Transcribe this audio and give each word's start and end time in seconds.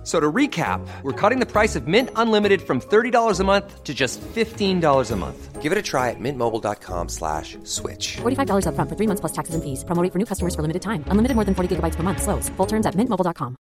F- 0.00 0.06
So 0.06 0.18
to 0.18 0.32
recap, 0.32 0.80
we're 1.02 1.12
cutting 1.12 1.40
the 1.40 1.46
price 1.46 1.76
of 1.76 1.86
Mint 1.86 2.08
Unlimited 2.16 2.62
from 2.62 2.80
$30 2.80 3.38
a 3.38 3.44
month 3.44 3.84
to 3.84 3.92
just 3.92 4.18
$15 4.34 5.10
a 5.10 5.16
month. 5.16 5.60
Give 5.60 5.72
it 5.72 5.76
a 5.76 5.82
try 5.82 6.08
at 6.08 6.16
mintmobile.com 6.18 7.08
slash 7.10 7.58
switch. 7.64 8.16
$45 8.22 8.64
upfront 8.64 8.88
for 8.88 8.96
three 8.96 9.06
months 9.06 9.20
plus 9.20 9.32
taxes 9.32 9.54
and 9.54 9.62
fees. 9.62 9.84
Promo 9.84 10.02
rate 10.02 10.10
for 10.12 10.18
new 10.18 10.24
customers 10.24 10.54
for 10.54 10.62
limited 10.62 10.80
time. 10.80 11.04
Unlimited 11.08 11.34
more 11.34 11.44
than 11.44 11.54
40 11.54 11.76
gigabytes 11.76 11.96
per 11.96 12.02
month. 12.02 12.22
Slows. 12.22 12.48
Full 12.56 12.66
terms 12.66 12.86
at 12.86 12.94
mintmobile.com. 12.94 13.56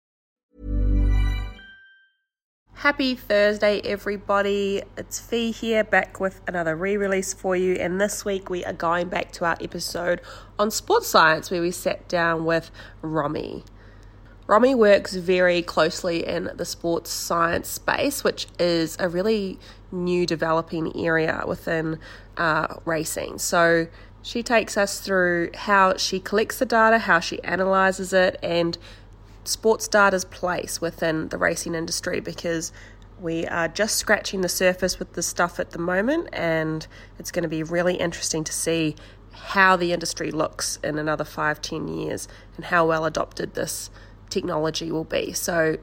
Happy 2.73 3.13
Thursday, 3.15 3.81
everybody. 3.83 4.81
It's 4.97 5.19
Fee 5.19 5.51
here, 5.51 5.83
back 5.83 6.21
with 6.21 6.39
another 6.47 6.77
re 6.77 6.95
release 6.95 7.33
for 7.33 7.53
you. 7.57 7.73
And 7.75 7.99
this 7.99 8.23
week 8.23 8.49
we 8.49 8.63
are 8.63 8.71
going 8.73 9.09
back 9.09 9.33
to 9.33 9.43
our 9.45 9.57
episode 9.59 10.21
on 10.57 10.71
sports 10.71 11.07
science 11.07 11.51
where 11.51 11.61
we 11.61 11.71
sat 11.71 12.07
down 12.07 12.45
with 12.45 12.71
Romy. 13.01 13.65
Romy 14.49 14.73
works 14.73 15.13
very 15.13 15.61
closely 15.61 16.25
in 16.25 16.49
the 16.55 16.65
sports 16.65 17.11
science 17.11 17.69
space, 17.69 18.23
which 18.23 18.47
is 18.57 18.97
a 18.99 19.07
really 19.07 19.59
new 19.91 20.25
developing 20.25 20.91
area 20.97 21.43
within 21.45 21.99
uh, 22.35 22.77
racing. 22.83 23.37
So 23.37 23.85
she 24.23 24.41
takes 24.41 24.75
us 24.75 25.01
through 25.01 25.51
how 25.53 25.97
she 25.97 26.19
collects 26.19 26.57
the 26.57 26.65
data, 26.65 26.97
how 26.97 27.19
she 27.19 27.39
analyzes 27.43 28.11
it, 28.11 28.39
and 28.41 28.75
sports 29.43 29.87
data's 29.87 30.25
place 30.25 30.81
within 30.81 31.29
the 31.29 31.37
racing 31.37 31.75
industry 31.75 32.19
because 32.19 32.73
we 33.19 33.45
are 33.45 33.67
just 33.67 33.97
scratching 33.97 34.41
the 34.41 34.49
surface 34.49 34.97
with 34.97 35.13
this 35.13 35.27
stuff 35.27 35.59
at 35.59 35.69
the 35.71 35.79
moment, 35.79 36.27
and 36.33 36.87
it's 37.19 37.29
going 37.29 37.43
to 37.43 37.49
be 37.49 37.61
really 37.61 37.97
interesting 37.97 38.43
to 38.45 38.51
see 38.51 38.95
how 39.31 39.75
the 39.75 39.93
industry 39.93 40.31
looks 40.31 40.79
in 40.83 40.97
another 40.97 41.23
five, 41.23 41.61
ten 41.61 41.87
years 41.87 42.27
and 42.55 42.65
how 42.65 42.87
well 42.87 43.05
adopted 43.05 43.53
this 43.53 43.91
technology 44.29 44.91
will 44.91 45.03
be. 45.03 45.33
So, 45.33 45.77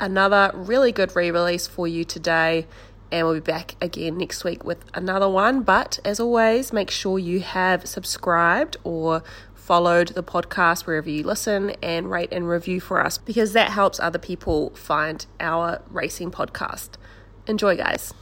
another 0.00 0.50
really 0.54 0.92
good 0.92 1.14
re 1.14 1.30
release 1.30 1.66
for 1.66 1.86
you 1.88 2.04
today. 2.04 2.66
And 3.10 3.26
we'll 3.26 3.36
be 3.36 3.40
back 3.40 3.74
again 3.80 4.18
next 4.18 4.44
week 4.44 4.64
with 4.64 4.84
another 4.92 5.30
one. 5.30 5.62
But 5.62 5.98
as 6.04 6.20
always, 6.20 6.74
make 6.74 6.90
sure 6.90 7.18
you 7.18 7.40
have 7.40 7.86
subscribed 7.88 8.76
or 8.84 9.22
followed 9.54 10.08
the 10.08 10.22
podcast 10.22 10.86
wherever 10.86 11.10
you 11.10 11.22
listen 11.22 11.70
and 11.82 12.10
rate 12.10 12.30
and 12.32 12.48
review 12.48 12.80
for 12.80 13.04
us 13.04 13.18
because 13.18 13.52
that 13.52 13.70
helps 13.70 14.00
other 14.00 14.18
people 14.18 14.70
find 14.70 15.26
our 15.40 15.82
racing 15.90 16.30
podcast. 16.30 16.92
Enjoy, 17.46 17.76
guys. 17.76 18.14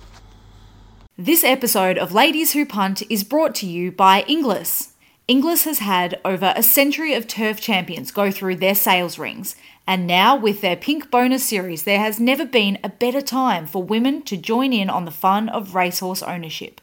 This 1.16 1.44
episode 1.44 1.98
of 1.98 2.12
Ladies 2.12 2.52
Who 2.52 2.66
Punt 2.66 3.02
is 3.08 3.24
brought 3.24 3.54
to 3.56 3.66
you 3.66 3.90
by 3.90 4.24
Inglis. 4.28 4.95
Inglis 5.28 5.64
has 5.64 5.80
had 5.80 6.20
over 6.24 6.52
a 6.54 6.62
century 6.62 7.12
of 7.12 7.26
turf 7.26 7.60
champions 7.60 8.12
go 8.12 8.30
through 8.30 8.54
their 8.56 8.76
sales 8.76 9.18
rings, 9.18 9.56
and 9.84 10.06
now 10.06 10.36
with 10.36 10.60
their 10.60 10.76
Pink 10.76 11.10
Bonus 11.10 11.44
series, 11.44 11.82
there 11.82 11.98
has 11.98 12.20
never 12.20 12.44
been 12.44 12.78
a 12.84 12.88
better 12.88 13.20
time 13.20 13.66
for 13.66 13.82
women 13.82 14.22
to 14.22 14.36
join 14.36 14.72
in 14.72 14.88
on 14.88 15.04
the 15.04 15.10
fun 15.10 15.48
of 15.48 15.74
racehorse 15.74 16.22
ownership. 16.22 16.80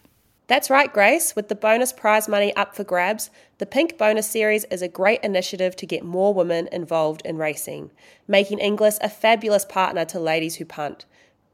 That's 0.47 0.69
right, 0.69 0.91
Grace. 0.91 1.37
With 1.37 1.47
the 1.47 1.55
bonus 1.55 1.93
prize 1.93 2.27
money 2.27 2.53
up 2.57 2.75
for 2.75 2.83
grabs, 2.83 3.29
the 3.59 3.65
Pink 3.65 3.97
Bonus 3.97 4.29
Series 4.29 4.65
is 4.65 4.81
a 4.81 4.89
great 4.89 5.23
initiative 5.23 5.77
to 5.77 5.85
get 5.85 6.03
more 6.03 6.33
women 6.33 6.67
involved 6.69 7.21
in 7.23 7.37
racing, 7.37 7.91
making 8.27 8.59
Inglis 8.59 8.99
a 8.99 9.07
fabulous 9.07 9.63
partner 9.63 10.03
to 10.03 10.19
Ladies 10.19 10.55
Who 10.57 10.65
Punt. 10.65 11.05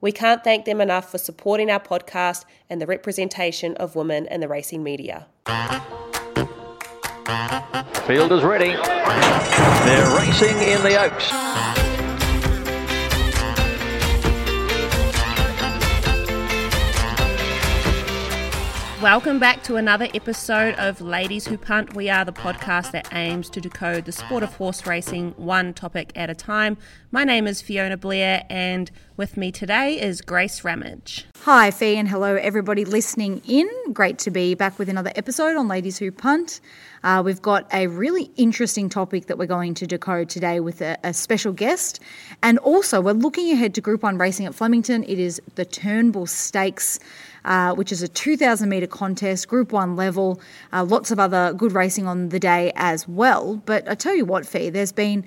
We 0.01 0.11
can't 0.11 0.43
thank 0.43 0.65
them 0.65 0.81
enough 0.81 1.11
for 1.11 1.19
supporting 1.19 1.69
our 1.69 1.79
podcast 1.79 2.45
and 2.67 2.81
the 2.81 2.87
representation 2.87 3.75
of 3.75 3.95
women 3.95 4.25
in 4.25 4.39
the 4.39 4.47
racing 4.47 4.81
media. 4.81 5.27
Field 8.07 8.31
is 8.31 8.43
ready. 8.43 8.71
They're 9.85 10.17
racing 10.17 10.57
in 10.57 10.81
the 10.81 10.99
Oaks. 10.99 11.88
Welcome 19.01 19.39
back 19.39 19.63
to 19.63 19.77
another 19.77 20.09
episode 20.13 20.75
of 20.75 20.99
Ladies 20.99 21.47
Who 21.47 21.57
Punt. 21.57 21.95
We 21.95 22.09
are 22.09 22.25
the 22.25 22.33
podcast 22.33 22.91
that 22.91 23.07
aims 23.13 23.49
to 23.51 23.61
decode 23.61 24.03
the 24.03 24.11
sport 24.11 24.43
of 24.43 24.53
horse 24.55 24.85
racing 24.85 25.35
one 25.37 25.73
topic 25.73 26.11
at 26.17 26.29
a 26.29 26.35
time. 26.35 26.77
My 27.09 27.23
name 27.23 27.47
is 27.47 27.61
Fiona 27.61 27.95
Blair, 27.95 28.43
and 28.49 28.91
with 29.15 29.37
me 29.37 29.53
today 29.53 30.01
is 30.01 30.19
Grace 30.19 30.65
Ramage. 30.65 31.25
Hi, 31.43 31.71
Fee, 31.71 31.95
and 31.95 32.09
hello, 32.09 32.35
everybody 32.35 32.83
listening 32.83 33.41
in. 33.47 33.69
Great 33.93 34.19
to 34.19 34.31
be 34.31 34.53
back 34.53 34.77
with 34.77 34.89
another 34.89 35.13
episode 35.15 35.55
on 35.55 35.69
Ladies 35.69 35.97
Who 35.97 36.11
Punt. 36.11 36.59
Uh, 37.01 37.21
we've 37.23 37.41
got 37.41 37.73
a 37.73 37.87
really 37.87 38.29
interesting 38.35 38.89
topic 38.89 39.27
that 39.27 39.37
we're 39.37 39.45
going 39.45 39.75
to 39.75 39.87
decode 39.87 40.27
today 40.27 40.59
with 40.59 40.81
a, 40.81 40.97
a 41.05 41.13
special 41.13 41.53
guest. 41.53 42.01
And 42.43 42.59
also, 42.59 42.99
we're 42.99 43.13
looking 43.13 43.49
ahead 43.51 43.73
to 43.75 43.81
Group 43.81 44.03
1 44.03 44.17
racing 44.17 44.45
at 44.45 44.53
Flemington. 44.53 45.05
It 45.05 45.19
is 45.19 45.41
the 45.55 45.63
Turnbull 45.63 46.27
Stakes. 46.27 46.99
Uh, 47.45 47.73
which 47.73 47.91
is 47.91 48.03
a 48.03 48.07
2,000 48.07 48.67
metre 48.67 48.85
contest, 48.85 49.47
Group 49.47 49.71
1 49.71 49.95
level. 49.95 50.41
Uh, 50.73 50.83
lots 50.83 51.09
of 51.09 51.19
other 51.19 51.53
good 51.53 51.71
racing 51.71 52.05
on 52.05 52.29
the 52.29 52.39
day 52.39 52.71
as 52.75 53.07
well. 53.07 53.61
But 53.65 53.89
I 53.89 53.95
tell 53.95 54.15
you 54.15 54.25
what, 54.25 54.45
Fee, 54.45 54.69
there's 54.69 54.91
been 54.91 55.25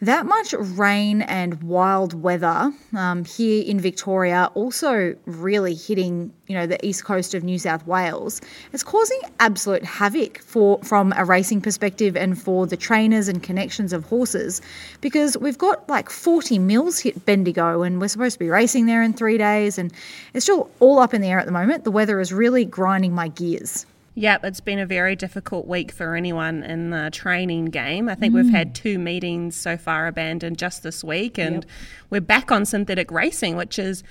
that 0.00 0.26
much 0.26 0.52
rain 0.52 1.22
and 1.22 1.62
wild 1.62 2.14
weather 2.14 2.72
um, 2.96 3.24
here 3.24 3.64
in 3.64 3.80
Victoria, 3.80 4.50
also 4.54 5.16
really 5.26 5.74
hitting 5.74 6.32
you 6.46 6.54
know 6.54 6.66
the 6.66 6.84
east 6.86 7.04
coast 7.04 7.34
of 7.34 7.42
New 7.42 7.58
South 7.58 7.86
Wales, 7.86 8.40
it's 8.72 8.82
causing 8.82 9.20
absolute 9.40 9.84
havoc 9.84 10.38
for 10.38 10.78
from 10.84 11.12
a 11.16 11.24
racing 11.24 11.60
perspective 11.60 12.16
and 12.16 12.40
for 12.40 12.66
the 12.66 12.76
trainers 12.76 13.28
and 13.28 13.42
connections 13.42 13.92
of 13.92 14.04
horses, 14.04 14.60
because 15.00 15.36
we've 15.36 15.58
got 15.58 15.88
like 15.88 16.10
40 16.10 16.58
mils 16.58 17.00
hit 17.00 17.24
Bendigo 17.26 17.82
and 17.82 18.00
we're 18.00 18.08
supposed 18.08 18.34
to 18.34 18.38
be 18.38 18.50
racing 18.50 18.86
there 18.86 19.02
in 19.02 19.12
three 19.12 19.38
days, 19.38 19.78
and 19.78 19.92
it's 20.32 20.44
still 20.44 20.70
all 20.78 20.98
up 21.00 21.12
in 21.12 21.20
the 21.20 21.28
air 21.28 21.40
at 21.40 21.46
the 21.46 21.52
moment. 21.52 21.84
The 21.84 21.90
weather 21.90 22.20
is 22.20 22.32
really 22.32 22.64
grinding 22.64 23.14
my 23.14 23.28
gears. 23.28 23.84
Yep, 24.18 24.42
it's 24.46 24.60
been 24.60 24.80
a 24.80 24.86
very 24.86 25.14
difficult 25.14 25.68
week 25.68 25.92
for 25.92 26.16
anyone 26.16 26.64
in 26.64 26.90
the 26.90 27.08
training 27.12 27.66
game. 27.66 28.08
I 28.08 28.16
think 28.16 28.34
we've 28.34 28.46
hmm. 28.46 28.50
had 28.50 28.74
two 28.74 28.98
meetings 28.98 29.54
so 29.54 29.76
far 29.76 30.08
abandoned 30.08 30.58
just 30.58 30.82
this 30.82 31.04
week, 31.04 31.38
and 31.38 31.64
we're 32.10 32.20
back 32.20 32.50
on 32.50 32.64
synthetic 32.64 33.12
racing, 33.12 33.54
which 33.54 33.78
is 33.78 34.02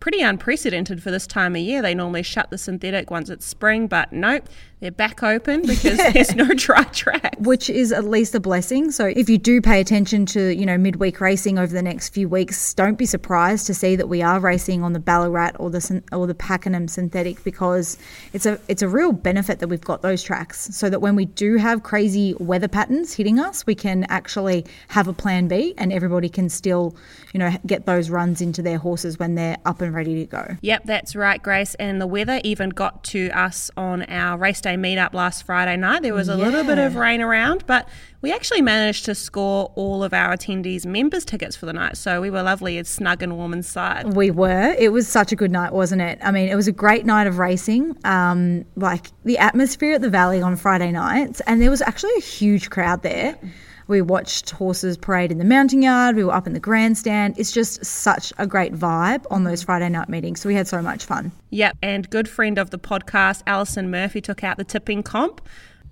pretty 0.00 0.22
unprecedented 0.22 1.00
for 1.00 1.12
this 1.12 1.28
time 1.28 1.54
of 1.54 1.62
year. 1.62 1.82
They 1.82 1.94
normally 1.94 2.24
shut 2.24 2.50
the 2.50 2.58
synthetic 2.58 3.12
once 3.12 3.30
it's 3.30 3.46
spring, 3.46 3.86
but 3.86 4.12
nope, 4.12 4.48
they're 4.84 4.92
back 4.92 5.22
open 5.22 5.62
because 5.66 5.96
there's 6.12 6.34
no 6.34 6.52
dry 6.52 6.84
track. 6.84 7.36
which 7.38 7.70
is 7.70 7.90
at 7.90 8.04
least 8.04 8.34
a 8.34 8.40
blessing. 8.40 8.90
So 8.90 9.06
if 9.06 9.30
you 9.30 9.38
do 9.38 9.62
pay 9.62 9.80
attention 9.80 10.26
to, 10.26 10.54
you 10.54 10.66
know, 10.66 10.76
midweek 10.76 11.22
racing 11.22 11.58
over 11.58 11.72
the 11.72 11.82
next 11.82 12.10
few 12.10 12.28
weeks, 12.28 12.74
don't 12.74 12.98
be 12.98 13.06
surprised 13.06 13.66
to 13.68 13.74
see 13.74 13.96
that 13.96 14.08
we 14.08 14.20
are 14.20 14.38
racing 14.38 14.82
on 14.82 14.92
the 14.92 15.00
Ballarat 15.00 15.52
or 15.58 15.70
the 15.70 16.02
or 16.12 16.26
the 16.26 16.34
Pakenham 16.34 16.86
synthetic 16.86 17.42
because 17.44 17.96
it's 18.34 18.44
a 18.44 18.60
it's 18.68 18.82
a 18.82 18.88
real 18.88 19.12
benefit 19.12 19.58
that 19.60 19.68
we've 19.68 19.80
got 19.80 20.02
those 20.02 20.22
tracks 20.22 20.68
so 20.76 20.90
that 20.90 21.00
when 21.00 21.16
we 21.16 21.24
do 21.24 21.56
have 21.56 21.82
crazy 21.82 22.34
weather 22.38 22.68
patterns 22.68 23.14
hitting 23.14 23.40
us, 23.40 23.66
we 23.66 23.74
can 23.74 24.04
actually 24.10 24.66
have 24.88 25.08
a 25.08 25.14
plan 25.14 25.48
B 25.48 25.72
and 25.78 25.94
everybody 25.94 26.28
can 26.28 26.50
still, 26.50 26.94
you 27.32 27.38
know, 27.38 27.50
get 27.66 27.86
those 27.86 28.10
runs 28.10 28.42
into 28.42 28.60
their 28.60 28.76
horses 28.76 29.18
when 29.18 29.34
they're 29.34 29.56
up 29.64 29.80
and 29.80 29.94
ready 29.94 30.14
to 30.16 30.26
go. 30.26 30.56
Yep, 30.60 30.82
that's 30.84 31.16
right, 31.16 31.42
Grace. 31.42 31.74
And 31.76 32.02
the 32.02 32.06
weather 32.06 32.40
even 32.44 32.68
got 32.68 33.02
to 33.04 33.30
us 33.30 33.70
on 33.78 34.02
our 34.04 34.36
race 34.36 34.60
day 34.60 34.73
meetup 34.76 35.14
last 35.14 35.44
Friday 35.44 35.76
night. 35.76 36.02
There 36.02 36.14
was 36.14 36.28
a 36.28 36.36
little 36.36 36.64
bit 36.64 36.78
of 36.78 36.96
rain 36.96 37.20
around, 37.20 37.66
but 37.66 37.88
we 38.20 38.32
actually 38.32 38.62
managed 38.62 39.04
to 39.06 39.14
score 39.14 39.72
all 39.74 40.02
of 40.02 40.14
our 40.14 40.34
attendees 40.34 40.86
members 40.86 41.24
tickets 41.24 41.56
for 41.56 41.66
the 41.66 41.72
night. 41.72 41.96
So 41.96 42.20
we 42.20 42.30
were 42.30 42.42
lovely 42.42 42.78
and 42.78 42.86
snug 42.86 43.22
and 43.22 43.36
warm 43.36 43.52
inside. 43.52 44.14
We 44.14 44.30
were. 44.30 44.74
It 44.78 44.92
was 44.92 45.06
such 45.06 45.32
a 45.32 45.36
good 45.36 45.50
night, 45.50 45.72
wasn't 45.72 46.02
it? 46.02 46.18
I 46.22 46.30
mean, 46.30 46.48
it 46.48 46.54
was 46.54 46.68
a 46.68 46.72
great 46.72 47.04
night 47.04 47.26
of 47.26 47.38
racing. 47.38 47.96
Um, 48.04 48.64
like 48.76 49.08
the 49.24 49.38
atmosphere 49.38 49.94
at 49.94 50.00
the 50.00 50.10
Valley 50.10 50.40
on 50.40 50.56
Friday 50.56 50.92
nights, 50.92 51.40
and 51.46 51.60
there 51.60 51.70
was 51.70 51.82
actually 51.82 52.14
a 52.16 52.22
huge 52.22 52.70
crowd 52.70 53.02
there. 53.02 53.38
We 53.86 54.00
watched 54.00 54.50
horses 54.50 54.96
parade 54.96 55.30
in 55.30 55.38
the 55.38 55.44
mounting 55.44 55.82
yard. 55.82 56.16
We 56.16 56.24
were 56.24 56.32
up 56.32 56.46
in 56.46 56.52
the 56.52 56.60
grandstand. 56.60 57.38
It's 57.38 57.52
just 57.52 57.84
such 57.84 58.32
a 58.38 58.46
great 58.46 58.74
vibe 58.74 59.24
on 59.30 59.44
those 59.44 59.62
Friday 59.62 59.88
night 59.88 60.08
meetings. 60.08 60.40
So 60.40 60.48
we 60.48 60.54
had 60.54 60.66
so 60.66 60.80
much 60.80 61.04
fun. 61.04 61.32
Yep, 61.50 61.76
and 61.82 62.08
good 62.10 62.28
friend 62.28 62.58
of 62.58 62.70
the 62.70 62.78
podcast, 62.78 63.42
Alison 63.46 63.90
Murphy, 63.90 64.20
took 64.20 64.42
out 64.42 64.56
the 64.56 64.64
tipping 64.64 65.02
comp. 65.02 65.40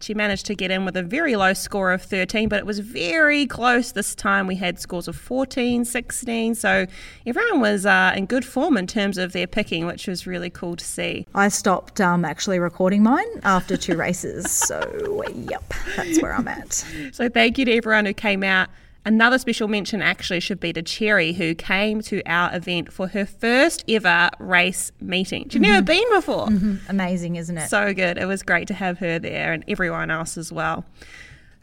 She 0.03 0.15
managed 0.15 0.47
to 0.47 0.55
get 0.55 0.71
in 0.71 0.85
with 0.85 0.97
a 0.97 1.03
very 1.03 1.37
low 1.37 1.53
score 1.53 1.93
of 1.93 2.03
13, 2.03 2.49
but 2.49 2.59
it 2.59 2.67
was 2.67 2.81
very 2.81 3.47
close 3.47 3.93
this 3.93 4.15
time. 4.15 4.47
We 4.47 4.57
had 4.57 4.81
scores 4.81 5.07
of 5.07 5.15
14, 5.15 5.85
16, 5.85 6.57
so 6.57 6.87
everyone 7.25 7.61
was 7.61 7.87
uh, 7.87 8.13
in 8.17 8.27
good 8.27 8.45
form 8.45 8.77
in 8.77 8.87
terms 8.87 9.17
of 9.17 9.33
their 9.33 9.47
picking, 9.47 9.87
which 9.87 10.09
was 10.09 10.27
really 10.27 10.51
cool 10.51 10.75
to 10.75 10.85
see. 10.85 11.27
I 11.35 11.49
stopped 11.49 12.01
um, 12.01 12.25
actually 12.25 12.59
recording 12.59 13.03
mine 13.03 13.29
after 13.45 13.77
two 13.77 13.97
races. 13.97 14.51
So, 14.51 15.25
yep, 15.35 15.73
that's 15.97 16.21
where 16.21 16.35
I'm 16.35 16.49
at. 16.49 16.85
So 17.13 17.29
thank 17.29 17.59
you 17.59 17.65
to 17.67 17.73
everyone 17.77 18.07
who 18.07 18.15
came 18.15 18.43
out 18.43 18.69
Another 19.05 19.37
special 19.39 19.67
mention 19.67 20.01
actually 20.01 20.39
should 20.39 20.61
be 20.61 20.73
to 20.73 20.83
Cherry, 20.83 21.33
who 21.33 21.57
came 21.57 22.03
to 22.03 22.23
our 22.25 22.55
event 22.55 22.93
for 22.93 23.09
her 23.09 23.27
first 23.27 23.85
ever 23.89 24.31
race 24.39 24.93
meeting. 25.01 25.49
She'd 25.49 25.63
never 25.63 25.79
mm-hmm. 25.79 25.85
been 25.87 26.11
before. 26.11 26.47
Mm-hmm. 26.47 26.91
Amazing, 26.91 27.37
isn't 27.37 27.59
it? 27.59 27.69
So 27.69 27.93
good. 27.93 28.17
It 28.17 28.27
was 28.27 28.45
great 28.45 28.69
to 28.69 28.75
have 28.75 28.99
her 28.99 29.19
there 29.19 29.53
and 29.53 29.65
everyone 29.67 30.11
else 30.11 30.39
as 30.39 30.53
well. 30.53 30.85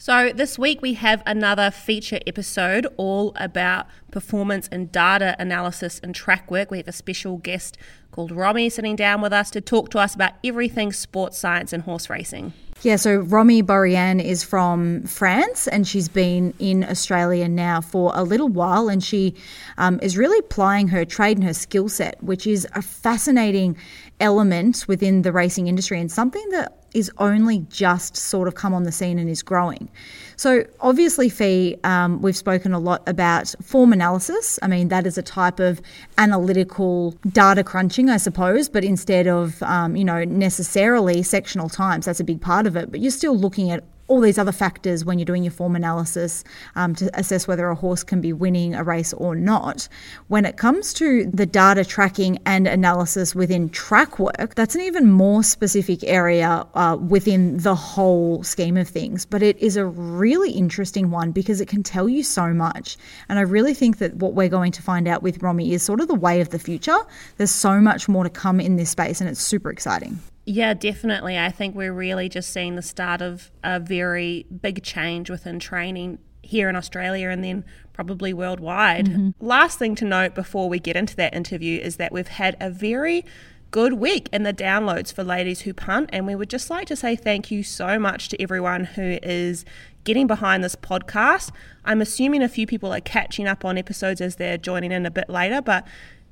So, 0.02 0.32
this 0.34 0.58
week 0.58 0.82
we 0.82 0.94
have 0.94 1.22
another 1.26 1.72
feature 1.72 2.20
episode 2.26 2.88
all 2.96 3.34
about 3.36 3.86
performance 4.12 4.70
and 4.72 4.90
data 4.90 5.36
analysis 5.38 6.00
and 6.02 6.16
track 6.16 6.50
work. 6.50 6.72
We 6.72 6.78
have 6.78 6.88
a 6.88 6.94
special 6.94 7.36
guest 7.38 7.78
called 8.12 8.32
Romy 8.32 8.70
sitting 8.70 8.96
down 8.96 9.22
with 9.22 9.34
us 9.34 9.52
to 9.52 9.62
talk 9.62 9.90
to 9.90 10.00
us 10.00 10.16
about 10.16 10.34
everything 10.42 10.94
sports 10.94 11.38
science 11.38 11.74
and 11.74 11.84
horse 11.84 12.10
racing. 12.10 12.54
Yeah, 12.82 12.96
so 12.96 13.18
Romy 13.18 13.62
Borian 13.62 14.24
is 14.24 14.42
from 14.42 15.04
France 15.04 15.68
and 15.68 15.86
she's 15.86 16.08
been 16.08 16.54
in 16.60 16.86
Australia 16.86 17.50
now 17.50 17.82
for 17.82 18.14
a 18.16 18.24
little 18.24 18.48
while 18.48 18.88
and 18.88 19.04
she 19.04 19.36
um, 19.78 20.00
is 20.02 20.16
really 20.16 20.42
plying 20.44 20.88
her 20.88 21.04
trade 21.04 21.36
and 21.36 21.46
her 21.46 21.54
skill 21.54 21.90
set, 21.90 22.24
which 22.24 22.48
is 22.48 22.66
a 22.76 22.82
fascinating 22.82 23.76
element 24.22 24.86
within 24.88 25.24
the 25.24 25.34
racing 25.34 25.68
industry 25.68 26.00
and 26.00 26.10
something 26.10 26.48
that 26.52 26.74
is 26.94 27.12
only 27.18 27.66
just 27.70 28.16
sort 28.16 28.48
of 28.48 28.56
come 28.56 28.74
on 28.74 28.84
the 28.84 28.94
scene 28.94 29.20
and 29.20 29.30
is 29.30 29.44
growing. 29.44 29.90
So, 30.40 30.64
obviously, 30.80 31.28
Fee, 31.28 31.76
um, 31.84 32.22
we've 32.22 32.38
spoken 32.38 32.72
a 32.72 32.80
lot 32.80 33.04
about 33.10 33.54
form 33.62 33.92
analysis. 33.92 34.58
I 34.62 34.68
mean, 34.68 34.88
that 34.88 35.06
is 35.06 35.18
a 35.18 35.22
type 35.22 35.60
of 35.60 35.82
analytical 36.18 37.12
data 37.28 37.62
crunching, 37.62 38.10
I 38.10 38.16
suppose, 38.16 38.70
but 38.70 38.86
instead 38.86 39.28
of, 39.28 39.62
um, 39.64 39.98
you 39.98 40.06
know, 40.06 40.24
necessarily 40.24 41.24
sectional 41.24 41.68
times, 41.68 42.06
that's 42.06 42.22
a 42.22 42.24
big 42.24 42.40
part 42.40 42.68
of 42.68 42.78
it. 42.78 42.90
But 42.90 43.02
you're 43.02 43.12
still 43.12 43.38
looking 43.38 43.70
at 43.70 43.84
all 44.10 44.20
these 44.20 44.38
other 44.38 44.52
factors 44.52 45.06
when 45.06 45.20
you're 45.20 45.26
doing 45.26 45.44
your 45.44 45.52
form 45.52 45.76
analysis 45.76 46.44
um, 46.76 46.94
to 46.96 47.10
assess 47.18 47.48
whether 47.48 47.70
a 47.70 47.76
horse 47.76 48.04
can 48.04 48.20
be 48.20 48.34
winning 48.34 48.74
a 48.76 48.84
race 48.84 49.14
or 49.14 49.36
not. 49.36 49.88
When 50.28 50.46
it 50.46 50.58
comes 50.58 50.94
to 50.96 51.26
the 51.28 51.46
data 51.46 51.86
tracking 51.86 52.40
and 52.46 52.68
analysis 52.68 53.34
within 53.34 53.70
track 53.70 54.20
work, 54.20 54.56
that's 54.56 54.76
an 54.76 54.82
even 54.82 55.10
more 55.10 55.44
specific 55.44 56.04
area 56.04 56.66
uh, 56.74 56.98
within 57.00 57.58
the 57.58 57.76
whole 57.76 58.44
scheme 58.44 58.78
of 58.78 58.88
things. 58.88 59.26
But 59.26 59.44
it 59.44 59.58
is 59.60 59.78
a 59.78 59.86
really 59.86 60.52
interesting 60.52 61.12
one 61.12 61.32
because 61.32 61.62
it 61.62 61.68
can 61.68 61.84
tell 61.84 62.10
you 62.10 62.24
so 62.24 62.54
much. 62.54 62.98
And 63.30 63.40
I 63.40 63.44
really 63.44 63.74
think 63.74 64.00
that 64.00 64.16
what 64.16 64.34
we're 64.34 64.50
going 64.50 64.72
to 64.74 64.82
find 64.82 65.08
out 65.08 65.24
with 65.24 65.42
Romy 65.42 65.74
is 65.74 65.84
sort 65.84 66.02
of 66.02 66.08
the 66.08 66.16
way 66.16 66.42
of 66.42 66.50
the 66.50 66.60
future. 66.60 66.98
There's 67.38 67.52
so 67.52 67.80
much 67.80 68.10
more 68.10 68.24
to 68.24 68.30
come 68.30 68.60
in 68.60 68.76
this 68.76 68.90
space, 68.90 69.22
and 69.22 69.30
it's 69.30 69.42
super 69.42 69.70
exciting. 69.70 70.20
Yeah, 70.52 70.74
definitely. 70.74 71.38
I 71.38 71.52
think 71.52 71.76
we're 71.76 71.94
really 71.94 72.28
just 72.28 72.52
seeing 72.52 72.76
the 72.76 72.82
start 72.82 73.22
of 73.22 73.52
a 73.64 73.80
very 73.80 74.48
big 74.62 74.82
change 74.82 75.30
within 75.30 75.60
training 75.60 76.18
here 76.42 76.68
in 76.70 76.76
Australia 76.76 77.30
and 77.30 77.44
then 77.44 77.64
probably 77.94 78.34
worldwide. 78.34 79.06
Mm-hmm. 79.06 79.46
Last 79.46 79.78
thing 79.78 79.94
to 79.94 80.06
note 80.06 80.34
before 80.34 80.68
we 80.68 80.80
get 80.80 80.96
into 80.96 81.16
that 81.18 81.36
interview 81.36 81.80
is 81.80 81.98
that 81.98 82.12
we've 82.12 82.30
had 82.30 82.58
a 82.60 82.72
very 82.72 83.24
good 83.70 83.94
week 83.94 84.28
in 84.34 84.42
the 84.42 84.52
downloads 84.52 85.14
for 85.14 85.24
Ladies 85.24 85.62
Who 85.62 85.74
Punt, 85.76 86.10
and 86.12 86.26
we 86.26 86.34
would 86.34 86.50
just 86.50 86.72
like 86.72 86.88
to 86.88 86.96
say 86.96 87.16
thank 87.16 87.52
you 87.52 87.62
so 87.62 88.00
much 88.00 88.30
to 88.30 88.42
everyone 88.42 88.86
who 88.86 89.20
is 89.22 89.66
getting 90.04 90.26
behind 90.26 90.64
this 90.64 90.76
podcast. 90.76 91.52
I'm 91.86 92.02
assuming 92.02 92.42
a 92.42 92.50
few 92.50 92.66
people 92.66 92.92
are 92.92 93.02
catching 93.02 93.46
up 93.46 93.64
on 93.64 93.78
episodes 93.78 94.20
as 94.20 94.38
they're 94.38 94.58
joining 94.58 94.92
in 94.92 95.06
a 95.06 95.12
bit 95.12 95.30
later, 95.30 95.62
but 95.62 95.86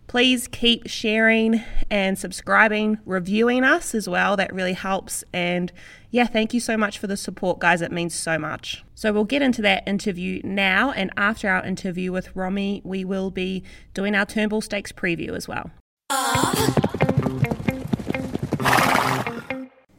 Please 0.08 0.48
keep 0.48 0.88
sharing 0.88 1.62
and 1.90 2.18
subscribing, 2.18 2.98
reviewing 3.06 3.66
us 3.66 3.94
as 3.94 4.08
well. 4.08 4.38
That 4.38 4.54
really 4.54 4.74
helps. 4.74 5.26
And 5.34 5.72
yeah, 6.12 6.26
thank 6.26 6.54
you 6.54 6.62
so 6.62 6.78
much 6.78 6.98
for 6.98 7.08
the 7.08 7.18
support, 7.18 7.60
guys. 7.60 7.82
It 7.82 7.92
means 7.92 8.16
so 8.16 8.40
much. 8.40 8.86
So 8.96 9.12
we'll 9.12 9.26
get 9.26 9.42
into 9.42 9.62
that 9.64 9.86
interview 9.86 10.42
now. 10.46 10.92
And 10.92 11.12
after 11.18 11.50
our 11.50 11.64
interview 11.66 12.14
with 12.14 12.34
Romy, 12.36 12.82
we 12.86 13.04
will 13.04 13.32
be 13.32 13.64
doing 13.94 14.16
our 14.16 14.26
Turnbull 14.26 14.62
Stakes 14.62 14.94
preview 14.94 15.36
as 15.36 15.46
well. 15.46 15.72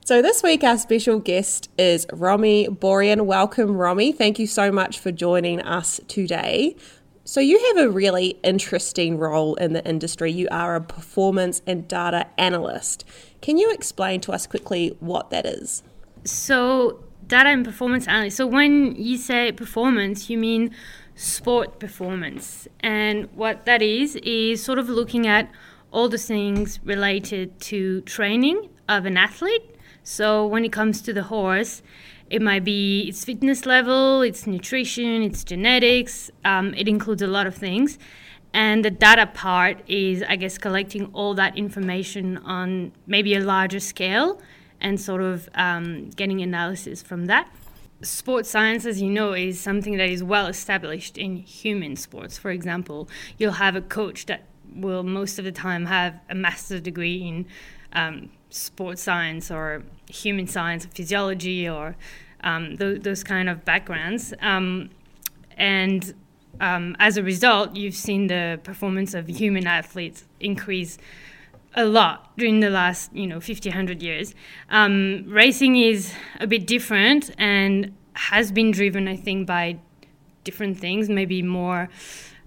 So 0.07 0.23
this 0.23 0.43
week 0.43 0.65
our 0.65 0.79
special 0.79 1.19
guest 1.19 1.69
is 1.77 2.07
Romy 2.15 2.67
Borian. 2.69 3.27
Welcome, 3.27 3.77
Romy. 3.77 4.11
Thank 4.13 4.39
you 4.39 4.47
so 4.47 4.73
much 4.73 4.99
for 4.99 5.13
joining 5.13 5.61
us 5.61 6.01
today. 6.09 6.77
So 7.29 7.41
you 7.41 7.59
have 7.59 7.85
a 7.85 7.91
really 7.91 8.39
interesting 8.43 9.19
role 9.19 9.55
in 9.57 9.75
the 9.75 9.87
industry. 9.87 10.33
You 10.33 10.49
are 10.51 10.77
a 10.77 10.81
performance 10.81 11.61
and 11.67 11.87
data 11.87 12.27
analyst. 12.39 13.05
Can 13.43 13.59
you 13.59 13.71
explain 13.71 14.23
to 14.23 14.33
us 14.33 14.47
quickly 14.47 14.97
what 15.01 15.29
that 15.29 15.45
is? 15.45 15.83
So, 16.25 17.05
data 17.27 17.51
and 17.51 17.67
performance 17.67 18.09
analyst. 18.09 18.39
So, 18.39 18.47
when 18.47 18.97
you 18.97 19.19
say 19.19 19.53
performance, 19.53 20.31
you 20.31 20.39
mean 20.39 20.75
sport 21.17 21.79
performance. 21.79 22.67
And 22.81 23.29
what 23.35 23.67
that 23.67 23.83
is, 23.83 24.17
is 24.23 24.65
sort 24.65 24.79
of 24.79 24.89
looking 24.89 25.27
at 25.27 25.51
all 25.91 26.09
the 26.09 26.17
things 26.17 26.81
related 26.83 27.61
to 27.61 28.01
training 28.03 28.71
of 28.89 29.05
an 29.05 29.19
athlete. 29.19 29.77
So, 30.03 30.47
when 30.47 30.65
it 30.65 30.73
comes 30.73 31.03
to 31.03 31.13
the 31.13 31.25
horse, 31.25 31.83
it 32.31 32.43
might 32.43 32.65
be 32.65 33.09
its 33.09 33.25
fitness 33.25 33.67
level, 33.67 34.23
its 34.23 34.47
nutrition, 34.47 35.23
its 35.23 35.45
genetics. 35.45 36.31
Um, 36.45 36.75
it 36.75 36.89
includes 36.89 37.23
a 37.23 37.27
lot 37.27 37.47
of 37.47 37.55
things. 37.55 37.99
And 38.53 38.85
the 38.85 38.91
data 38.91 39.27
part 39.27 39.83
is, 39.89 40.23
I 40.27 40.37
guess, 40.37 40.59
collecting 40.59 41.07
all 41.13 41.35
that 41.35 41.57
information 41.57 42.39
on 42.39 42.93
maybe 43.07 43.35
a 43.35 43.41
larger 43.41 43.81
scale 43.81 44.41
and 44.81 45.01
sort 45.01 45.21
of 45.21 45.49
um, 45.55 46.11
getting 46.11 46.41
analysis 46.41 47.03
from 47.03 47.27
that. 47.27 47.53
Sports 48.01 48.49
science, 48.49 48.87
as 48.87 49.03
you 49.03 49.11
know, 49.11 49.33
is 49.33 49.61
something 49.61 49.97
that 49.97 50.09
is 50.09 50.23
well 50.23 50.47
established 50.47 51.19
in 51.19 51.37
human 51.37 51.97
sports. 51.97 52.39
For 52.39 52.51
example, 52.51 53.09
you'll 53.39 53.53
have 53.53 53.75
a 53.75 53.83
coach 53.83 54.27
that 54.27 54.45
will 54.75 55.03
most 55.03 55.39
of 55.39 55.45
the 55.45 55.53
time 55.53 55.87
have 55.87 56.21
a 56.31 56.35
master's 56.35 56.81
degree 56.81 57.27
in 57.27 57.47
um, 57.93 58.31
sports 58.51 59.03
science 59.03 59.51
or 59.51 59.83
human 60.09 60.47
science 60.47 60.85
or 60.85 60.89
physiology 60.89 61.69
or 61.69 61.97
um, 62.43 62.77
th- 62.77 63.03
those 63.03 63.23
kind 63.25 63.49
of 63.49 63.65
backgrounds. 63.65 64.33
Um, 64.41 64.91
and 65.57 66.15
um, 66.61 66.97
as 66.99 67.17
a 67.17 67.23
result, 67.23 67.77
you've 67.77 67.95
seen 67.95 68.27
the 68.29 68.61
performance 68.63 69.15
of 69.15 69.29
human 69.29 69.67
athletes 69.67 70.25
increase 70.41 70.99
a 71.75 71.85
lot 71.85 72.37
during 72.37 72.61
the 72.61 72.71
last, 72.71 73.13
you 73.15 73.27
know, 73.27 73.41
50, 73.41 73.69
100 73.69 74.03
years. 74.03 74.35
Um, 74.71 75.25
racing 75.27 75.77
is 75.77 76.13
a 76.41 76.47
bit 76.47 76.67
different 76.67 77.31
and 77.39 77.95
has 78.15 78.51
been 78.51 78.71
driven, 78.71 79.07
I 79.07 79.17
think, 79.17 79.47
by 79.47 79.79
different 80.45 80.79
things, 80.79 81.09
maybe 81.09 81.43
more 81.43 81.89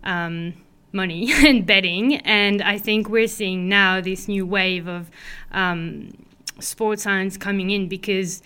um, 0.03 0.53
money 0.93 1.31
and 1.45 1.65
betting. 1.65 2.17
And 2.17 2.61
I 2.61 2.77
think 2.77 3.09
we're 3.09 3.27
seeing 3.27 3.69
now 3.69 4.01
this 4.01 4.27
new 4.27 4.45
wave 4.45 4.87
of 4.87 5.09
um, 5.51 6.11
sports 6.59 7.03
science 7.03 7.37
coming 7.37 7.69
in 7.69 7.87
because 7.87 8.41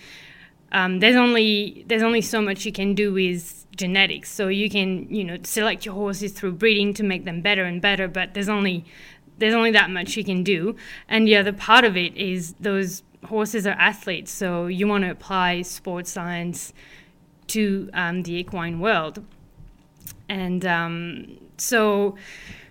um, 0.72 1.00
there's 1.00 1.16
only 1.16 1.84
there's 1.86 2.02
only 2.02 2.20
so 2.20 2.40
much 2.40 2.64
you 2.64 2.72
can 2.72 2.94
do 2.94 3.12
with 3.12 3.66
genetics. 3.76 4.30
So 4.30 4.48
you 4.48 4.68
can 4.68 5.08
you 5.08 5.24
know 5.24 5.38
select 5.42 5.86
your 5.86 5.94
horses 5.94 6.32
through 6.32 6.52
breeding 6.52 6.94
to 6.94 7.02
make 7.02 7.24
them 7.24 7.40
better 7.40 7.64
and 7.64 7.80
better, 7.80 8.08
but 8.08 8.34
there's 8.34 8.48
only 8.48 8.84
there's 9.38 9.54
only 9.54 9.70
that 9.72 9.90
much 9.90 10.16
you 10.16 10.24
can 10.24 10.42
do. 10.42 10.76
And 11.08 11.26
the 11.26 11.36
other 11.36 11.52
part 11.52 11.84
of 11.84 11.96
it 11.96 12.16
is 12.16 12.54
those 12.60 13.02
horses 13.24 13.66
are 13.66 13.76
athletes, 13.78 14.30
so 14.30 14.66
you 14.66 14.86
want 14.86 15.04
to 15.04 15.10
apply 15.10 15.62
sports 15.62 16.10
science 16.10 16.72
to 17.48 17.90
um, 17.92 18.22
the 18.22 18.34
equine 18.34 18.80
world. 18.80 19.24
And 20.28 20.66
um, 20.66 21.38
so, 21.56 22.16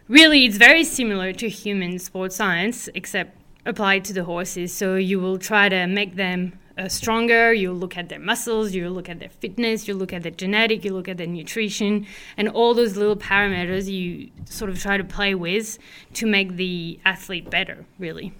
really, 0.07 0.45
it's 0.45 0.57
very 0.57 0.83
similar 0.83 1.33
to 1.33 1.49
human 1.49 1.99
sports 1.99 2.35
science, 2.35 2.89
except 2.93 3.37
applied 3.65 4.05
to 4.05 4.13
the 4.13 4.23
horses. 4.23 4.73
So, 4.73 4.95
you 4.95 5.19
will 5.19 5.37
try 5.37 5.69
to 5.69 5.87
make 5.87 6.15
them 6.15 6.59
uh, 6.77 6.89
stronger, 6.89 7.53
you 7.53 7.71
look 7.71 7.97
at 7.97 8.09
their 8.09 8.19
muscles, 8.19 8.73
you 8.73 8.89
look 8.89 9.09
at 9.09 9.19
their 9.19 9.29
fitness, 9.29 9.87
you 9.87 9.93
look 9.93 10.11
at 10.11 10.23
their 10.23 10.31
genetic, 10.31 10.83
you 10.83 10.93
look 10.93 11.07
at 11.07 11.17
their 11.17 11.27
nutrition, 11.27 12.05
and 12.37 12.49
all 12.49 12.73
those 12.73 12.97
little 12.97 13.15
parameters 13.15 13.89
you 13.89 14.29
sort 14.45 14.69
of 14.69 14.79
try 14.79 14.97
to 14.97 15.03
play 15.03 15.33
with 15.33 15.77
to 16.13 16.25
make 16.25 16.57
the 16.57 16.99
athlete 17.05 17.49
better, 17.49 17.85
really. 17.97 18.33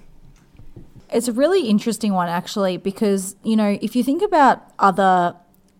It's 1.11 1.27
a 1.27 1.33
really 1.33 1.67
interesting 1.69 2.13
one, 2.13 2.27
actually, 2.27 2.77
because, 2.77 3.35
you 3.43 3.55
know, 3.55 3.77
if 3.81 3.95
you 3.95 4.03
think 4.03 4.21
about 4.21 4.69
other 4.79 5.35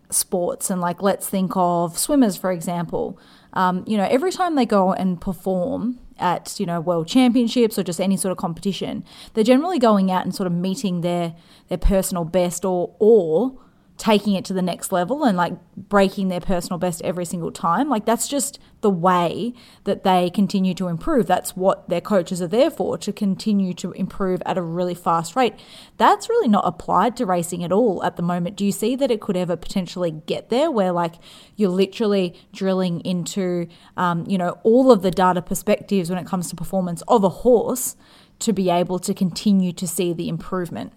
sports 0.08 0.70
and, 0.70 0.80
like, 0.80 1.02
let's 1.02 1.28
think 1.28 1.52
of 1.56 1.98
swimmers, 1.98 2.36
for 2.36 2.52
example, 2.52 3.18
um, 3.56 3.84
you 3.86 3.96
know, 3.96 4.06
every 4.10 4.30
time 4.30 4.54
they 4.54 4.66
go 4.66 4.92
and 4.92 5.18
perform 5.18 5.98
at, 6.18 6.60
you 6.60 6.66
know, 6.66 6.78
world 6.78 7.08
championships 7.08 7.78
or 7.78 7.82
just 7.82 8.00
any 8.00 8.16
sort 8.16 8.30
of 8.30 8.36
competition, 8.36 9.02
they're 9.32 9.42
generally 9.42 9.78
going 9.78 10.10
out 10.10 10.24
and 10.24 10.34
sort 10.34 10.46
of 10.46 10.52
meeting 10.52 11.00
their, 11.00 11.34
their 11.68 11.78
personal 11.78 12.24
best 12.24 12.66
or, 12.66 12.94
or 12.98 13.58
taking 13.96 14.34
it 14.34 14.44
to 14.44 14.52
the 14.52 14.62
next 14.62 14.92
level 14.92 15.24
and 15.24 15.36
like 15.36 15.54
breaking 15.76 16.28
their 16.28 16.40
personal 16.40 16.78
best 16.78 17.00
every 17.02 17.24
single 17.24 17.50
time. 17.50 17.88
Like 17.88 18.04
that's 18.04 18.28
just 18.28 18.58
the 18.82 18.90
way 18.90 19.54
that 19.84 20.04
they 20.04 20.28
continue 20.30 20.74
to 20.74 20.88
improve. 20.88 21.26
That's 21.26 21.56
what 21.56 21.88
their 21.88 22.02
coaches 22.02 22.42
are 22.42 22.46
there 22.46 22.70
for 22.70 22.98
to 22.98 23.12
continue 23.12 23.72
to 23.74 23.92
improve 23.92 24.42
at 24.44 24.58
a 24.58 24.62
really 24.62 24.94
fast 24.94 25.34
rate. 25.34 25.54
That's 25.96 26.28
really 26.28 26.48
not 26.48 26.66
applied 26.66 27.16
to 27.16 27.26
racing 27.26 27.64
at 27.64 27.72
all 27.72 28.04
at 28.04 28.16
the 28.16 28.22
moment. 28.22 28.56
Do 28.56 28.66
you 28.66 28.72
see 28.72 28.96
that 28.96 29.10
it 29.10 29.20
could 29.20 29.36
ever 29.36 29.56
potentially 29.56 30.10
get 30.10 30.50
there 30.50 30.70
where 30.70 30.92
like 30.92 31.14
you're 31.56 31.70
literally 31.70 32.38
drilling 32.52 33.00
into, 33.00 33.66
um, 33.96 34.26
you 34.28 34.36
know, 34.36 34.58
all 34.62 34.92
of 34.92 35.00
the 35.00 35.10
data 35.10 35.40
perspectives 35.40 36.10
when 36.10 36.18
it 36.18 36.26
comes 36.26 36.50
to 36.50 36.56
performance 36.56 37.02
of 37.08 37.24
a 37.24 37.30
horse 37.30 37.96
to 38.40 38.52
be 38.52 38.68
able 38.68 38.98
to 38.98 39.14
continue 39.14 39.72
to 39.72 39.88
see 39.88 40.12
the 40.12 40.28
improvement? 40.28 40.92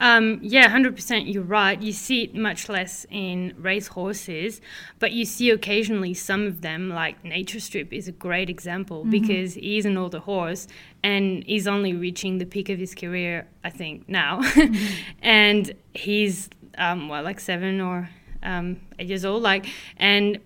Um, 0.00 0.38
yeah, 0.42 0.68
100% 0.68 1.32
you're 1.32 1.42
right. 1.42 1.80
You 1.80 1.92
see 1.92 2.24
it 2.24 2.34
much 2.34 2.68
less 2.68 3.04
in 3.10 3.54
race 3.58 3.88
horses, 3.88 4.60
but 4.98 5.12
you 5.12 5.24
see 5.24 5.50
occasionally 5.50 6.14
some 6.14 6.46
of 6.46 6.60
them, 6.60 6.88
like 6.88 7.24
Nature 7.24 7.60
Strip 7.60 7.92
is 7.92 8.08
a 8.08 8.12
great 8.12 8.48
example 8.48 9.00
mm-hmm. 9.00 9.10
because 9.10 9.54
he's 9.54 9.84
an 9.84 9.96
older 9.96 10.20
horse 10.20 10.68
and 11.02 11.42
he's 11.44 11.66
only 11.66 11.94
reaching 11.94 12.38
the 12.38 12.46
peak 12.46 12.68
of 12.68 12.78
his 12.78 12.94
career, 12.94 13.48
I 13.64 13.70
think, 13.70 14.08
now. 14.08 14.40
Mm-hmm. 14.58 15.02
and 15.22 15.72
he's, 15.94 16.50
um, 16.76 17.08
well, 17.08 17.22
like 17.22 17.38
seven 17.38 17.80
or 17.80 18.10
um, 18.42 18.80
eight 18.98 19.08
years 19.08 19.24
old. 19.24 19.42
Like, 19.42 19.66
and 19.96 20.40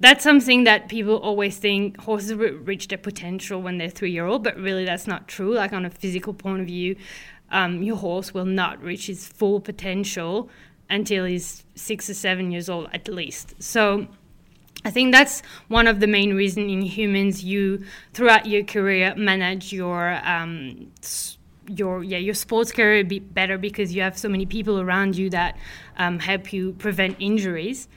that's 0.00 0.24
something 0.24 0.64
that 0.64 0.88
people 0.88 1.18
always 1.18 1.58
think 1.58 2.00
horses 2.00 2.34
reach 2.34 2.88
their 2.88 2.98
potential 2.98 3.60
when 3.60 3.76
they're 3.76 3.90
three 3.90 4.10
year 4.10 4.26
old, 4.26 4.42
but 4.42 4.56
really 4.56 4.86
that's 4.86 5.06
not 5.06 5.28
true. 5.28 5.54
Like 5.54 5.74
on 5.74 5.84
a 5.84 5.90
physical 5.90 6.32
point 6.32 6.60
of 6.60 6.66
view, 6.66 6.96
um, 7.50 7.82
your 7.82 7.96
horse 7.96 8.32
will 8.32 8.44
not 8.44 8.82
reach 8.82 9.06
his 9.06 9.26
full 9.26 9.60
potential 9.60 10.48
until 10.88 11.24
he's 11.24 11.64
six 11.74 12.10
or 12.10 12.14
seven 12.14 12.50
years 12.50 12.68
old 12.68 12.88
at 12.92 13.08
least. 13.08 13.54
So 13.62 14.08
I 14.84 14.90
think 14.90 15.12
that's 15.12 15.42
one 15.68 15.86
of 15.86 16.00
the 16.00 16.06
main 16.06 16.34
reasons 16.34 16.70
in 16.72 16.82
humans 16.82 17.44
you 17.44 17.84
throughout 18.14 18.46
your 18.46 18.64
career 18.64 19.14
manage 19.14 19.72
your 19.72 20.18
um, 20.24 20.90
your 21.68 22.02
yeah 22.02 22.18
your 22.18 22.34
sports 22.34 22.72
career 22.72 23.04
bit 23.04 23.32
better 23.34 23.58
because 23.58 23.94
you 23.94 24.02
have 24.02 24.18
so 24.18 24.28
many 24.28 24.46
people 24.46 24.80
around 24.80 25.16
you 25.16 25.30
that 25.30 25.56
um, 25.98 26.18
help 26.18 26.52
you 26.52 26.72
prevent 26.72 27.16
injuries. 27.20 27.88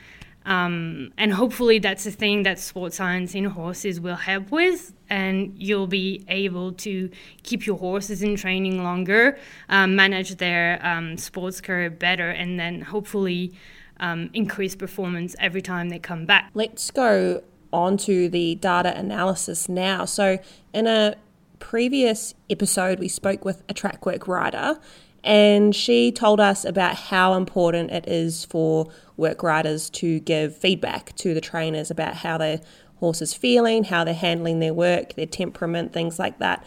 Um, 0.46 1.14
and 1.18 1.34
hopefully 1.34 1.80
that's 1.80 2.06
a 2.06 2.12
thing 2.12 2.44
that 2.44 2.60
sports 2.60 2.98
science 2.98 3.34
in 3.34 3.46
horses 3.46 4.00
will 4.00 4.16
help 4.16 4.52
with 4.52 4.94
and 5.10 5.54
you'll 5.58 5.88
be 5.88 6.26
able 6.28 6.74
to 6.74 7.10
keep 7.44 7.66
your 7.66 7.78
horses 7.78 8.22
in 8.22 8.36
training 8.36 8.84
longer 8.84 9.38
um, 9.70 9.96
manage 9.96 10.36
their 10.36 10.86
um, 10.86 11.18
sports 11.18 11.62
career 11.62 11.90
better 11.90 12.30
and 12.30 12.60
then 12.60 12.82
hopefully 12.82 13.54
um, 14.00 14.30
increase 14.34 14.76
performance 14.76 15.36
every 15.40 15.62
time 15.62 15.90
they 15.90 16.00
come 16.00 16.26
back. 16.26 16.52
Let's 16.54 16.92
go 16.92 17.42
on 17.72 17.98
to 17.98 18.28
the 18.28 18.56
data 18.56 18.98
analysis 18.98 19.70
now. 19.70 20.06
So 20.06 20.40
in 20.74 20.88
a 20.88 21.16
previous 21.60 22.34
episode 22.50 23.00
we 23.00 23.08
spoke 23.08 23.46
with 23.46 23.64
a 23.70 23.74
track 23.74 24.06
work 24.06 24.28
rider 24.28 24.78
and 25.24 25.76
she 25.76 26.12
told 26.12 26.40
us 26.40 26.66
about 26.66 26.96
how 26.96 27.36
important 27.36 27.92
it 27.92 28.08
is 28.08 28.46
for 28.46 28.88
work 29.16 29.42
riders 29.44 29.90
to 29.90 30.20
give 30.22 30.56
feedback 30.58 31.16
to 31.18 31.34
the 31.34 31.42
trainers 31.42 31.90
about 31.90 32.16
how 32.16 32.38
their 32.38 32.60
horse 32.98 33.22
is 33.22 33.34
feeling, 33.34 33.86
how 33.86 34.04
they're 34.04 34.14
handling 34.14 34.60
their 34.60 34.74
work, 34.74 35.14
their 35.16 35.26
temperament, 35.26 35.94
things 35.94 36.20
like 36.20 36.40
that. 36.40 36.66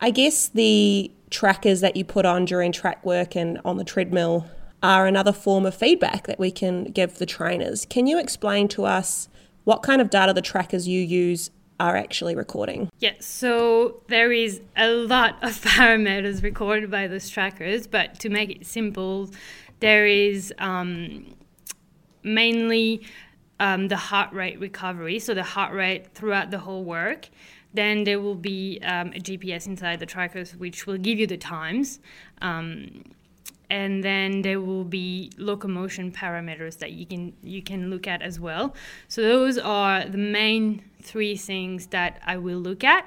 I 0.00 0.10
guess 0.10 0.48
the 0.48 1.10
trackers 1.30 1.80
that 1.80 1.96
you 1.96 2.04
put 2.04 2.26
on 2.26 2.44
during 2.44 2.72
track 2.72 3.04
work 3.04 3.36
and 3.36 3.60
on 3.64 3.76
the 3.76 3.84
treadmill 3.84 4.46
are 4.82 5.06
another 5.06 5.32
form 5.32 5.64
of 5.64 5.74
feedback 5.74 6.26
that 6.26 6.38
we 6.38 6.50
can 6.50 6.84
give 6.84 7.18
the 7.18 7.26
trainers. 7.26 7.86
Can 7.86 8.06
you 8.06 8.18
explain 8.18 8.68
to 8.68 8.84
us 8.84 9.28
what 9.64 9.82
kind 9.82 10.00
of 10.00 10.10
data 10.10 10.32
the 10.32 10.42
trackers 10.42 10.86
you 10.86 11.00
use 11.00 11.50
are 11.80 11.96
actually 11.96 12.34
recording? 12.34 12.88
Yes, 12.98 13.26
so 13.26 14.02
there 14.08 14.32
is 14.32 14.60
a 14.76 14.88
lot 14.90 15.42
of 15.42 15.52
parameters 15.62 16.42
recorded 16.42 16.90
by 16.90 17.06
those 17.08 17.28
trackers, 17.28 17.86
but 17.86 18.18
to 18.20 18.28
make 18.28 18.50
it 18.50 18.66
simple, 18.66 19.30
there 19.80 20.06
is 20.06 20.52
um, 20.58 21.34
mainly 22.22 23.02
um, 23.60 23.88
the 23.88 23.96
heart 23.96 24.32
rate 24.32 24.58
recovery, 24.60 25.18
so 25.18 25.34
the 25.34 25.42
heart 25.42 25.72
rate 25.72 26.14
throughout 26.14 26.50
the 26.50 26.58
whole 26.58 26.84
work. 26.84 27.28
Then 27.72 28.04
there 28.04 28.20
will 28.20 28.36
be 28.36 28.78
um, 28.84 29.08
a 29.08 29.18
GPS 29.18 29.66
inside 29.66 29.98
the 29.98 30.06
trackers, 30.06 30.54
which 30.54 30.86
will 30.86 30.98
give 30.98 31.18
you 31.18 31.26
the 31.26 31.36
times. 31.36 31.98
And 33.70 34.04
then 34.04 34.42
there 34.42 34.60
will 34.60 34.84
be 34.84 35.32
locomotion 35.38 36.12
parameters 36.12 36.78
that 36.78 36.92
you 36.92 37.06
can 37.06 37.32
you 37.42 37.62
can 37.62 37.90
look 37.90 38.06
at 38.06 38.22
as 38.22 38.38
well. 38.38 38.74
So 39.08 39.22
those 39.22 39.58
are 39.58 40.04
the 40.04 40.18
main 40.18 40.84
three 41.02 41.36
things 41.36 41.88
that 41.88 42.20
I 42.26 42.36
will 42.36 42.58
look 42.58 42.84
at, 42.84 43.06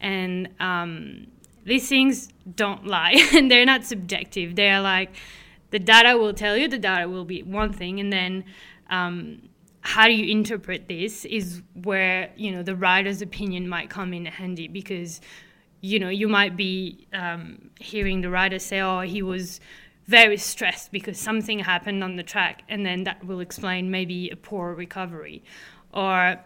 and 0.00 0.48
um, 0.60 1.26
these 1.64 1.88
things 1.88 2.28
don't 2.54 2.86
lie, 2.86 3.28
and 3.34 3.50
they're 3.50 3.66
not 3.66 3.84
subjective. 3.84 4.54
They're 4.54 4.80
like 4.80 5.14
the 5.70 5.78
data 5.78 6.16
will 6.16 6.32
tell 6.32 6.56
you 6.56 6.68
the 6.68 6.78
data 6.78 7.08
will 7.08 7.24
be 7.24 7.42
one 7.42 7.72
thing, 7.72 8.00
and 8.00 8.12
then 8.12 8.44
um, 8.90 9.42
how 9.80 10.06
do 10.06 10.12
you 10.12 10.30
interpret 10.30 10.88
this 10.88 11.24
is 11.24 11.62
where 11.82 12.30
you 12.36 12.50
know 12.50 12.62
the 12.62 12.74
rider's 12.74 13.22
opinion 13.22 13.68
might 13.68 13.88
come 13.90 14.12
in 14.12 14.24
handy 14.24 14.68
because 14.68 15.20
you 15.80 15.98
know 15.98 16.08
you 16.08 16.28
might 16.28 16.56
be 16.56 17.06
um, 17.12 17.70
hearing 17.78 18.20
the 18.20 18.30
rider 18.30 18.58
say, 18.58 18.80
"Oh, 18.80 19.00
he 19.00 19.22
was." 19.22 19.60
Very 20.06 20.36
stressed 20.36 20.92
because 20.92 21.18
something 21.18 21.58
happened 21.60 22.02
on 22.04 22.16
the 22.16 22.22
track, 22.22 22.62
and 22.68 22.86
then 22.86 23.04
that 23.04 23.24
will 23.24 23.40
explain 23.40 23.90
maybe 23.90 24.30
a 24.30 24.36
poor 24.36 24.74
recovery. 24.74 25.42
Or 25.92 26.38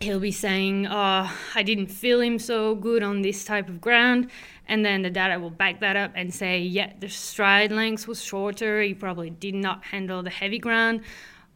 he'll 0.00 0.20
be 0.20 0.32
saying, 0.32 0.86
Oh, 0.86 1.36
I 1.54 1.62
didn't 1.62 1.88
feel 1.88 2.20
him 2.20 2.38
so 2.38 2.74
good 2.74 3.02
on 3.02 3.22
this 3.22 3.44
type 3.44 3.68
of 3.68 3.80
ground. 3.80 4.30
And 4.66 4.84
then 4.84 5.02
the 5.02 5.10
data 5.10 5.38
will 5.40 5.50
back 5.50 5.80
that 5.80 5.96
up 5.96 6.12
and 6.14 6.32
say, 6.32 6.60
Yeah, 6.60 6.92
the 6.98 7.08
stride 7.08 7.72
length 7.72 8.06
was 8.06 8.22
shorter. 8.22 8.80
He 8.82 8.94
probably 8.94 9.30
did 9.30 9.54
not 9.54 9.84
handle 9.84 10.22
the 10.22 10.30
heavy 10.30 10.58
ground. 10.58 11.02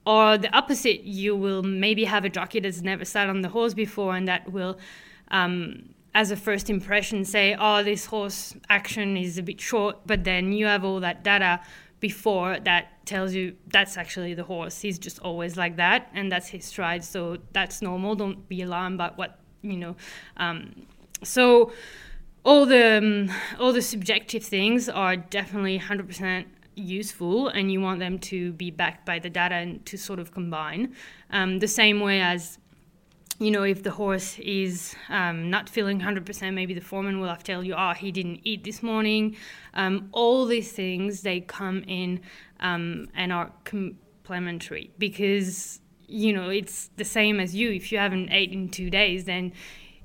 Or 0.04 0.36
the 0.36 0.52
opposite, 0.54 1.04
you 1.04 1.36
will 1.36 1.62
maybe 1.62 2.04
have 2.04 2.24
a 2.24 2.28
jockey 2.28 2.58
that's 2.58 2.82
never 2.82 3.04
sat 3.04 3.28
on 3.28 3.42
the 3.42 3.48
horse 3.48 3.72
before 3.72 4.16
and 4.16 4.26
that 4.26 4.50
will 4.50 4.78
um, 5.30 5.94
as 6.14 6.30
a 6.30 6.36
first 6.36 6.68
impression 6.68 7.24
say, 7.24 7.56
oh, 7.58 7.82
this 7.82 8.06
horse 8.06 8.54
action 8.68 9.16
is 9.16 9.38
a 9.38 9.42
bit 9.42 9.60
short, 9.60 10.06
but 10.06 10.24
then 10.24 10.52
you 10.52 10.66
have 10.66 10.84
all 10.84 11.00
that 11.00 11.24
data 11.24 11.60
before 12.00 12.58
that 12.60 13.06
tells 13.06 13.32
you 13.32 13.54
that's 13.68 13.96
actually 13.96 14.34
the 14.34 14.42
horse. 14.42 14.80
He's 14.80 14.98
just 14.98 15.18
always 15.20 15.56
like 15.56 15.76
that, 15.76 16.10
and 16.12 16.30
that's 16.30 16.48
his 16.48 16.64
stride. 16.64 17.04
So 17.04 17.38
that's 17.52 17.80
normal. 17.80 18.14
Don't 18.14 18.48
be 18.48 18.60
alarmed 18.62 18.98
by 18.98 19.12
what 19.14 19.38
you 19.62 19.76
know. 19.76 19.96
Um, 20.36 20.86
so 21.22 21.72
all 22.44 22.66
the 22.66 22.98
um, 22.98 23.30
all 23.58 23.72
the 23.72 23.82
subjective 23.82 24.42
things 24.42 24.88
are 24.88 25.16
definitely 25.16 25.78
100% 25.78 26.44
useful, 26.74 27.48
and 27.48 27.72
you 27.72 27.80
want 27.80 28.00
them 28.00 28.18
to 28.18 28.52
be 28.52 28.70
backed 28.70 29.06
by 29.06 29.18
the 29.18 29.30
data 29.30 29.54
and 29.54 29.86
to 29.86 29.96
sort 29.96 30.18
of 30.18 30.32
combine. 30.32 30.94
Um, 31.30 31.60
the 31.60 31.68
same 31.68 32.00
way 32.00 32.20
as 32.20 32.58
you 33.38 33.50
know, 33.50 33.62
if 33.62 33.82
the 33.82 33.90
horse 33.90 34.38
is 34.38 34.94
um, 35.08 35.50
not 35.50 35.68
feeling 35.68 36.00
100%, 36.00 36.54
maybe 36.54 36.74
the 36.74 36.80
foreman 36.80 37.20
will 37.20 37.28
have 37.28 37.38
to 37.38 37.44
tell 37.44 37.64
you, 37.64 37.74
oh, 37.74 37.92
he 37.92 38.12
didn't 38.12 38.40
eat 38.44 38.64
this 38.64 38.82
morning. 38.82 39.36
Um, 39.74 40.08
all 40.12 40.46
these 40.46 40.72
things, 40.72 41.22
they 41.22 41.40
come 41.40 41.82
in 41.86 42.20
um, 42.60 43.08
and 43.14 43.32
are 43.32 43.52
complementary 43.64 44.90
because, 44.98 45.80
you 46.06 46.32
know, 46.32 46.50
it's 46.50 46.90
the 46.96 47.04
same 47.04 47.40
as 47.40 47.54
you. 47.54 47.70
If 47.70 47.90
you 47.90 47.98
haven't 47.98 48.30
ate 48.30 48.52
in 48.52 48.68
two 48.68 48.90
days, 48.90 49.24
then 49.24 49.52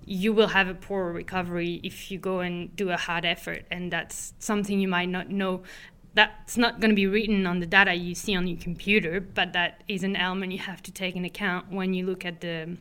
you 0.06 0.32
will 0.32 0.48
have 0.48 0.70
a 0.70 0.74
poor 0.74 1.12
recovery 1.12 1.82
if 1.84 2.10
you 2.10 2.18
go 2.18 2.40
and 2.40 2.74
do 2.76 2.90
a 2.90 2.98
hard 2.98 3.26
effort. 3.26 3.66
And 3.70 3.92
that's 3.92 4.34
something 4.40 4.80
you 4.80 4.88
might 4.88 5.10
not 5.10 5.30
know 5.30 5.64
that's 6.14 6.58
not 6.58 6.80
going 6.80 6.90
to 6.90 6.96
be 6.96 7.06
written 7.06 7.46
on 7.46 7.60
the 7.60 7.66
data 7.68 7.94
you 7.94 8.16
see 8.16 8.36
on 8.36 8.48
your 8.48 8.58
computer, 8.58 9.22
but 9.22 9.54
that 9.54 9.84
is 9.88 10.04
an 10.04 10.16
element 10.16 10.52
you 10.52 10.58
have 10.58 10.82
to 10.82 10.92
take 10.92 11.16
in 11.16 11.24
account 11.24 11.72
when 11.72 11.94
you 11.94 12.08
look 12.08 12.26
at 12.26 12.42
the 12.42 12.76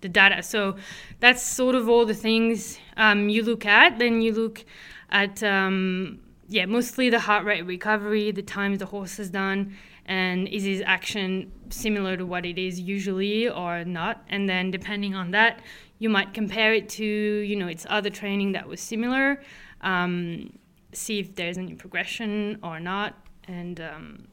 the 0.00 0.08
data. 0.08 0.42
So 0.42 0.76
that's 1.20 1.42
sort 1.42 1.74
of 1.74 1.88
all 1.88 2.06
the 2.06 2.14
things 2.14 2.78
um, 2.96 3.28
you 3.28 3.42
look 3.42 3.66
at. 3.66 3.98
Then 3.98 4.20
you 4.20 4.32
look 4.32 4.64
at 5.10 5.42
um, 5.42 6.20
yeah, 6.48 6.64
mostly 6.64 7.10
the 7.10 7.20
heart 7.20 7.44
rate 7.44 7.66
recovery, 7.66 8.30
the 8.30 8.42
times 8.42 8.78
the 8.78 8.86
horse 8.86 9.18
has 9.18 9.30
done, 9.30 9.76
and 10.06 10.48
is 10.48 10.64
his 10.64 10.82
action 10.84 11.52
similar 11.68 12.16
to 12.16 12.24
what 12.24 12.46
it 12.46 12.58
is 12.58 12.80
usually 12.80 13.48
or 13.48 13.84
not. 13.84 14.24
And 14.28 14.48
then 14.48 14.70
depending 14.70 15.14
on 15.14 15.32
that, 15.32 15.60
you 15.98 16.08
might 16.08 16.32
compare 16.32 16.72
it 16.72 16.88
to 16.90 17.04
you 17.04 17.56
know 17.56 17.68
its 17.68 17.86
other 17.90 18.10
training 18.10 18.52
that 18.52 18.66
was 18.66 18.80
similar, 18.80 19.42
um, 19.82 20.58
see 20.92 21.18
if 21.18 21.34
there's 21.34 21.58
any 21.58 21.74
progression 21.74 22.58
or 22.62 22.80
not, 22.80 23.14
and 23.46 23.80
um, 23.80 24.28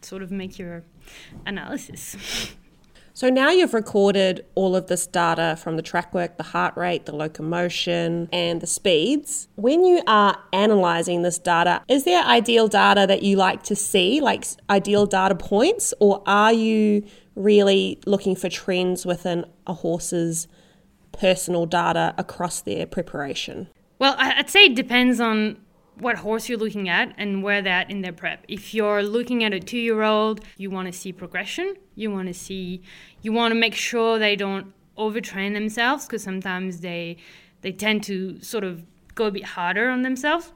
sort 0.00 0.22
of 0.22 0.30
make 0.30 0.58
your 0.58 0.82
analysis. 1.46 2.16
So 3.14 3.28
now 3.28 3.50
you've 3.50 3.74
recorded 3.74 4.46
all 4.54 4.74
of 4.74 4.86
this 4.86 5.06
data 5.06 5.56
from 5.60 5.76
the 5.76 5.82
track 5.82 6.14
work, 6.14 6.38
the 6.38 6.42
heart 6.42 6.76
rate, 6.76 7.04
the 7.04 7.14
locomotion, 7.14 8.28
and 8.32 8.60
the 8.60 8.66
speeds. 8.66 9.48
When 9.56 9.84
you 9.84 10.02
are 10.06 10.38
analysing 10.52 11.22
this 11.22 11.38
data, 11.38 11.82
is 11.88 12.04
there 12.04 12.24
ideal 12.24 12.68
data 12.68 13.06
that 13.06 13.22
you 13.22 13.36
like 13.36 13.62
to 13.64 13.76
see, 13.76 14.20
like 14.20 14.44
ideal 14.70 15.04
data 15.06 15.34
points, 15.34 15.92
or 16.00 16.22
are 16.26 16.52
you 16.52 17.04
really 17.34 17.98
looking 18.06 18.34
for 18.34 18.48
trends 18.48 19.04
within 19.04 19.44
a 19.66 19.74
horse's 19.74 20.48
personal 21.12 21.66
data 21.66 22.14
across 22.16 22.62
their 22.62 22.86
preparation? 22.86 23.68
Well, 23.98 24.16
I'd 24.18 24.50
say 24.50 24.64
it 24.64 24.74
depends 24.74 25.20
on 25.20 25.58
what 25.98 26.18
horse 26.18 26.48
you're 26.48 26.58
looking 26.58 26.88
at 26.88 27.14
and 27.18 27.42
where 27.42 27.62
they're 27.62 27.72
at 27.72 27.90
in 27.90 28.00
their 28.00 28.12
prep. 28.12 28.44
If 28.48 28.74
you're 28.74 29.02
looking 29.02 29.44
at 29.44 29.52
a 29.52 29.60
two 29.60 29.78
year 29.78 30.02
old, 30.02 30.40
you 30.56 30.70
want 30.70 30.86
to 30.86 30.92
see 30.92 31.12
progression. 31.12 31.74
You 31.94 32.10
want 32.10 32.28
to 32.28 32.34
see, 32.34 32.82
you 33.20 33.32
want 33.32 33.52
to 33.52 33.58
make 33.58 33.74
sure 33.74 34.18
they 34.18 34.36
don't 34.36 34.72
overtrain 34.96 35.54
themselves 35.54 36.06
because 36.06 36.22
sometimes 36.22 36.80
they 36.80 37.16
they 37.62 37.72
tend 37.72 38.02
to 38.04 38.40
sort 38.42 38.64
of 38.64 38.84
go 39.14 39.26
a 39.26 39.30
bit 39.30 39.44
harder 39.44 39.88
on 39.88 40.02
themselves. 40.02 40.52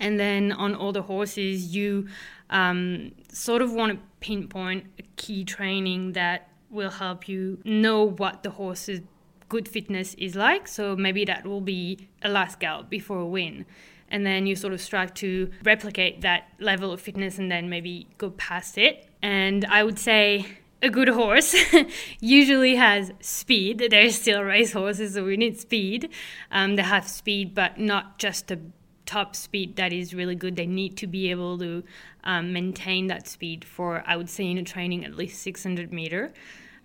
And 0.00 0.18
then 0.18 0.52
on 0.52 0.74
older 0.76 1.02
horses, 1.02 1.74
you 1.74 2.08
um, 2.50 3.12
sort 3.32 3.62
of 3.62 3.72
want 3.72 3.92
to 3.92 3.98
pinpoint 4.20 4.86
a 4.98 5.02
key 5.16 5.44
training 5.44 6.12
that 6.12 6.48
will 6.70 6.90
help 6.90 7.28
you 7.28 7.58
know 7.64 8.04
what 8.04 8.42
the 8.42 8.50
horse's 8.50 9.00
good 9.48 9.68
fitness 9.68 10.14
is 10.14 10.36
like. 10.36 10.68
So 10.68 10.94
maybe 10.94 11.24
that 11.24 11.46
will 11.46 11.60
be 11.60 12.08
a 12.22 12.28
last 12.28 12.60
gallop 12.60 12.88
before 12.88 13.18
a 13.18 13.26
win 13.26 13.66
and 14.10 14.24
then 14.24 14.46
you 14.46 14.56
sort 14.56 14.72
of 14.72 14.80
strive 14.80 15.14
to 15.14 15.50
replicate 15.64 16.22
that 16.22 16.48
level 16.58 16.92
of 16.92 17.00
fitness 17.00 17.38
and 17.38 17.50
then 17.50 17.68
maybe 17.68 18.06
go 18.18 18.30
past 18.30 18.78
it. 18.78 19.08
And 19.22 19.64
I 19.66 19.84
would 19.84 19.98
say 19.98 20.46
a 20.82 20.90
good 20.90 21.08
horse 21.08 21.54
usually 22.20 22.76
has 22.76 23.12
speed. 23.20 23.88
They're 23.90 24.10
still 24.10 24.42
race 24.42 24.72
horses, 24.72 25.14
so 25.14 25.24
we 25.24 25.36
need 25.36 25.58
speed. 25.58 26.10
Um, 26.50 26.76
they 26.76 26.82
have 26.82 27.08
speed, 27.08 27.54
but 27.54 27.78
not 27.78 28.18
just 28.18 28.48
the 28.48 28.60
top 29.06 29.34
speed 29.34 29.76
that 29.76 29.92
is 29.92 30.14
really 30.14 30.34
good. 30.34 30.56
They 30.56 30.66
need 30.66 30.96
to 30.98 31.06
be 31.06 31.30
able 31.30 31.58
to 31.58 31.82
um, 32.24 32.52
maintain 32.52 33.06
that 33.08 33.26
speed 33.26 33.64
for, 33.64 34.04
I 34.06 34.16
would 34.16 34.28
say, 34.28 34.50
in 34.50 34.58
a 34.58 34.62
training 34.62 35.04
at 35.04 35.14
least 35.14 35.42
600 35.42 35.92
meter. 35.92 36.32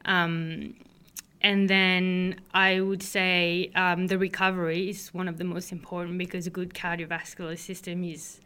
Um, 0.05 0.75
and 1.43 1.69
then 1.69 2.39
I 2.53 2.79
would 2.79 3.03
say 3.03 3.69
um, 3.75 4.07
the 4.07 4.17
recovery 4.17 4.89
is 4.89 5.13
one 5.13 5.27
of 5.27 5.37
the 5.37 5.43
most 5.43 5.73
important 5.73 6.17
because 6.17 6.47
a 6.47 6.49
good 6.49 6.73
cardiovascular 6.73 7.57
system 7.57 8.05
is 8.05 8.39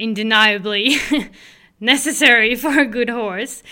undeniably 0.00 0.96
necessary 1.80 2.54
for 2.62 2.80
a 2.80 2.86
good 2.86 3.08
horse. 3.08 3.62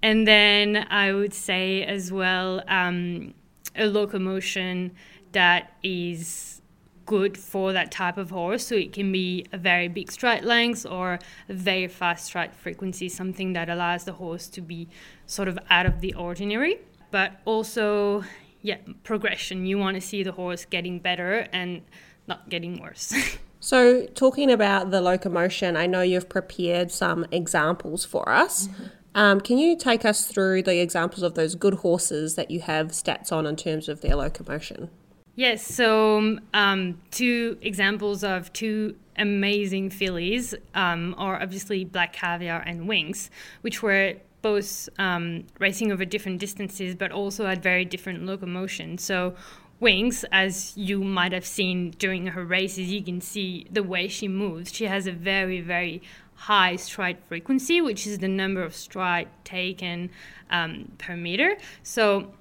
And 0.00 0.28
then 0.28 0.86
I 0.90 1.12
would 1.12 1.34
say 1.34 1.82
as 1.82 2.12
well 2.12 2.62
um, 2.68 3.34
a 3.74 3.86
locomotion 3.86 4.92
that 5.32 5.72
is 5.82 6.62
good 7.06 7.36
for 7.36 7.72
that 7.72 7.90
type 7.90 8.16
of 8.16 8.30
horse. 8.30 8.64
So 8.64 8.76
it 8.76 8.92
can 8.92 9.10
be 9.10 9.44
a 9.52 9.58
very 9.58 9.88
big 9.88 10.12
stride 10.12 10.44
length 10.44 10.86
or 10.86 11.18
a 11.48 11.52
very 11.52 11.88
fast 11.88 12.26
stride 12.26 12.54
frequency, 12.54 13.08
something 13.08 13.54
that 13.54 13.68
allows 13.68 14.04
the 14.04 14.12
horse 14.12 14.46
to 14.50 14.60
be 14.60 14.88
sort 15.26 15.48
of 15.48 15.58
out 15.68 15.84
of 15.84 16.00
the 16.00 16.14
ordinary 16.14 16.78
but 17.14 17.40
also 17.44 18.24
yeah 18.60 18.78
progression. 19.04 19.66
You 19.66 19.78
want 19.78 19.94
to 19.94 20.00
see 20.00 20.24
the 20.24 20.32
horse 20.32 20.64
getting 20.64 20.98
better 20.98 21.46
and 21.52 21.82
not 22.26 22.48
getting 22.50 22.80
worse. 22.80 23.14
So 23.60 24.04
talking 24.08 24.50
about 24.50 24.90
the 24.90 25.00
locomotion 25.00 25.74
i 25.74 25.86
know 25.86 26.02
you've 26.02 26.28
prepared 26.28 26.92
some 26.92 27.24
examples 27.30 28.04
for 28.04 28.28
us. 28.28 28.68
Mm-hmm. 28.68 28.84
um, 29.14 29.40
can 29.40 29.56
you 29.56 29.74
take 29.74 30.04
us 30.04 30.26
through 30.26 30.64
the 30.64 30.82
examples 30.82 31.22
of 31.22 31.32
those 31.32 31.54
good 31.54 31.76
horses 31.76 32.34
that 32.34 32.50
you 32.50 32.60
have 32.60 32.88
stats 32.88 33.32
on 33.32 33.46
in 33.46 33.56
terms 33.56 33.88
of 33.88 34.02
their 34.02 34.16
locomotion? 34.16 34.90
Yes 35.34 35.66
so 35.66 36.36
um, 36.52 37.00
two 37.10 37.56
examples 37.62 38.22
of 38.22 38.52
two 38.52 38.96
amazing 39.16 39.88
fillies 39.88 40.54
um, 40.74 41.14
are 41.16 41.40
obviously 41.40 41.86
black 41.86 42.12
caviar 42.12 42.60
and 42.60 42.86
wings 42.86 43.30
which 43.62 43.82
were 43.82 44.16
both 44.44 44.90
um, 44.98 45.46
racing 45.58 45.90
over 45.90 46.04
different 46.04 46.38
distances, 46.38 46.94
but 46.94 47.10
also 47.10 47.46
at 47.46 47.62
very 47.62 47.86
different 47.86 48.26
locomotion. 48.26 48.98
So 48.98 49.34
Wings, 49.80 50.22
as 50.30 50.76
you 50.76 51.02
might 51.02 51.32
have 51.32 51.46
seen 51.46 51.92
during 51.92 52.26
her 52.26 52.44
races, 52.44 52.92
you 52.92 53.02
can 53.02 53.22
see 53.22 53.66
the 53.72 53.82
way 53.82 54.06
she 54.06 54.28
moves. 54.28 54.70
She 54.70 54.84
has 54.84 55.06
a 55.06 55.12
very, 55.12 55.62
very 55.62 56.02
high 56.34 56.76
stride 56.76 57.18
frequency, 57.26 57.80
which 57.80 58.06
is 58.06 58.18
the 58.18 58.28
number 58.28 58.62
of 58.62 58.74
stride 58.74 59.28
taken 59.44 60.10
um, 60.50 60.92
per 60.98 61.16
meter. 61.16 61.56
So 61.82 62.34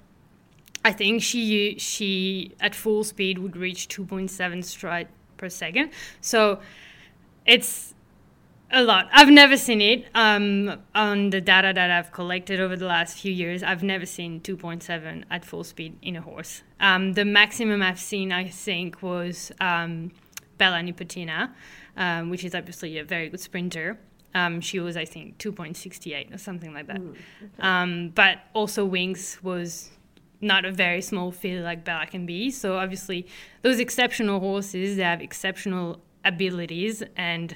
I 0.83 0.91
think 0.91 1.23
she 1.23 1.77
she 1.79 2.51
at 2.59 2.75
full 2.75 3.05
speed 3.05 3.37
would 3.37 3.55
reach 3.55 3.87
2.7 3.87 4.65
stride 4.65 5.07
per 5.37 5.47
second. 5.47 5.91
So 6.19 6.59
it's 7.45 7.92
a 8.73 8.83
lot. 8.83 9.07
I've 9.13 9.29
never 9.29 9.55
seen 9.55 9.81
it 9.81 10.07
um, 10.15 10.81
on 10.95 11.29
the 11.29 11.39
data 11.39 11.71
that 11.73 11.91
I've 11.91 12.11
collected 12.11 12.59
over 12.59 12.75
the 12.75 12.87
last 12.87 13.19
few 13.19 13.31
years. 13.31 13.61
I've 13.61 13.83
never 13.83 14.05
seen 14.05 14.41
2.7 14.41 15.23
at 15.29 15.45
full 15.45 15.63
speed 15.63 15.97
in 16.01 16.15
a 16.15 16.21
horse. 16.21 16.63
Um, 16.79 17.13
the 17.13 17.23
maximum 17.23 17.83
I've 17.83 17.99
seen, 17.99 18.31
I 18.31 18.49
think, 18.49 19.01
was 19.03 19.51
um, 19.61 20.11
Bella 20.57 20.79
Nipotina, 20.79 21.51
um, 21.95 22.31
which 22.31 22.43
is 22.43 22.55
obviously 22.55 22.97
a 22.97 23.03
very 23.03 23.29
good 23.29 23.39
sprinter. 23.39 23.99
Um, 24.33 24.59
she 24.59 24.79
was, 24.79 24.97
I 24.97 25.05
think, 25.05 25.37
2.68 25.37 26.33
or 26.33 26.39
something 26.39 26.73
like 26.73 26.87
that. 26.87 26.99
Mm, 26.99 27.11
okay. 27.11 27.17
Um, 27.59 28.09
but 28.09 28.39
also 28.53 28.83
Wings 28.83 29.37
was 29.43 29.91
not 30.41 30.65
a 30.65 30.71
very 30.71 31.01
small 31.01 31.31
field 31.31 31.63
like 31.63 31.85
Bella 31.85 32.07
can 32.07 32.25
be. 32.25 32.49
So 32.49 32.77
obviously, 32.77 33.27
those 33.61 33.79
exceptional 33.79 34.39
horses, 34.39 34.97
they 34.97 35.03
have 35.03 35.21
exceptional 35.21 36.01
abilities 36.25 37.03
and 37.15 37.55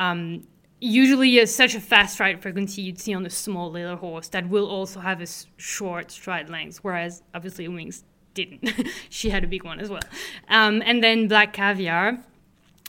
um, 0.00 0.46
usually 0.80 1.38
a, 1.38 1.46
such 1.46 1.74
a 1.74 1.80
fast 1.80 2.14
stride 2.14 2.42
frequency 2.42 2.82
you'd 2.82 2.98
see 2.98 3.14
on 3.14 3.24
a 3.26 3.30
small 3.30 3.70
little 3.70 3.96
horse 3.96 4.28
that 4.28 4.48
will 4.48 4.66
also 4.66 4.98
have 4.98 5.20
a 5.20 5.26
short 5.58 6.10
stride 6.10 6.48
length, 6.48 6.78
whereas 6.78 7.22
obviously 7.34 7.68
Wings 7.68 8.02
didn't. 8.34 8.70
she 9.10 9.28
had 9.30 9.44
a 9.44 9.46
big 9.46 9.62
one 9.62 9.78
as 9.78 9.90
well. 9.90 10.02
Um, 10.48 10.82
and 10.84 11.04
then 11.04 11.28
Black 11.28 11.52
Caviar 11.52 12.18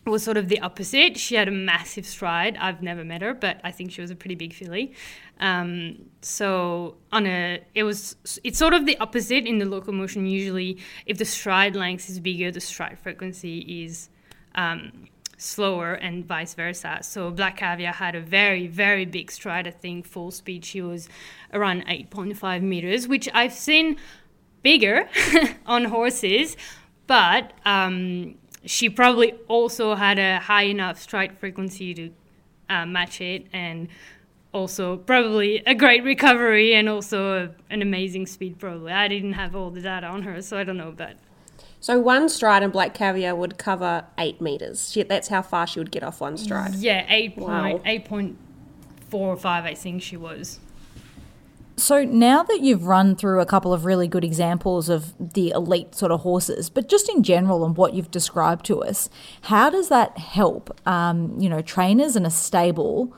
was 0.06 0.24
sort 0.24 0.38
of 0.38 0.48
the 0.48 0.60
opposite. 0.62 1.18
She 1.18 1.36
had 1.36 1.48
a 1.48 1.52
massive 1.52 2.06
stride. 2.06 2.58
I've 2.58 2.82
never 2.82 3.04
met 3.04 3.22
her, 3.22 3.34
but 3.34 3.60
I 3.64 3.72
think 3.72 3.92
she 3.92 4.02
was 4.02 4.10
a 4.10 4.16
pretty 4.16 4.36
big 4.36 4.54
filly. 4.54 4.94
Um, 5.40 6.06
so 6.22 6.96
on 7.12 7.28
a, 7.28 7.62
it 7.76 7.84
was 7.84 8.16
it's 8.44 8.58
sort 8.58 8.74
of 8.74 8.86
the 8.86 8.98
opposite 9.00 9.46
in 9.46 9.60
the 9.60 9.66
locomotion. 9.66 10.26
Usually, 10.26 10.78
if 11.06 11.18
the 11.18 11.26
stride 11.26 11.76
length 11.76 12.10
is 12.10 12.20
bigger, 12.20 12.52
the 12.52 12.62
stride 12.62 12.98
frequency 13.00 13.84
is 13.84 14.10
um, 14.56 15.08
slower 15.42 15.94
and 15.94 16.26
vice 16.26 16.54
versa. 16.54 17.00
So 17.02 17.32
Black 17.32 17.58
Caviar 17.58 17.94
had 17.94 18.16
a 18.16 18.22
very, 18.22 18.68
very 18.68 19.06
big 19.06 19.32
stride. 19.32 19.68
I 19.68 19.72
think 19.72 20.06
full 20.06 20.32
speed 20.32 20.64
she 20.64 20.82
was 20.82 21.10
around 21.52 21.86
8.5 21.88 22.62
meters, 22.62 23.08
which 23.08 23.28
I've 23.34 23.54
seen 23.54 23.98
bigger 24.62 25.10
on 25.66 25.86
horses, 25.86 26.56
but 27.08 27.54
um, 27.66 28.36
she 28.66 28.90
probably 28.90 29.34
also 29.48 29.96
had 29.96 30.20
a 30.20 30.40
high 30.40 30.64
enough 30.64 31.02
stride 31.02 31.38
frequency 31.40 31.94
to 31.96 32.12
uh, 32.70 32.86
match 32.86 33.20
it 33.20 33.48
and 33.52 33.88
also 34.54 34.98
probably 34.98 35.64
a 35.66 35.74
great 35.74 36.04
recovery 36.04 36.76
and 36.76 36.88
also 36.88 37.46
a, 37.46 37.74
an 37.74 37.82
amazing 37.82 38.28
speed 38.28 38.60
probably. 38.60 38.92
I 38.92 39.08
didn't 39.08 39.34
have 39.34 39.56
all 39.56 39.72
the 39.72 39.82
data 39.82 40.06
on 40.06 40.22
her, 40.22 40.42
so 40.42 40.58
I 40.58 40.64
don't 40.64 40.78
know, 40.78 40.94
but 40.96 41.18
so 41.82 42.00
one 42.00 42.30
stride 42.30 42.64
in 42.64 42.70
black 42.70 42.94
caviar 42.94 43.36
would 43.36 43.58
cover 43.58 44.06
eight 44.18 44.40
meters. 44.40 44.92
She, 44.92 45.04
that's 45.04 45.28
how 45.28 45.42
far 45.42 45.68
she 45.68 45.80
would 45.80 45.92
get 45.92 46.04
off 46.04 46.22
one 46.22 46.38
stride. 46.38 46.76
Yeah, 46.76 47.06
eight 47.10 47.36
wow. 47.36 47.72
point 47.72 47.82
eight 47.86 48.06
point 48.06 48.38
four 49.10 49.34
or 49.34 49.38
five. 49.38 49.66
I 49.66 49.74
think 49.74 50.02
she 50.02 50.16
was. 50.16 50.60
So 51.78 52.04
now 52.04 52.44
that 52.44 52.62
you've 52.62 52.86
run 52.86 53.16
through 53.16 53.40
a 53.40 53.46
couple 53.46 53.74
of 53.74 53.86
really 53.86 54.08
good 54.08 54.24
examples 54.24 54.88
of 54.88 55.34
the 55.34 55.50
elite 55.50 55.96
sort 55.96 56.12
of 56.12 56.20
horses, 56.20 56.70
but 56.70 56.88
just 56.88 57.10
in 57.10 57.24
general 57.24 57.66
and 57.66 57.76
what 57.76 57.96
you've 57.96 58.12
described 58.12 58.66
to 58.68 58.84
us, 58.84 59.10
how 59.44 59.72
does 59.72 59.90
that 59.90 60.16
help, 60.20 60.80
um, 60.88 61.36
you 61.40 61.50
know, 61.50 61.62
trainers 61.62 62.16
and 62.16 62.28
a 62.28 62.30
stable 62.30 63.12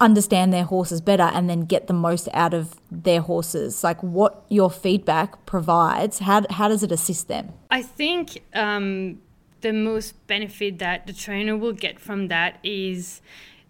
understand 0.00 0.52
their 0.52 0.64
horses 0.64 1.00
better 1.00 1.24
and 1.24 1.48
then 1.48 1.60
get 1.62 1.86
the 1.86 1.92
most 1.92 2.28
out 2.32 2.54
of 2.54 2.74
their 2.90 3.20
horses. 3.20 3.82
Like 3.82 4.02
what 4.02 4.44
your 4.48 4.70
feedback 4.70 5.46
provides 5.46 6.18
how, 6.20 6.44
how 6.50 6.68
does 6.68 6.82
it 6.82 6.92
assist 6.92 7.28
them? 7.28 7.52
I 7.70 7.82
think 7.82 8.42
um, 8.54 9.20
the 9.60 9.72
most 9.72 10.26
benefit 10.26 10.78
that 10.78 11.06
the 11.06 11.12
trainer 11.12 11.56
will 11.56 11.72
get 11.72 11.98
from 11.98 12.28
that 12.28 12.58
is 12.62 13.20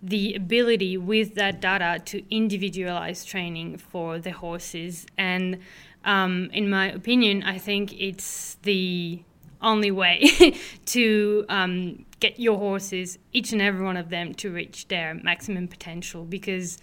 the 0.02 0.34
ability 0.34 0.96
with 0.96 1.34
that 1.34 1.60
data 1.60 2.00
to 2.04 2.22
individualize 2.34 3.24
training 3.24 3.78
for 3.78 4.18
the 4.18 4.30
horses. 4.30 5.06
And 5.16 5.58
um, 6.06 6.48
in 6.52 6.70
my 6.70 6.90
opinion 6.90 7.42
i 7.42 7.58
think 7.58 7.92
it's 8.00 8.56
the 8.62 9.20
only 9.62 9.90
way 9.90 10.54
to 10.86 11.44
um, 11.48 12.04
get 12.20 12.38
your 12.38 12.58
horses, 12.58 13.18
each 13.32 13.52
and 13.52 13.62
every 13.62 13.84
one 13.84 13.96
of 13.96 14.10
them, 14.10 14.34
to 14.34 14.50
reach 14.50 14.88
their 14.88 15.14
maximum 15.14 15.68
potential. 15.68 16.24
Because 16.24 16.78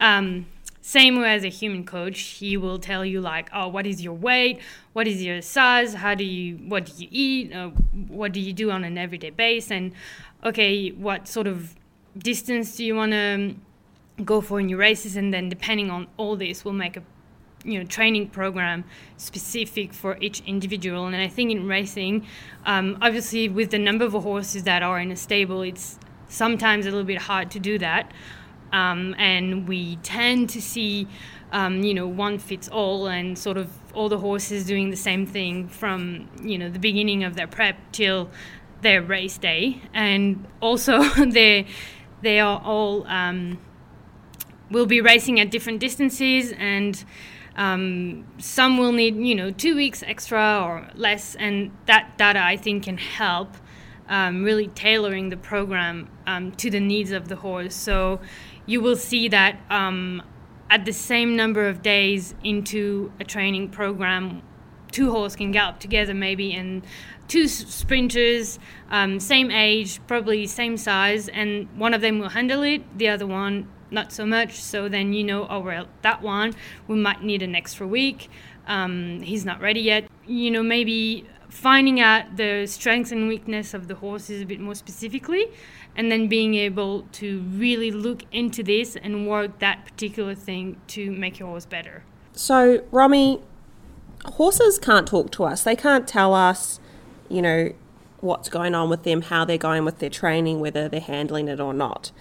um, 0.00 0.46
same 0.80 1.20
way 1.20 1.32
as 1.32 1.44
a 1.44 1.48
human 1.48 1.84
coach, 1.84 2.20
he 2.20 2.56
will 2.56 2.78
tell 2.78 3.04
you 3.04 3.20
like, 3.20 3.48
oh, 3.54 3.68
what 3.68 3.86
is 3.86 4.02
your 4.02 4.14
weight? 4.14 4.60
What 4.92 5.06
is 5.06 5.22
your 5.22 5.40
size? 5.40 5.94
How 5.94 6.14
do 6.14 6.24
you, 6.24 6.56
what 6.56 6.86
do 6.86 6.92
you 6.96 7.08
eat? 7.10 7.52
Uh, 7.52 7.68
what 8.08 8.32
do 8.32 8.40
you 8.40 8.52
do 8.52 8.70
on 8.72 8.82
an 8.82 8.98
everyday 8.98 9.30
basis? 9.30 9.70
And 9.70 9.92
okay, 10.44 10.90
what 10.90 11.28
sort 11.28 11.46
of 11.46 11.76
distance 12.18 12.76
do 12.76 12.84
you 12.84 12.96
want 12.96 13.12
to 13.12 13.54
go 14.24 14.40
for 14.40 14.58
in 14.58 14.68
your 14.68 14.80
races? 14.80 15.14
And 15.14 15.32
then 15.32 15.48
depending 15.48 15.88
on 15.88 16.08
all 16.16 16.34
this, 16.34 16.64
we'll 16.64 16.74
make 16.74 16.96
a 16.96 17.02
you 17.64 17.78
know 17.78 17.84
training 17.84 18.28
program 18.28 18.84
specific 19.16 19.92
for 19.92 20.16
each 20.20 20.42
individual. 20.46 21.06
And 21.06 21.16
i 21.16 21.28
think 21.28 21.50
in 21.50 21.66
racing 21.66 22.26
um, 22.66 22.98
obviously 23.00 23.48
with 23.48 23.70
the 23.70 23.78
number 23.78 24.04
of 24.04 24.12
horses 24.12 24.64
that 24.64 24.82
are 24.82 24.98
in 24.98 25.10
a 25.10 25.16
stable 25.16 25.62
it's 25.62 25.98
sometimes 26.32 26.86
a 26.86 26.90
little 26.90 27.04
bit 27.04 27.18
hard 27.18 27.50
to 27.52 27.60
do 27.60 27.78
that. 27.78 28.10
Um, 28.72 29.14
and 29.18 29.68
we 29.68 29.96
tend 29.96 30.48
to 30.50 30.62
see 30.62 31.06
um, 31.52 31.82
you 31.82 31.92
know 31.92 32.08
one 32.08 32.38
fits 32.38 32.68
all 32.68 33.06
and 33.06 33.38
sort 33.38 33.58
of 33.58 33.70
all 33.92 34.08
the 34.08 34.18
horses 34.18 34.64
doing 34.64 34.88
the 34.88 34.96
same 34.96 35.26
thing 35.26 35.68
from 35.68 36.28
you 36.42 36.56
know 36.56 36.70
the 36.70 36.78
beginning 36.78 37.22
of 37.22 37.34
their 37.34 37.46
prep 37.46 37.76
till 37.92 38.30
their 38.80 39.02
race 39.02 39.36
day. 39.36 39.82
And 39.92 40.46
also 40.60 41.02
they 41.26 41.66
they 42.22 42.40
are 42.40 42.60
all 42.64 43.06
um, 43.06 43.58
will 44.70 44.86
be 44.86 45.02
racing 45.02 45.38
at 45.38 45.50
different 45.50 45.80
distances 45.80 46.52
and 46.56 47.04
um, 47.56 48.26
some 48.38 48.78
will 48.78 48.92
need 48.92 49.16
you 49.16 49.34
know 49.34 49.50
two 49.50 49.74
weeks 49.76 50.02
extra 50.02 50.62
or 50.62 50.88
less 50.94 51.34
and 51.36 51.70
that 51.86 52.16
data 52.16 52.42
i 52.42 52.56
think 52.56 52.84
can 52.84 52.98
help 52.98 53.56
um, 54.12 54.44
really 54.44 54.68
tailoring 54.68 55.30
the 55.30 55.36
program 55.38 56.08
um, 56.26 56.52
to 56.52 56.70
the 56.70 56.80
needs 56.80 57.12
of 57.12 57.28
the 57.28 57.36
horse. 57.36 57.74
So 57.74 58.20
you 58.66 58.80
will 58.80 58.96
see 58.96 59.28
that 59.28 59.58
um, 59.70 60.22
at 60.68 60.84
the 60.84 60.92
same 60.92 61.34
number 61.34 61.66
of 61.66 61.82
days 61.82 62.34
into 62.44 63.10
a 63.18 63.24
training 63.24 63.70
program, 63.70 64.42
two 64.90 65.10
horses 65.10 65.36
can 65.36 65.50
gallop 65.50 65.80
together 65.80 66.12
maybe 66.12 66.52
and 66.52 66.84
two 67.26 67.48
sprinters 67.48 68.58
um, 68.90 69.18
same 69.18 69.50
age 69.50 69.98
probably 70.06 70.46
same 70.46 70.76
size 70.76 71.28
and 71.28 71.66
one 71.78 71.94
of 71.94 72.02
them 72.02 72.18
will 72.18 72.28
handle 72.28 72.62
it 72.62 72.82
the 72.98 73.08
other 73.08 73.26
one 73.26 73.66
not 73.92 74.12
so 74.12 74.24
much 74.26 74.60
so 74.60 74.88
then 74.88 75.12
you 75.12 75.22
know 75.22 75.46
oh 75.48 75.60
well 75.60 75.86
that 76.02 76.22
one 76.22 76.54
we 76.88 76.96
might 76.96 77.22
need 77.22 77.42
an 77.42 77.54
extra 77.54 77.86
week 77.86 78.30
um, 78.66 79.20
he's 79.22 79.44
not 79.44 79.60
ready 79.60 79.80
yet 79.80 80.08
you 80.26 80.50
know 80.50 80.62
maybe 80.62 81.26
finding 81.52 82.00
out 82.00 82.36
the 82.36 82.66
strengths 82.66 83.12
and 83.12 83.28
weakness 83.28 83.74
of 83.74 83.86
the 83.86 83.96
horses 83.96 84.40
a 84.40 84.46
bit 84.46 84.58
more 84.58 84.74
specifically 84.74 85.48
and 85.94 86.10
then 86.10 86.26
being 86.26 86.54
able 86.54 87.02
to 87.12 87.40
really 87.40 87.90
look 87.90 88.22
into 88.32 88.62
this 88.62 88.96
and 88.96 89.28
work 89.28 89.58
that 89.58 89.84
particular 89.84 90.34
thing 90.34 90.80
to 90.86 91.10
make 91.10 91.38
your 91.38 91.48
horse 91.48 91.66
better. 91.66 92.04
So, 92.32 92.82
Romy, 92.90 93.42
horses 94.24 94.78
can't 94.78 95.06
talk 95.06 95.30
to 95.32 95.44
us. 95.44 95.62
They 95.62 95.76
can't 95.76 96.08
tell 96.08 96.34
us, 96.34 96.80
you 97.28 97.42
know, 97.42 97.72
what's 98.20 98.48
going 98.48 98.74
on 98.74 98.88
with 98.88 99.02
them, 99.02 99.22
how 99.22 99.44
they're 99.44 99.58
going 99.58 99.84
with 99.84 99.98
their 99.98 100.10
training, 100.10 100.60
whether 100.60 100.88
they're 100.88 101.00
handling 101.00 101.48
it 101.48 101.60
or 101.60 101.74
not. 101.74 102.12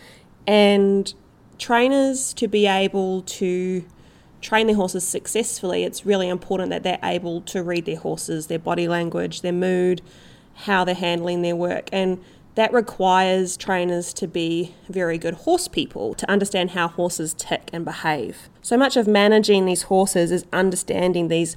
And 0.45 1.13
trainers 1.61 2.33
to 2.33 2.47
be 2.47 2.65
able 2.65 3.21
to 3.21 3.85
train 4.41 4.65
their 4.65 4.75
horses 4.75 5.07
successfully, 5.07 5.83
it's 5.83 6.05
really 6.05 6.27
important 6.27 6.71
that 6.71 6.81
they're 6.81 6.99
able 7.03 7.39
to 7.41 7.61
read 7.61 7.85
their 7.85 7.99
horses, 7.99 8.47
their 8.47 8.59
body 8.59 8.87
language, 8.87 9.41
their 9.41 9.53
mood, 9.53 10.01
how 10.55 10.83
they're 10.83 10.95
handling 10.95 11.43
their 11.43 11.55
work. 11.55 11.87
And 11.93 12.21
that 12.55 12.73
requires 12.73 13.55
trainers 13.55 14.11
to 14.15 14.27
be 14.27 14.73
very 14.89 15.19
good 15.19 15.35
horse 15.35 15.67
people 15.67 16.15
to 16.15 16.29
understand 16.29 16.71
how 16.71 16.87
horses 16.87 17.35
tick 17.35 17.69
and 17.71 17.85
behave. 17.85 18.49
So 18.61 18.75
much 18.75 18.97
of 18.97 19.07
managing 19.07 19.65
these 19.65 19.83
horses 19.83 20.31
is 20.31 20.45
understanding 20.51 21.27
these 21.27 21.55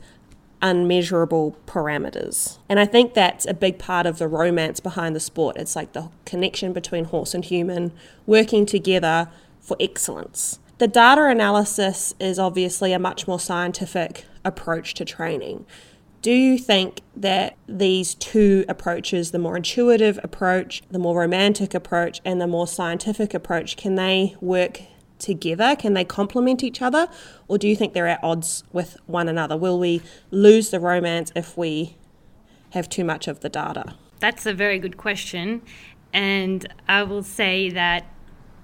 unmeasurable 0.61 1.57
parameters. 1.67 2.59
And 2.69 2.79
I 2.79 2.87
think 2.87 3.15
that's 3.15 3.47
a 3.47 3.55
big 3.55 3.79
part 3.79 4.07
of 4.07 4.19
the 4.19 4.29
romance 4.29 4.81
behind 4.81 5.17
the 5.17 5.21
sport. 5.21 5.57
It's 5.57 5.75
like 5.75 5.95
the 5.95 6.11
connection 6.27 6.73
between 6.73 7.07
horse 7.07 7.35
and 7.35 7.45
human 7.45 7.93
working 8.27 8.65
together 8.67 9.29
for 9.65 9.77
excellence. 9.81 10.59
The 10.79 10.89
data 10.89 11.25
analysis 11.25 12.15
is 12.21 12.39
obviously 12.39 12.93
a 12.93 12.99
much 12.99 13.27
more 13.27 13.41
scientific 13.41 14.27
approach 14.45 14.95
to 14.95 15.05
training. 15.05 15.67
Do 16.21 16.33
you 16.33 16.59
think 16.59 17.01
that 17.17 17.57
these 17.69 18.15
two 18.15 18.65
approaches, 18.69 19.31
the 19.31 19.39
more 19.39 19.57
intuitive 19.57 20.19
approach, 20.23 20.83
the 20.91 20.99
more 20.99 21.21
romantic 21.21 21.75
approach, 21.75 22.21
and 22.25 22.41
the 22.41 22.47
more 22.47 22.67
scientific 22.67 23.35
approach, 23.35 23.77
can 23.77 23.95
they 23.95 24.35
work 24.41 24.81
together? 25.19 25.77
Can 25.77 25.95
they 25.95 26.05
complement 26.05 26.65
each 26.65 26.81
other? 26.83 27.09
Or 27.47 27.59
do 27.59 27.69
you 27.69 27.77
think 27.77 27.93
they're 27.93 28.09
at 28.09 28.23
odds 28.23 28.65
with 28.73 28.97
one 29.07 29.29
another? 29.29 29.57
Will 29.57 29.79
we 29.79 30.03
lose 30.31 30.71
the 30.71 30.81
romance 30.81 31.31
if 31.37 31.57
we 31.57 31.97
have 32.71 32.89
too 32.89 33.05
much 33.05 33.29
of 33.29 33.41
the 33.41 33.49
data? 33.49 33.95
That's 34.19 34.47
a 34.47 34.55
very 34.55 34.79
good 34.79 34.97
question. 34.97 35.63
And 36.13 36.67
I 36.89 37.03
will 37.03 37.23
say 37.23 37.69
that 37.71 38.07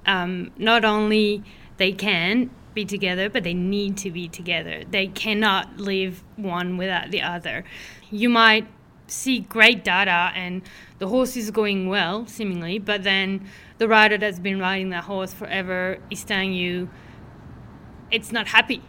um, 0.07 0.51
not 0.57 0.85
only 0.85 1.43
they 1.77 1.93
can, 1.93 2.51
be 2.75 2.85
together, 2.85 3.29
but 3.29 3.45
they 3.45 3.55
need 3.55 3.97
to 3.99 4.11
be 4.11 4.29
together. 4.29 4.85
They 4.89 5.09
cannot 5.09 5.79
live 5.79 6.23
one 6.37 6.77
without 6.77 7.11
the 7.11 7.23
other. 7.23 7.65
You 8.11 8.29
might 8.29 8.69
see 9.07 9.41
great 9.41 9.85
data 9.85 10.33
and 10.35 10.63
the 10.99 11.09
horse 11.09 11.37
is 11.37 11.51
going 11.51 11.89
well, 11.89 12.27
seemingly, 12.27 12.79
but 12.79 13.03
then 13.03 13.49
the 13.79 13.89
rider 13.89 14.17
that's 14.19 14.39
been 14.39 14.61
riding 14.61 14.91
that 14.91 15.05
horse 15.05 15.33
forever 15.33 15.99
is 16.11 16.23
telling 16.25 16.53
you 16.53 16.89
it's 18.11 18.33
not 18.33 18.49
happy. 18.49 18.83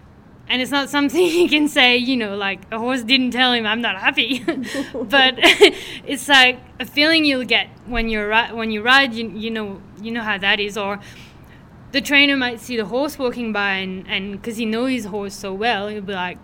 And 0.47 0.62
it's 0.62 0.71
not 0.71 0.89
something 0.89 1.21
you 1.26 1.47
can 1.47 1.67
say, 1.67 1.97
you 1.97 2.17
know, 2.17 2.36
like 2.36 2.62
a 2.71 2.78
horse 2.78 3.04
didn't 3.04 3.32
tell 3.32 3.54
him 3.54 3.65
I'm 3.65 3.82
not 3.82 3.97
happy, 3.97 4.39
but 4.93 5.36
it's 6.06 6.28
like 6.28 6.60
a 6.80 6.86
feeling 6.86 7.26
you'll 7.26 7.45
get 7.45 7.67
when 7.86 8.10
you're 8.10 8.36
when 8.54 8.69
you 8.71 8.82
ride. 8.82 9.13
You, 9.13 9.30
you 9.30 9.50
know 9.50 9.82
you 10.01 10.11
know 10.11 10.23
how 10.23 10.37
that 10.37 10.59
is, 10.59 10.77
or 10.77 10.99
the 11.91 12.01
trainer 12.01 12.37
might 12.37 12.59
see 12.59 12.77
the 12.77 12.85
horse 12.85 13.19
walking 13.19 13.51
by 13.51 13.73
and 13.73 14.07
and 14.07 14.31
because 14.33 14.57
he 14.57 14.65
knows 14.65 14.91
his 14.91 15.05
horse 15.05 15.35
so 15.35 15.53
well 15.53 15.87
he'll 15.87 16.01
be 16.01 16.13
like 16.13 16.37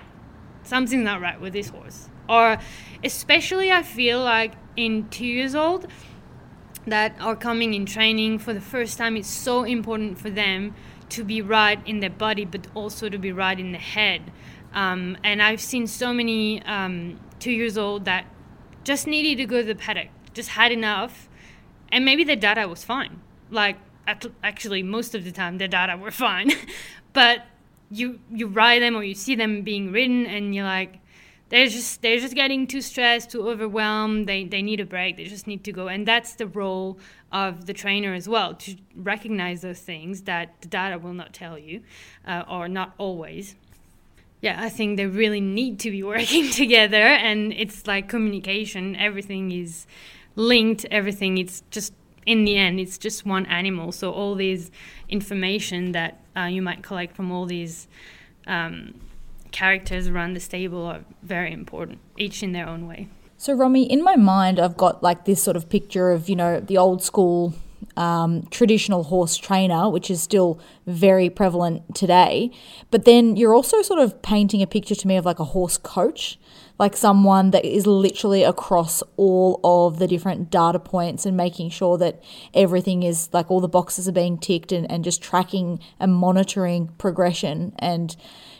something's 0.63 1.03
not 1.03 1.21
right 1.21 1.39
with 1.39 1.53
this 1.53 1.69
horse. 1.69 2.09
Or 2.29 2.57
especially 3.03 3.71
i 3.71 3.83
feel 3.83 4.21
like 4.21 4.53
in 4.75 5.07
two 5.09 5.25
years 5.25 5.55
old 5.55 5.87
that 6.85 7.15
are 7.19 7.35
coming 7.35 7.73
in 7.73 7.85
training 7.85 8.39
for 8.39 8.53
the 8.53 8.61
first 8.61 8.97
time 8.97 9.15
it's 9.15 9.29
so 9.29 9.63
important 9.63 10.17
for 10.19 10.29
them 10.29 10.75
to 11.09 11.23
be 11.23 11.41
right 11.41 11.79
in 11.87 11.99
their 12.01 12.09
body 12.09 12.43
but 12.43 12.67
also 12.73 13.07
to 13.07 13.17
be 13.17 13.31
right 13.31 13.59
in 13.59 13.71
the 13.71 13.77
head. 13.77 14.31
Um, 14.73 15.17
and 15.23 15.41
i've 15.41 15.61
seen 15.61 15.87
so 15.87 16.13
many 16.13 16.61
um, 16.63 17.19
two 17.39 17.51
years 17.51 17.77
old 17.77 18.03
that 18.05 18.25
just 18.83 19.07
needed 19.07 19.37
to 19.37 19.45
go 19.45 19.61
to 19.61 19.67
the 19.67 19.75
paddock 19.75 20.09
just 20.33 20.49
had 20.49 20.71
enough 20.71 21.29
and 21.89 22.03
maybe 22.03 22.25
their 22.25 22.35
data 22.35 22.67
was 22.67 22.83
fine 22.83 23.21
like 23.49 23.77
actually 24.07 24.83
most 24.83 25.15
of 25.15 25.23
the 25.23 25.31
time 25.31 25.57
the 25.57 25.67
data 25.67 25.97
were 25.97 26.11
fine. 26.11 26.51
But 27.13 27.47
you 27.89 28.19
you 28.29 28.47
ride 28.47 28.81
them 28.81 28.95
or 28.95 29.03
you 29.03 29.15
see 29.15 29.33
them 29.33 29.63
being 29.63 29.91
written 29.91 30.27
and 30.27 30.53
you're 30.53 30.65
like 30.65 30.99
they're 31.49 31.67
just 31.67 32.01
they're 32.01 32.19
just 32.19 32.35
getting 32.35 32.67
too 32.67 32.81
stressed 32.81 33.31
too 33.31 33.47
overwhelmed. 33.47 34.27
They 34.27 34.43
they 34.43 34.61
need 34.61 34.79
a 34.79 34.85
break. 34.85 35.17
They 35.17 35.25
just 35.25 35.47
need 35.47 35.63
to 35.63 35.71
go. 35.71 35.87
And 35.87 36.07
that's 36.07 36.35
the 36.35 36.47
role 36.47 36.99
of 37.31 37.65
the 37.65 37.73
trainer 37.73 38.13
as 38.13 38.27
well 38.27 38.53
to 38.55 38.75
recognize 38.95 39.61
those 39.61 39.79
things 39.79 40.23
that 40.23 40.61
the 40.61 40.67
data 40.67 40.97
will 40.97 41.13
not 41.13 41.33
tell 41.33 41.57
you 41.57 41.81
uh, 42.27 42.43
or 42.49 42.67
not 42.67 42.93
always. 42.97 43.55
Yeah 44.39 44.61
i 44.61 44.69
think 44.69 44.97
they 44.97 45.07
really 45.07 45.41
need 45.41 45.79
to 45.79 45.91
be 45.91 46.03
working 46.13 46.51
together. 46.51 47.01
And 47.01 47.53
it's 47.53 47.87
like 47.87 48.09
communication. 48.09 48.95
Everything 48.95 49.51
is 49.51 49.87
linked. 50.35 50.85
Everything 50.91 51.37
it's 51.37 51.63
just 51.71 51.93
in 52.27 52.43
the 52.43 52.57
end, 52.57 52.79
it's 52.79 52.97
just 52.99 53.25
one 53.25 53.45
animal. 53.47 53.91
So 53.91 54.11
all 54.11 54.35
these 54.35 54.69
information 55.09 55.93
that 55.93 56.21
uh, 56.35 56.43
you 56.43 56.61
might 56.61 56.83
collect 56.83 57.15
from 57.15 57.31
all 57.31 57.45
these 57.45 57.87
um, 58.45 58.93
characters 59.51 60.07
around 60.07 60.33
the 60.33 60.39
stable 60.39 60.85
are 60.85 61.01
very 61.23 61.51
important, 61.51 61.99
each 62.17 62.43
in 62.43 62.51
their 62.51 62.67
own 62.67 62.85
way. 62.85 63.07
So, 63.37 63.53
Romy, 63.53 63.83
in 63.83 64.03
my 64.03 64.15
mind, 64.15 64.59
I've 64.59 64.77
got 64.77 65.01
like 65.01 65.25
this 65.25 65.41
sort 65.41 65.55
of 65.55 65.69
picture 65.69 66.11
of, 66.11 66.27
you 66.27 66.35
know, 66.35 66.59
the 66.59 66.77
old 66.77 67.01
school 67.01 67.53
um, 67.95 68.47
traditional 68.51 69.03
horse 69.03 69.37
trainer, 69.37 69.89
which 69.89 70.11
is 70.11 70.21
still 70.21 70.59
very 70.85 71.29
prevalent 71.29 71.95
today. 71.95 72.51
But 72.91 73.05
then 73.05 73.37
you're 73.37 73.53
also 73.53 73.81
sort 73.81 73.99
of 73.99 74.21
painting 74.21 74.61
a 74.61 74.67
picture 74.67 74.95
to 74.95 75.07
me 75.07 75.15
of 75.17 75.25
like 75.25 75.39
a 75.39 75.45
horse 75.45 75.77
coach. 75.77 76.39
Like 76.79 76.95
someone 76.95 77.51
that 77.51 77.65
is 77.65 77.87
literally 77.87 78.43
across 78.43 79.01
all 79.15 79.59
of 79.63 79.99
the 79.99 80.07
different 80.07 80.49
data 80.49 80.79
points 80.79 81.25
and 81.25 81.35
making 81.35 81.69
sure 81.69 81.97
that 81.97 82.21
everything 82.53 83.03
is 83.03 83.29
like 83.33 83.49
all 83.49 83.59
the 83.59 83.67
boxes 83.67 84.07
are 84.07 84.13
being 84.13 84.37
ticked 84.37 84.71
and, 84.71 84.89
and 84.91 85.03
just 85.03 85.21
tracking 85.21 85.79
and 85.99 86.13
monitoring 86.13 86.87
progression 86.97 87.73
and 87.79 88.15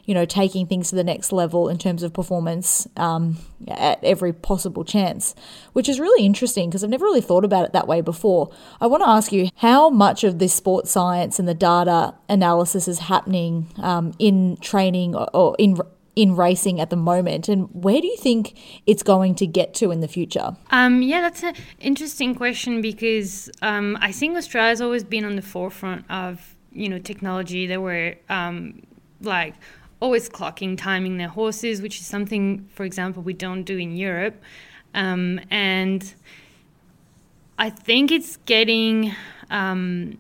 you 0.06 0.14
know 0.14 0.26
taking 0.26 0.66
things 0.66 0.90
to 0.90 0.96
the 0.96 1.04
next 1.04 1.32
level 1.32 1.68
in 1.68 1.78
terms 1.78 2.02
of 2.02 2.14
performance 2.14 2.88
um, 2.96 3.38
at 3.68 4.02
every 4.04 4.32
possible 4.32 4.86
chance 4.86 5.36
which 5.74 5.90
is 5.90 6.00
really 6.00 6.26
interesting 6.26 6.70
because 6.70 6.84
i've 6.84 6.90
never 6.90 7.06
really 7.06 7.22
thought 7.22 7.44
about 7.44 7.66
it 7.66 7.74
that 7.74 7.88
way 7.88 8.02
before. 8.02 8.50
I 8.80 8.88
want 8.88 9.04
to 9.04 9.10
ask 9.10 9.32
you 9.32 9.50
how 9.58 9.90
much 9.90 10.24
of 10.24 10.40
this 10.40 10.54
sports 10.54 10.92
science 10.92 11.40
and 11.40 11.48
the 11.48 11.54
data 11.54 12.14
analysis 12.30 12.88
is 12.88 13.00
happening 13.00 13.68
um, 13.78 14.14
in 14.20 14.58
training 14.58 15.16
or, 15.16 15.30
or 15.34 15.56
in 15.58 15.78
in 16.18 16.36
racing 16.36 16.82
at 16.82 16.90
the 16.90 16.96
moment, 16.96 17.48
and 17.48 17.70
where 17.72 18.02
do 18.02 18.08
you 18.08 18.18
think 18.18 18.58
it's 18.88 19.04
going 19.04 19.36
to 19.36 19.46
get 19.46 19.76
to 19.76 19.92
in 19.92 20.00
the 20.00 20.08
future? 20.08 20.58
Um, 20.72 21.04
yeah, 21.04 21.22
that's 21.22 21.44
an 21.44 21.54
interesting 21.80 22.34
question 22.34 22.82
because 22.82 23.52
um, 23.62 23.96
I 24.02 24.12
think 24.12 24.36
Australia's 24.36 24.82
always 24.82 25.04
been 25.04 25.24
on 25.24 25.36
the 25.36 25.44
forefront 25.44 26.10
of 26.10 26.56
you 26.72 26.90
know 26.90 26.98
technology. 26.98 27.68
There 27.68 27.80
were 27.80 28.16
um, 28.30 28.82
like 29.22 29.54
always 30.00 30.28
clocking, 30.28 30.76
timing 30.76 31.18
their 31.18 31.28
horses, 31.28 31.84
which 31.84 32.00
is 32.00 32.08
something, 32.08 32.68
for 32.74 32.84
example, 32.84 33.22
we 33.22 33.34
don't 33.34 33.62
do 33.62 33.78
in 33.78 33.96
Europe, 33.96 34.42
um, 34.96 35.40
and 35.52 36.16
I 37.60 37.70
think 37.70 38.12
it's 38.12 38.38
getting 38.48 39.14
um, 39.52 40.18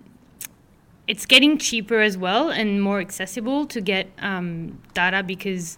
it's 1.07 1.25
getting 1.25 1.57
cheaper 1.57 1.99
as 1.99 2.17
well 2.17 2.49
and 2.49 2.81
more 2.81 2.99
accessible 2.99 3.65
to 3.67 3.81
get 3.81 4.09
um, 4.19 4.77
data 4.93 5.23
because 5.23 5.77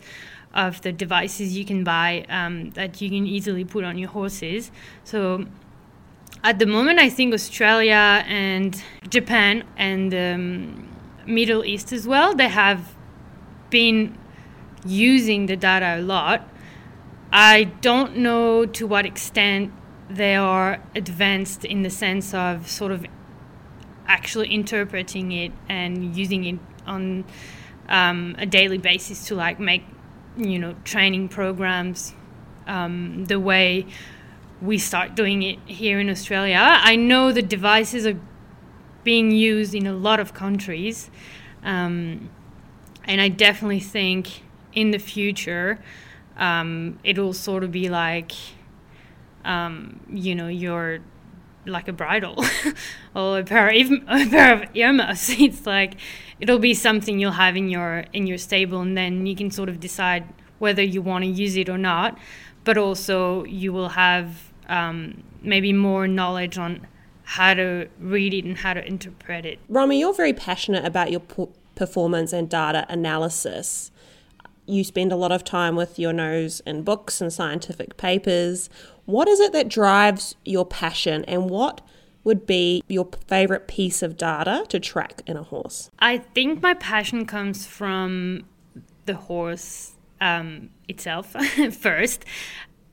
of 0.54 0.82
the 0.82 0.92
devices 0.92 1.56
you 1.56 1.64
can 1.64 1.84
buy 1.84 2.26
um, 2.30 2.72
that 2.72 3.00
you 3.00 3.10
can 3.10 3.28
easily 3.28 3.64
put 3.64 3.84
on 3.84 3.98
your 3.98 4.10
horses. 4.10 4.72
So 5.04 5.46
at 6.44 6.58
the 6.58 6.66
moment, 6.66 7.00
I 7.00 7.10
think 7.10 7.34
Australia 7.34 8.24
and 8.28 8.82
Japan 9.10 9.64
and 9.78 10.14
um, 10.14 10.90
Middle 11.28 11.64
East 11.64 11.94
as 11.94 12.08
well, 12.08 12.34
they 12.34 12.48
have 12.48 12.96
been 13.70 14.18
using 14.86 15.46
the 15.46 15.56
data 15.56 16.00
a 16.00 16.02
lot. 16.02 16.48
I 17.32 17.66
don't 17.82 18.18
know 18.18 18.66
to 18.66 18.88
what 18.88 19.06
extent 19.06 19.72
they 20.10 20.36
are 20.36 20.82
advanced 20.96 21.64
in 21.64 21.84
the 21.84 21.92
sense 21.92 22.34
of 22.34 22.68
sort 22.68 22.92
of 22.92 23.06
actually 24.10 24.52
interpreting 24.54 25.32
it 25.32 25.54
and 25.70 26.18
using 26.18 26.44
it 26.44 26.60
on 26.86 27.24
um, 27.88 28.36
a 28.40 28.46
daily 28.46 28.80
basis 28.80 29.28
to 29.28 29.36
like 29.36 29.60
make 29.60 29.84
you 30.36 30.60
know 30.60 30.76
training 30.84 31.30
programs 31.30 32.16
um, 32.68 33.26
the 33.26 33.40
way 33.40 33.86
we 34.62 34.78
start 34.78 35.16
doing 35.16 35.42
it 35.44 35.60
here 35.66 36.00
in 36.00 36.10
Australia. 36.10 36.60
I 36.60 36.96
know 36.96 37.32
the 37.32 37.42
devices 37.42 38.06
are 38.06 38.20
being 39.04 39.32
used 39.32 39.74
in 39.74 39.88
a 39.88 39.94
lot 39.94 40.20
of 40.20 40.34
countries, 40.34 41.10
um, 41.64 42.30
and 43.06 43.22
I 43.22 43.30
definitely 43.30 43.80
think 43.80 44.44
in 44.74 44.92
the 44.92 44.98
future 44.98 45.80
um, 46.36 47.00
it'll 47.04 47.34
sort 47.34 47.64
of 47.64 47.72
be 47.72 47.90
like 47.90 48.34
um, 49.46 50.00
you 50.10 50.36
know 50.36 50.48
your 50.48 51.00
like 51.66 51.88
a 51.88 51.94
bridle 51.94 52.44
or 53.16 53.40
a 53.40 53.44
pair, 53.44 53.70
of, 53.70 53.92
a 54.08 54.30
pair 54.30 54.54
of 54.54 54.76
earmuffs. 54.76 55.30
It's 55.40 55.66
like 55.66 55.96
it'll 56.40 56.60
be 56.60 56.74
something 56.74 57.20
you'll 57.20 57.32
have 57.32 57.56
in 57.56 57.70
your 57.70 58.06
in 58.14 58.28
your 58.28 58.38
stable, 58.38 58.82
and 58.82 58.98
then 58.98 59.26
you 59.26 59.36
can 59.36 59.52
sort 59.52 59.70
of 59.70 59.80
decide 59.80 60.24
whether 60.60 60.84
you 60.84 61.02
want 61.02 61.24
to 61.24 61.30
use 61.30 61.56
it 61.56 61.70
or 61.70 61.78
not. 61.78 62.18
But 62.64 62.78
also, 62.78 63.46
you 63.46 63.74
will 63.74 63.90
have 63.90 64.52
um, 64.68 65.24
maybe 65.42 65.74
more 65.74 66.08
knowledge 66.08 66.58
on 66.58 66.86
how 67.24 67.54
to 67.54 67.88
read 68.00 68.34
it 68.34 68.44
and 68.44 68.58
how 68.58 68.74
to 68.74 68.86
interpret 68.86 69.46
it. 69.46 69.60
Romy, 69.70 70.00
you're 70.00 70.14
very 70.14 70.34
passionate 70.34 70.84
about 70.84 71.12
your 71.12 71.22
performance 71.76 72.34
and 72.34 72.50
data 72.50 72.86
analysis. 72.90 73.92
You 74.70 74.84
spend 74.84 75.12
a 75.12 75.16
lot 75.16 75.32
of 75.32 75.44
time 75.44 75.76
with 75.76 75.98
your 75.98 76.14
nose 76.14 76.62
in 76.66 76.84
books 76.84 77.22
and 77.22 77.34
scientific 77.34 77.98
papers. 77.98 78.70
What 79.06 79.28
is 79.28 79.40
it 79.40 79.52
that 79.54 79.68
drives 79.68 80.36
your 80.46 80.66
passion 80.66 81.26
and 81.26 81.50
what 81.50 81.82
would 82.24 82.46
be 82.46 82.84
your 82.88 83.10
favorite 83.28 83.68
piece 83.68 84.04
of 84.04 84.16
data 84.16 84.66
to 84.70 84.80
track 84.80 85.24
in 85.26 85.38
a 85.38 85.44
horse? 85.44 85.90
I 85.98 86.20
think 86.20 86.62
my 86.62 86.76
passion 86.76 87.26
comes 87.26 87.66
from 87.66 88.46
the 89.06 89.16
horse 89.16 89.94
um, 90.22 90.70
itself 90.88 91.32
first. 91.72 92.26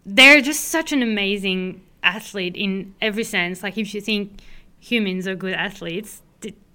They're 0.07 0.41
just 0.41 0.65
such 0.65 0.93
an 0.93 1.03
amazing 1.03 1.83
athlete 2.03 2.57
in 2.57 2.95
every 3.03 3.25
sense. 3.25 3.63
Like, 3.63 3.77
if 3.77 3.95
you 3.95 4.01
think 4.01 4.41
humans 4.81 5.27
are 5.27 5.35
good 5.35 5.53
athletes, 5.53 6.23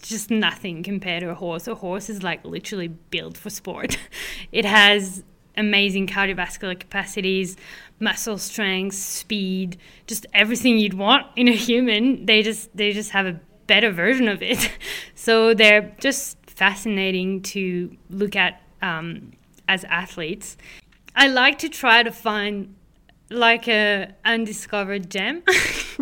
just 0.02 0.30
nothing 0.30 0.84
compared 0.84 1.22
to 1.22 1.30
a 1.30 1.36
horse. 1.36 1.68
A 1.68 1.76
horse 1.76 2.10
is 2.10 2.24
like 2.24 2.44
literally 2.46 2.88
built 2.88 3.38
for 3.38 3.50
sport. 3.50 3.98
it 4.52 4.66
has 4.66 5.24
amazing 5.58 6.08
cardiovascular 6.08 6.80
capacities, 6.80 7.58
muscle 8.00 8.38
strength, 8.38 8.96
speed, 8.96 9.78
just 10.08 10.26
everything 10.34 10.78
you'd 10.78 10.94
want 10.94 11.28
in 11.36 11.48
a 11.48 11.54
human. 11.54 12.26
They 12.26 12.42
just 12.42 12.76
they 12.76 12.92
just 12.92 13.12
have 13.12 13.26
a 13.26 13.40
better 13.68 13.92
version 13.92 14.28
of 14.28 14.42
it. 14.42 14.72
so 15.16 15.54
they're 15.54 15.96
just 16.00 16.38
fascinating 16.46 17.42
to 17.42 17.96
look 18.10 18.36
at 18.36 18.62
um, 18.82 19.32
as 19.68 19.84
athletes. 19.86 20.58
I 21.16 21.28
like 21.28 21.60
to 21.60 21.70
try 21.70 22.04
to 22.04 22.12
find 22.12 22.76
like 23.32 23.68
a 23.68 24.14
undiscovered 24.26 25.10
gem. 25.10 25.44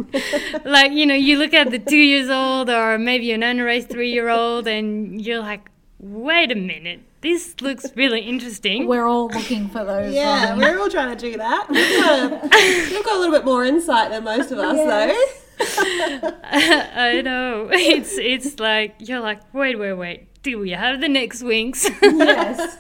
like 0.66 0.92
you 0.92 1.06
know, 1.06 1.16
you 1.16 1.38
look 1.38 1.54
at 1.54 1.72
the 1.72 1.80
two 1.80 1.98
years 1.98 2.30
old 2.30 2.70
or 2.70 2.98
maybe 2.98 3.32
an 3.32 3.44
unraised 3.44 3.90
three 3.90 4.12
year 4.12 4.30
old, 4.30 4.68
and 4.68 5.22
you're 5.22 5.40
like, 5.40 5.70
wait 6.00 6.52
a 6.52 6.56
minute, 6.56 7.02
this 7.22 7.56
looks 7.62 7.86
really 7.96 8.22
interesting. 8.22 8.88
We're 8.88 9.06
all 9.06 9.28
looking 9.28 9.70
for 9.70 9.84
those. 9.84 10.14
Yeah, 10.14 10.52
um, 10.52 10.60
we're 10.60 10.80
all 10.80 10.90
trying 10.90 11.16
to 11.16 11.32
do 11.32 11.38
that. 11.38 11.68
We've 11.70 12.00
got, 12.00 12.32
a, 12.32 12.92
we've 12.92 13.06
got 13.06 13.16
a 13.16 13.20
little 13.20 13.36
bit 13.36 13.46
more 13.46 13.66
insight 13.66 14.10
than 14.12 14.24
most 14.24 14.52
of 14.52 14.60
us, 14.60 14.76
yes. 14.78 14.88
though. 14.88 15.40
I 16.44 17.22
know. 17.22 17.70
It's 17.72 18.18
it's 18.18 18.60
like 18.60 18.96
you're 19.00 19.20
like, 19.20 19.54
wait, 19.54 19.78
wait, 19.78 19.94
wait. 19.94 20.29
Do 20.42 20.58
we 20.58 20.72
have 20.72 21.02
the 21.02 21.10
next 21.10 21.44
wings? 21.44 21.88
Yes. 22.02 22.78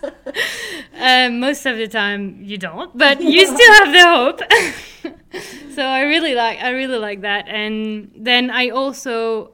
um, 1.00 1.40
most 1.40 1.66
of 1.66 1.78
the 1.78 1.88
time 1.88 2.42
you 2.42 2.58
don't, 2.58 2.98
but 2.98 3.22
you 3.22 3.46
still 3.46 3.74
have 3.74 3.92
the 3.94 4.08
hope. 4.08 5.14
so 5.74 5.84
I 5.84 6.02
really 6.02 6.36
like 6.36 6.60
I 6.62 6.70
really 6.70 6.98
like 6.98 7.22
that, 7.22 7.48
and 7.48 8.12
then 8.16 8.50
I 8.50 8.70
also 8.70 9.52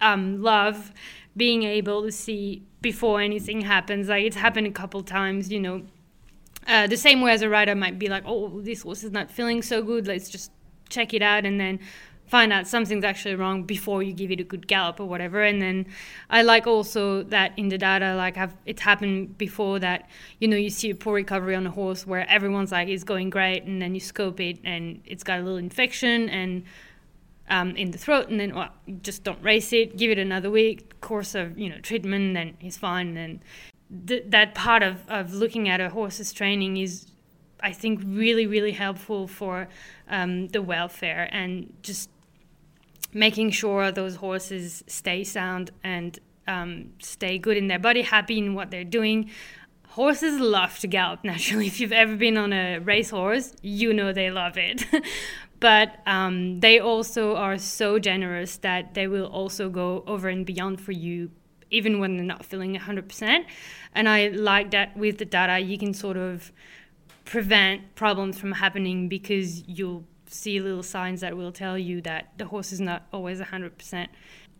um, 0.00 0.42
love 0.42 0.92
being 1.36 1.62
able 1.64 2.02
to 2.02 2.12
see 2.12 2.62
before 2.80 3.20
anything 3.20 3.60
happens. 3.60 4.08
Like 4.08 4.24
it's 4.24 4.36
happened 4.36 4.66
a 4.66 4.72
couple 4.72 5.02
times, 5.02 5.52
you 5.52 5.60
know. 5.60 5.82
Uh, 6.66 6.86
the 6.86 6.96
same 6.96 7.20
way 7.20 7.32
as 7.32 7.42
a 7.42 7.48
rider 7.48 7.74
might 7.74 7.98
be 7.98 8.08
like, 8.08 8.22
oh, 8.26 8.60
this 8.60 8.82
horse 8.82 9.02
is 9.02 9.10
not 9.10 9.30
feeling 9.30 9.62
so 9.62 9.82
good. 9.82 10.06
Let's 10.06 10.28
just 10.28 10.52
check 10.88 11.14
it 11.14 11.22
out 11.22 11.46
and 11.46 11.58
then 11.58 11.80
find 12.30 12.52
out 12.52 12.68
something's 12.68 13.04
actually 13.04 13.34
wrong 13.34 13.64
before 13.64 14.04
you 14.04 14.12
give 14.12 14.30
it 14.30 14.38
a 14.38 14.44
good 14.44 14.68
gallop 14.68 15.00
or 15.00 15.06
whatever. 15.06 15.42
And 15.42 15.60
then 15.60 15.86
I 16.30 16.42
like 16.42 16.64
also 16.64 17.24
that 17.24 17.52
in 17.56 17.70
the 17.70 17.76
data, 17.76 18.14
like 18.14 18.38
I've, 18.38 18.54
it's 18.66 18.82
happened 18.82 19.36
before 19.36 19.80
that, 19.80 20.08
you 20.38 20.46
know, 20.46 20.56
you 20.56 20.70
see 20.70 20.90
a 20.90 20.94
poor 20.94 21.14
recovery 21.14 21.56
on 21.56 21.66
a 21.66 21.72
horse 21.72 22.06
where 22.06 22.28
everyone's 22.30 22.70
like, 22.70 22.88
it's 22.88 23.02
going 23.02 23.30
great. 23.30 23.64
And 23.64 23.82
then 23.82 23.94
you 23.94 24.00
scope 24.00 24.38
it 24.38 24.60
and 24.62 25.02
it's 25.04 25.24
got 25.24 25.40
a 25.40 25.42
little 25.42 25.58
infection 25.58 26.28
and 26.28 26.62
um, 27.48 27.74
in 27.74 27.90
the 27.90 27.98
throat, 27.98 28.28
and 28.28 28.38
then 28.38 28.54
well, 28.54 28.70
just 29.02 29.24
don't 29.24 29.42
race 29.42 29.72
it. 29.72 29.96
Give 29.96 30.12
it 30.12 30.18
another 30.18 30.52
week 30.52 31.00
course 31.00 31.34
of 31.34 31.58
you 31.58 31.68
know 31.68 31.80
treatment, 31.80 32.22
and 32.26 32.36
then 32.36 32.56
he's 32.60 32.78
fine. 32.78 33.16
And 33.16 33.40
th- 34.06 34.22
that 34.28 34.54
part 34.54 34.84
of, 34.84 35.02
of 35.08 35.34
looking 35.34 35.68
at 35.68 35.80
a 35.80 35.88
horse's 35.88 36.32
training 36.32 36.76
is, 36.76 37.06
I 37.60 37.72
think, 37.72 38.02
really 38.04 38.46
really 38.46 38.70
helpful 38.70 39.26
for 39.26 39.68
um, 40.08 40.46
the 40.48 40.62
welfare 40.62 41.28
and 41.32 41.72
just 41.82 42.08
making 43.12 43.50
sure 43.50 43.90
those 43.90 44.16
horses 44.16 44.84
stay 44.86 45.24
sound 45.24 45.70
and 45.82 46.18
um, 46.46 46.92
stay 47.00 47.38
good 47.38 47.56
in 47.56 47.68
their 47.68 47.78
body, 47.78 48.02
happy 48.02 48.38
in 48.38 48.54
what 48.54 48.70
they're 48.70 48.84
doing. 48.84 49.30
Horses 49.88 50.40
love 50.40 50.78
to 50.80 50.86
gallop 50.86 51.24
naturally. 51.24 51.66
If 51.66 51.80
you've 51.80 51.92
ever 51.92 52.16
been 52.16 52.36
on 52.36 52.52
a 52.52 52.78
racehorse, 52.78 53.54
you 53.62 53.92
know 53.92 54.12
they 54.12 54.30
love 54.30 54.56
it. 54.56 54.84
but 55.60 55.98
um, 56.06 56.60
they 56.60 56.78
also 56.78 57.36
are 57.36 57.58
so 57.58 57.98
generous 57.98 58.56
that 58.58 58.94
they 58.94 59.06
will 59.06 59.26
also 59.26 59.68
go 59.68 60.02
over 60.06 60.28
and 60.28 60.46
beyond 60.46 60.80
for 60.80 60.92
you 60.92 61.30
even 61.70 62.00
when 62.00 62.16
they're 62.16 62.26
not 62.26 62.44
feeling 62.44 62.76
100% 62.76 63.44
and 63.94 64.08
i 64.08 64.28
like 64.28 64.70
that 64.70 64.96
with 64.96 65.18
the 65.18 65.24
data 65.24 65.58
you 65.60 65.78
can 65.78 65.94
sort 65.94 66.16
of 66.16 66.52
prevent 67.24 67.94
problems 67.94 68.38
from 68.38 68.52
happening 68.52 69.08
because 69.08 69.66
you'll 69.68 70.04
see 70.32 70.60
little 70.60 70.82
signs 70.82 71.20
that 71.20 71.36
will 71.36 71.52
tell 71.52 71.78
you 71.78 72.00
that 72.00 72.32
the 72.38 72.46
horse 72.46 72.72
is 72.72 72.80
not 72.80 73.06
always 73.12 73.40
100% 73.40 74.08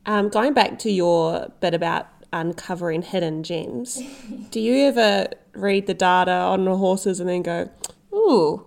um, 0.06 0.28
going 0.28 0.52
back 0.54 0.78
to 0.78 0.90
your 0.90 1.52
bit 1.61 1.74
about 1.74 2.09
uncovering 2.33 3.02
hidden 3.02 3.42
gems 3.42 4.02
do 4.50 4.61
you 4.61 4.87
ever 4.87 5.28
read 5.52 5.87
the 5.87 5.94
data 5.94 6.30
on 6.30 6.64
the 6.64 6.76
horses 6.76 7.20
and 7.20 7.28
then 7.28 7.42
go 7.42 7.68
Ooh. 8.12 8.66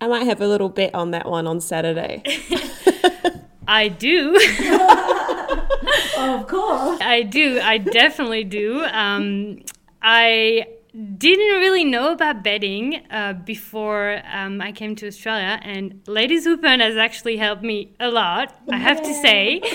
I 0.00 0.08
might 0.08 0.24
have 0.24 0.40
a 0.40 0.46
little 0.46 0.68
bet 0.68 0.94
on 0.94 1.12
that 1.12 1.28
one 1.28 1.46
on 1.46 1.60
Saturday. 1.60 2.22
I 3.68 3.88
do. 3.88 4.34
of 6.18 6.46
course. 6.46 7.00
I 7.00 7.26
do. 7.28 7.60
I 7.60 7.78
definitely 7.78 8.44
do. 8.44 8.84
Um, 8.84 9.62
I 10.02 10.66
didn't 10.96 11.60
really 11.60 11.84
know 11.84 12.12
about 12.12 12.42
betting 12.42 13.02
uh, 13.10 13.34
before 13.34 14.22
um, 14.32 14.60
I 14.62 14.72
came 14.72 14.96
to 14.96 15.06
Australia, 15.06 15.60
and 15.62 16.00
Ladies 16.06 16.44
Who 16.44 16.56
Punt 16.56 16.80
has 16.80 16.96
actually 16.96 17.36
helped 17.36 17.62
me 17.62 17.92
a 18.00 18.08
lot, 18.08 18.54
I 18.70 18.78
have 18.78 19.02
to 19.02 19.14
say. 19.14 19.62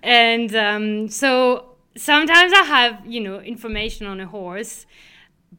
And 0.00 0.54
um, 0.54 1.08
so 1.08 1.74
sometimes 1.96 2.52
I 2.52 2.62
have, 2.62 3.04
you 3.04 3.20
know, 3.20 3.40
information 3.40 4.06
on 4.06 4.20
a 4.20 4.26
horse, 4.26 4.86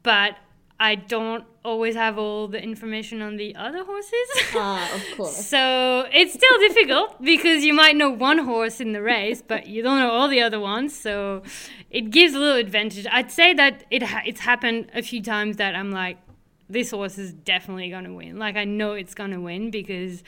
but 0.01 0.37
I 0.81 0.95
don't 0.95 1.43
always 1.65 1.95
have 1.95 2.17
all 2.17 2.47
the 2.47 2.61
information 2.63 3.21
on 3.21 3.35
the 3.35 3.53
other 3.55 3.83
horses. 3.83 4.29
Ah, 4.55 4.95
of 4.95 5.03
course. 5.17 5.45
so 5.45 6.05
it's 6.13 6.33
still 6.33 6.57
difficult 6.59 7.21
because 7.21 7.65
you 7.65 7.73
might 7.73 7.95
know 7.97 8.09
one 8.09 8.37
horse 8.39 8.79
in 8.79 8.93
the 8.93 9.01
race, 9.01 9.41
but 9.45 9.67
you 9.67 9.83
don't 9.83 9.99
know 9.99 10.09
all 10.11 10.27
the 10.29 10.41
other 10.41 10.59
ones. 10.59 10.97
So 10.97 11.43
it 11.89 12.11
gives 12.11 12.33
a 12.33 12.39
little 12.39 12.55
advantage. 12.57 13.05
I'd 13.11 13.29
say 13.31 13.53
that 13.55 13.83
it 13.91 14.03
ha- 14.03 14.23
it's 14.25 14.39
happened 14.41 14.89
a 14.93 15.01
few 15.01 15.21
times 15.21 15.57
that 15.57 15.75
I'm 15.75 15.91
like, 15.91 16.17
this 16.69 16.91
horse 16.91 17.17
is 17.17 17.33
definitely 17.33 17.89
gonna 17.89 18.13
win. 18.13 18.37
Like 18.39 18.55
I 18.55 18.63
know 18.63 18.93
it's 18.93 19.13
gonna 19.13 19.41
win 19.41 19.71
because 19.71 20.23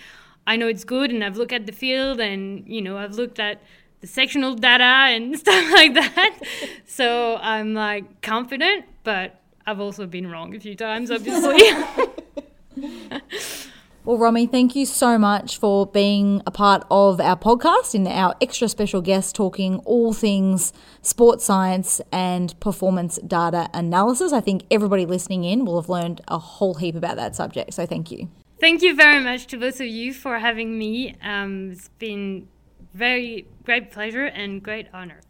I 0.46 0.56
know 0.58 0.68
it's 0.68 0.84
good, 0.84 1.12
and 1.12 1.24
I've 1.24 1.38
looked 1.38 1.54
at 1.54 1.66
the 1.66 1.72
field, 1.72 2.20
and 2.20 2.68
you 2.68 2.82
know 2.82 2.98
I've 2.98 3.14
looked 3.16 3.40
at 3.40 3.62
the 4.02 4.08
sectional 4.08 4.56
data 4.56 4.84
and 4.84 5.38
stuff 5.44 5.72
like 5.72 5.94
that. 5.94 6.40
so 6.86 7.38
I'm 7.42 7.74
like 7.74 8.22
confident, 8.22 8.86
but 9.04 9.38
I've 9.66 9.80
also 9.80 10.06
been 10.06 10.30
wrong 10.30 10.56
a 10.56 10.60
few 10.60 10.76
times, 10.76 11.12
obviously. 11.12 11.62
Well, 14.04 14.18
Romy, 14.18 14.48
thank 14.48 14.76
you 14.76 14.88
so 14.88 15.20
much 15.20 15.60
for 15.60 15.86
being 15.86 16.42
a 16.48 16.52
part 16.52 16.84
of 16.90 17.22
our 17.22 17.36
podcast 17.36 17.94
and 17.94 18.08
our 18.08 18.34
extra 18.42 18.68
special 18.68 19.00
guest 19.00 19.36
talking 19.36 19.78
all 19.86 20.12
things 20.12 20.74
sports 21.04 21.46
science 21.46 22.02
and 22.12 22.60
performance 22.60 23.20
data 23.20 23.70
analysis. 23.76 24.34
I 24.34 24.42
think 24.42 24.64
everybody 24.72 25.06
listening 25.06 25.44
in 25.44 25.66
will 25.66 25.80
have 25.80 25.88
learned 25.88 26.22
a 26.28 26.40
whole 26.40 26.74
heap 26.74 26.96
about 26.96 27.16
that 27.18 27.36
subject. 27.36 27.76
So 27.76 27.86
thank 27.86 28.10
you. 28.10 28.28
Thank 28.60 28.82
you 28.82 28.96
very 28.96 29.24
much 29.24 29.46
to 29.48 29.58
both 29.58 29.80
of 29.80 29.86
you 29.86 30.16
for 30.16 30.40
having 30.40 30.80
me. 30.80 31.16
Um, 31.22 31.72
it's 31.72 31.90
been 32.00 32.48
very 32.96 33.46
great 33.66 33.92
pleasure 33.92 34.26
and 34.26 34.64
great 34.64 34.88
honor. 34.92 35.22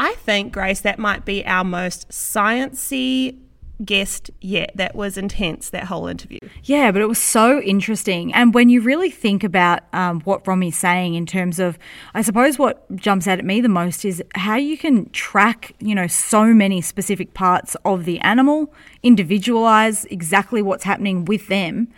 I 0.00 0.14
think, 0.14 0.54
Grace, 0.54 0.80
that 0.80 0.98
might 0.98 1.26
be 1.26 1.44
our 1.44 1.62
most 1.62 2.08
sciencey 2.08 3.36
guest 3.84 4.30
yet. 4.40 4.72
That 4.74 4.94
was 4.94 5.18
intense, 5.18 5.68
that 5.70 5.84
whole 5.84 6.06
interview. 6.06 6.38
Yeah, 6.64 6.90
but 6.90 7.02
it 7.02 7.06
was 7.06 7.18
so 7.18 7.60
interesting. 7.60 8.32
And 8.32 8.54
when 8.54 8.70
you 8.70 8.80
really 8.80 9.10
think 9.10 9.44
about 9.44 9.80
um, 9.92 10.22
what 10.22 10.46
Romy's 10.46 10.78
saying 10.78 11.16
in 11.16 11.26
terms 11.26 11.58
of, 11.58 11.78
I 12.14 12.22
suppose 12.22 12.58
what 12.58 12.90
jumps 12.96 13.28
out 13.28 13.38
at 13.38 13.44
me 13.44 13.60
the 13.60 13.68
most 13.68 14.06
is 14.06 14.22
how 14.34 14.56
you 14.56 14.78
can 14.78 15.10
track, 15.10 15.74
you 15.80 15.94
know, 15.94 16.06
so 16.06 16.46
many 16.46 16.80
specific 16.80 17.34
parts 17.34 17.76
of 17.84 18.06
the 18.06 18.20
animal, 18.20 18.72
individualize 19.02 20.06
exactly 20.06 20.62
what's 20.62 20.84
happening 20.84 21.26
with 21.26 21.48
them, 21.48 21.88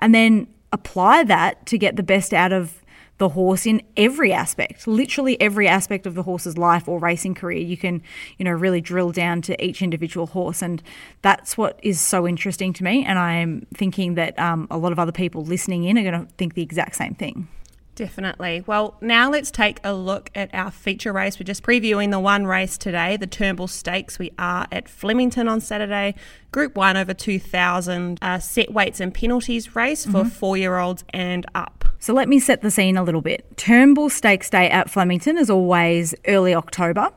and 0.00 0.12
then 0.12 0.48
apply 0.72 1.22
that 1.22 1.64
to 1.66 1.78
get 1.78 1.94
the 1.94 2.02
best 2.02 2.34
out 2.34 2.52
of 2.52 2.81
the 3.22 3.28
horse 3.28 3.66
in 3.66 3.80
every 3.96 4.32
aspect, 4.32 4.88
literally 4.88 5.40
every 5.40 5.68
aspect 5.68 6.08
of 6.08 6.16
the 6.16 6.24
horse's 6.24 6.58
life 6.58 6.88
or 6.88 6.98
racing 6.98 7.36
career. 7.36 7.60
You 7.60 7.76
can, 7.76 8.02
you 8.36 8.44
know, 8.44 8.50
really 8.50 8.80
drill 8.80 9.12
down 9.12 9.42
to 9.42 9.64
each 9.64 9.80
individual 9.80 10.26
horse, 10.26 10.60
and 10.60 10.82
that's 11.22 11.56
what 11.56 11.78
is 11.84 12.00
so 12.00 12.26
interesting 12.26 12.72
to 12.72 12.82
me. 12.82 13.04
And 13.04 13.20
I'm 13.20 13.64
thinking 13.74 14.16
that 14.16 14.36
um, 14.40 14.66
a 14.72 14.76
lot 14.76 14.90
of 14.90 14.98
other 14.98 15.12
people 15.12 15.44
listening 15.44 15.84
in 15.84 15.96
are 15.98 16.02
going 16.02 16.26
to 16.26 16.34
think 16.34 16.54
the 16.54 16.62
exact 16.62 16.96
same 16.96 17.14
thing. 17.14 17.46
Definitely. 17.94 18.64
Well, 18.66 18.96
now 19.00 19.30
let's 19.30 19.52
take 19.52 19.78
a 19.84 19.94
look 19.94 20.28
at 20.34 20.52
our 20.52 20.72
feature 20.72 21.12
race. 21.12 21.38
We're 21.38 21.44
just 21.44 21.62
previewing 21.62 22.10
the 22.10 22.18
one 22.18 22.44
race 22.44 22.76
today, 22.76 23.16
the 23.16 23.28
Turnbull 23.28 23.68
Stakes. 23.68 24.18
We 24.18 24.32
are 24.36 24.66
at 24.72 24.88
Flemington 24.88 25.46
on 25.46 25.60
Saturday, 25.60 26.16
Group 26.50 26.74
1 26.74 26.96
over 26.96 27.14
2,000, 27.14 28.18
uh, 28.20 28.40
set 28.40 28.72
weights 28.72 28.98
and 28.98 29.14
penalties 29.14 29.76
race 29.76 30.04
for 30.06 30.24
four 30.24 30.56
year 30.56 30.78
olds 30.78 31.04
and 31.10 31.46
up. 31.54 31.91
So 32.02 32.12
let 32.12 32.28
me 32.28 32.40
set 32.40 32.62
the 32.62 32.70
scene 32.72 32.96
a 32.96 33.04
little 33.04 33.20
bit. 33.20 33.56
Turnbull 33.56 34.10
Stakes 34.10 34.50
Day 34.50 34.68
at 34.68 34.90
Flemington 34.90 35.38
is 35.38 35.48
always 35.48 36.16
early 36.26 36.52
October, 36.52 37.10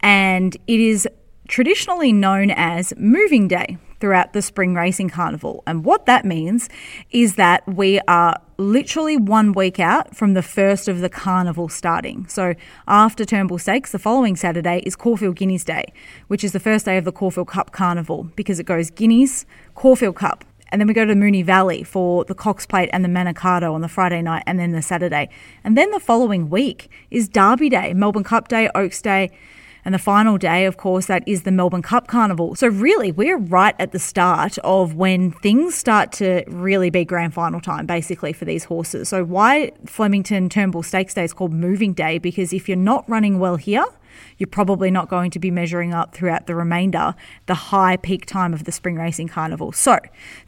and 0.00 0.56
it 0.66 0.80
is 0.80 1.06
traditionally 1.46 2.10
known 2.10 2.50
as 2.50 2.94
Moving 2.96 3.48
Day 3.48 3.76
throughout 4.00 4.32
the 4.32 4.40
Spring 4.40 4.74
Racing 4.74 5.10
Carnival. 5.10 5.62
And 5.66 5.84
what 5.84 6.06
that 6.06 6.24
means 6.24 6.70
is 7.10 7.34
that 7.34 7.68
we 7.68 8.00
are 8.08 8.40
literally 8.56 9.18
one 9.18 9.52
week 9.52 9.78
out 9.78 10.16
from 10.16 10.32
the 10.32 10.42
first 10.42 10.88
of 10.88 11.00
the 11.00 11.10
carnival 11.10 11.68
starting. 11.68 12.26
So 12.26 12.54
after 12.88 13.26
Turnbull 13.26 13.58
Stakes, 13.58 13.92
the 13.92 13.98
following 13.98 14.36
Saturday 14.36 14.82
is 14.86 14.96
Caulfield 14.96 15.36
Guineas 15.36 15.64
Day, 15.64 15.92
which 16.28 16.44
is 16.44 16.52
the 16.52 16.60
first 16.60 16.86
day 16.86 16.96
of 16.96 17.04
the 17.04 17.12
Caulfield 17.12 17.48
Cup 17.48 17.72
Carnival 17.72 18.30
because 18.36 18.58
it 18.58 18.64
goes 18.64 18.88
Guineas, 18.88 19.44
Caulfield 19.74 20.16
Cup, 20.16 20.46
and 20.74 20.80
then 20.80 20.88
we 20.88 20.92
go 20.92 21.04
to 21.04 21.14
Moonee 21.14 21.44
Valley 21.44 21.84
for 21.84 22.24
the 22.24 22.34
Cox 22.34 22.66
Plate 22.66 22.90
and 22.92 23.04
the 23.04 23.08
Manikato 23.08 23.72
on 23.72 23.80
the 23.80 23.86
Friday 23.86 24.20
night 24.22 24.42
and 24.44 24.58
then 24.58 24.72
the 24.72 24.82
Saturday. 24.82 25.28
And 25.62 25.78
then 25.78 25.88
the 25.92 26.00
following 26.00 26.50
week 26.50 26.90
is 27.12 27.28
Derby 27.28 27.68
Day, 27.68 27.94
Melbourne 27.94 28.24
Cup 28.24 28.48
Day, 28.48 28.68
Oaks 28.74 29.00
Day. 29.00 29.30
And 29.84 29.94
the 29.94 30.00
final 30.00 30.36
day, 30.36 30.64
of 30.64 30.76
course, 30.76 31.06
that 31.06 31.22
is 31.28 31.44
the 31.44 31.52
Melbourne 31.52 31.80
Cup 31.80 32.08
Carnival. 32.08 32.56
So, 32.56 32.66
really, 32.66 33.12
we're 33.12 33.38
right 33.38 33.76
at 33.78 33.92
the 33.92 34.00
start 34.00 34.58
of 34.64 34.96
when 34.96 35.30
things 35.30 35.76
start 35.76 36.10
to 36.14 36.42
really 36.48 36.90
be 36.90 37.04
grand 37.04 37.34
final 37.34 37.60
time, 37.60 37.86
basically, 37.86 38.32
for 38.32 38.44
these 38.44 38.64
horses. 38.64 39.10
So, 39.10 39.22
why 39.22 39.70
Flemington 39.86 40.48
Turnbull 40.48 40.82
Stakes 40.82 41.14
Day 41.14 41.22
is 41.22 41.32
called 41.32 41.52
Moving 41.52 41.92
Day? 41.92 42.18
Because 42.18 42.52
if 42.52 42.68
you're 42.68 42.76
not 42.76 43.08
running 43.08 43.38
well 43.38 43.56
here, 43.56 43.84
you're 44.38 44.46
probably 44.46 44.90
not 44.90 45.08
going 45.08 45.30
to 45.30 45.38
be 45.38 45.50
measuring 45.50 45.92
up 45.92 46.14
throughout 46.14 46.46
the 46.46 46.54
remainder, 46.54 47.14
the 47.46 47.54
high 47.54 47.96
peak 47.96 48.26
time 48.26 48.52
of 48.52 48.64
the 48.64 48.72
spring 48.72 48.96
racing 48.96 49.28
carnival. 49.28 49.72
So, 49.72 49.98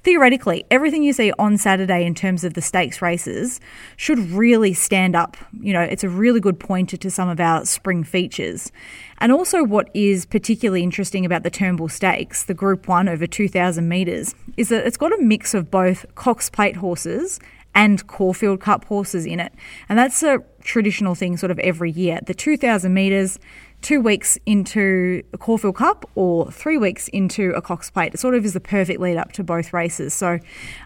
theoretically, 0.02 0.64
everything 0.70 1.02
you 1.02 1.12
see 1.12 1.32
on 1.38 1.58
Saturday 1.58 2.04
in 2.04 2.14
terms 2.14 2.44
of 2.44 2.54
the 2.54 2.62
stakes 2.62 3.00
races 3.02 3.60
should 3.96 4.18
really 4.30 4.72
stand 4.72 5.14
up. 5.16 5.36
You 5.60 5.72
know, 5.72 5.82
it's 5.82 6.04
a 6.04 6.08
really 6.08 6.40
good 6.40 6.58
pointer 6.58 6.96
to 6.96 7.10
some 7.10 7.28
of 7.28 7.40
our 7.40 7.64
spring 7.64 8.04
features. 8.04 8.72
And 9.18 9.32
also, 9.32 9.64
what 9.64 9.88
is 9.94 10.26
particularly 10.26 10.82
interesting 10.82 11.24
about 11.24 11.42
the 11.42 11.50
Turnbull 11.50 11.88
Stakes, 11.88 12.44
the 12.44 12.54
Group 12.54 12.86
1 12.86 13.08
over 13.08 13.26
2,000 13.26 13.88
metres, 13.88 14.34
is 14.56 14.68
that 14.68 14.86
it's 14.86 14.96
got 14.96 15.12
a 15.12 15.22
mix 15.22 15.54
of 15.54 15.70
both 15.70 16.04
Cox 16.14 16.50
Plate 16.50 16.76
horses 16.76 17.40
and 17.76 18.04
Caulfield 18.06 18.58
Cup 18.60 18.86
horses 18.86 19.26
in 19.26 19.38
it. 19.38 19.52
And 19.88 19.98
that's 19.98 20.22
a 20.22 20.38
traditional 20.62 21.14
thing 21.14 21.36
sort 21.36 21.50
of 21.52 21.58
every 21.60 21.90
year. 21.90 22.18
The 22.26 22.32
2,000 22.32 22.92
metres, 22.92 23.38
two 23.82 24.00
weeks 24.00 24.38
into 24.46 25.22
a 25.34 25.38
Caulfield 25.38 25.76
Cup 25.76 26.10
or 26.14 26.50
three 26.50 26.78
weeks 26.78 27.08
into 27.08 27.50
a 27.50 27.60
Cox 27.60 27.90
Plate. 27.90 28.14
It 28.14 28.18
sort 28.18 28.34
of 28.34 28.46
is 28.46 28.54
the 28.54 28.60
perfect 28.60 28.98
lead 28.98 29.18
up 29.18 29.32
to 29.32 29.44
both 29.44 29.74
races. 29.74 30.14
So 30.14 30.38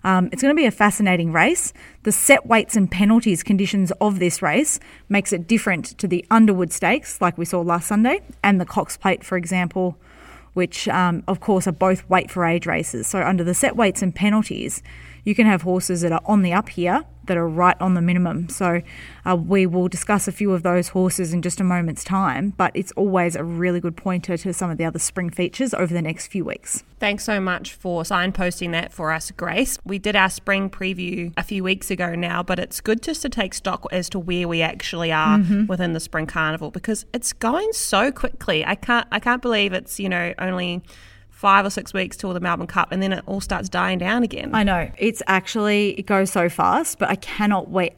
um, 0.02 0.28
it's 0.32 0.42
going 0.42 0.54
to 0.54 0.60
be 0.60 0.66
a 0.66 0.72
fascinating 0.72 1.32
race. 1.32 1.72
The 2.02 2.10
set 2.10 2.44
weights 2.46 2.74
and 2.74 2.90
penalties 2.90 3.44
conditions 3.44 3.92
of 4.00 4.18
this 4.18 4.42
race 4.42 4.80
makes 5.08 5.32
it 5.32 5.46
different 5.46 5.96
to 5.98 6.08
the 6.08 6.26
Underwood 6.28 6.72
Stakes, 6.72 7.20
like 7.20 7.38
we 7.38 7.44
saw 7.44 7.60
last 7.60 7.86
Sunday, 7.86 8.20
and 8.42 8.60
the 8.60 8.66
Cox 8.66 8.96
Plate, 8.96 9.22
for 9.22 9.38
example, 9.38 9.96
which 10.54 10.88
um, 10.88 11.22
of 11.28 11.38
course 11.38 11.68
are 11.68 11.72
both 11.72 12.08
weight 12.10 12.32
for 12.32 12.44
age 12.44 12.66
races. 12.66 13.06
So 13.06 13.22
under 13.22 13.44
the 13.44 13.54
set 13.54 13.76
weights 13.76 14.02
and 14.02 14.12
penalties, 14.12 14.82
you 15.24 15.34
can 15.34 15.46
have 15.46 15.62
horses 15.62 16.00
that 16.02 16.12
are 16.12 16.22
on 16.24 16.42
the 16.42 16.52
up 16.52 16.68
here 16.68 17.04
that 17.30 17.36
are 17.36 17.48
right 17.48 17.76
on 17.80 17.94
the 17.94 18.00
minimum. 18.00 18.48
So 18.48 18.82
uh, 19.24 19.36
we 19.36 19.64
will 19.64 19.86
discuss 19.86 20.26
a 20.26 20.32
few 20.32 20.52
of 20.52 20.64
those 20.64 20.88
horses 20.88 21.32
in 21.32 21.42
just 21.42 21.60
a 21.60 21.64
moment's 21.64 22.02
time, 22.02 22.50
but 22.56 22.72
it's 22.74 22.90
always 22.92 23.36
a 23.36 23.44
really 23.44 23.78
good 23.78 23.96
pointer 23.96 24.36
to 24.36 24.52
some 24.52 24.68
of 24.68 24.78
the 24.78 24.84
other 24.84 24.98
spring 24.98 25.30
features 25.30 25.72
over 25.72 25.94
the 25.94 26.02
next 26.02 26.26
few 26.26 26.44
weeks. 26.44 26.82
Thanks 26.98 27.22
so 27.22 27.40
much 27.40 27.74
for 27.74 28.02
signposting 28.02 28.72
that 28.72 28.92
for 28.92 29.12
us, 29.12 29.30
Grace. 29.30 29.78
We 29.84 29.98
did 29.98 30.16
our 30.16 30.28
spring 30.28 30.68
preview 30.70 31.32
a 31.36 31.44
few 31.44 31.62
weeks 31.62 31.90
ago 31.90 32.14
now, 32.14 32.42
but 32.42 32.58
it's 32.58 32.80
good 32.80 33.00
just 33.00 33.22
to 33.22 33.28
take 33.28 33.54
stock 33.54 33.86
as 33.92 34.08
to 34.10 34.18
where 34.18 34.48
we 34.48 34.60
actually 34.60 35.12
are 35.12 35.38
within 35.68 35.92
the 35.92 36.00
spring 36.00 36.26
carnival 36.26 36.70
because 36.72 37.06
it's 37.14 37.32
going 37.32 37.72
so 37.72 38.10
quickly. 38.10 38.64
I 38.66 38.74
can't 38.74 39.06
I 39.12 39.20
can't 39.20 39.40
believe 39.40 39.72
it's, 39.72 40.00
you 40.00 40.08
know, 40.08 40.34
only 40.38 40.82
five 41.40 41.64
or 41.64 41.70
six 41.70 41.94
weeks 41.94 42.18
till 42.18 42.34
the 42.34 42.40
Melbourne 42.40 42.66
Cup 42.66 42.92
and 42.92 43.02
then 43.02 43.14
it 43.14 43.24
all 43.24 43.40
starts 43.40 43.70
dying 43.70 43.96
down 43.96 44.22
again. 44.22 44.50
I 44.54 44.62
know. 44.62 44.90
It's 44.98 45.22
actually, 45.26 45.98
it 45.98 46.02
goes 46.02 46.30
so 46.30 46.50
fast, 46.50 46.98
but 46.98 47.08
I 47.08 47.14
cannot 47.14 47.70
wait. 47.70 47.94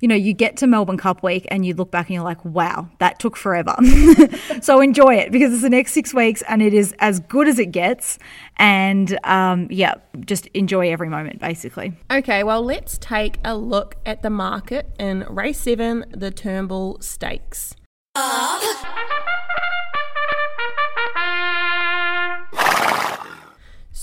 You 0.00 0.08
know, 0.08 0.14
you 0.14 0.32
get 0.32 0.56
to 0.58 0.66
Melbourne 0.66 0.96
Cup 0.96 1.22
week 1.22 1.46
and 1.50 1.66
you 1.66 1.74
look 1.74 1.90
back 1.90 2.06
and 2.08 2.14
you're 2.14 2.24
like, 2.24 2.42
wow, 2.42 2.88
that 3.00 3.18
took 3.18 3.36
forever. 3.36 3.76
so 4.62 4.80
enjoy 4.80 5.14
it 5.16 5.30
because 5.30 5.52
it's 5.52 5.60
the 5.60 5.68
next 5.68 5.92
six 5.92 6.14
weeks 6.14 6.40
and 6.48 6.62
it 6.62 6.72
is 6.72 6.94
as 6.98 7.20
good 7.20 7.48
as 7.48 7.58
it 7.58 7.70
gets. 7.70 8.18
And 8.56 9.18
um, 9.24 9.68
yeah, 9.70 9.96
just 10.20 10.46
enjoy 10.54 10.90
every 10.90 11.10
moment, 11.10 11.38
basically. 11.38 11.92
Okay, 12.10 12.44
well, 12.44 12.62
let's 12.62 12.96
take 12.96 13.36
a 13.44 13.54
look 13.54 13.96
at 14.06 14.22
the 14.22 14.30
market 14.30 14.90
in 14.98 15.26
race 15.28 15.60
seven, 15.60 16.06
the 16.12 16.30
Turnbull 16.30 16.96
Stakes. 17.02 17.76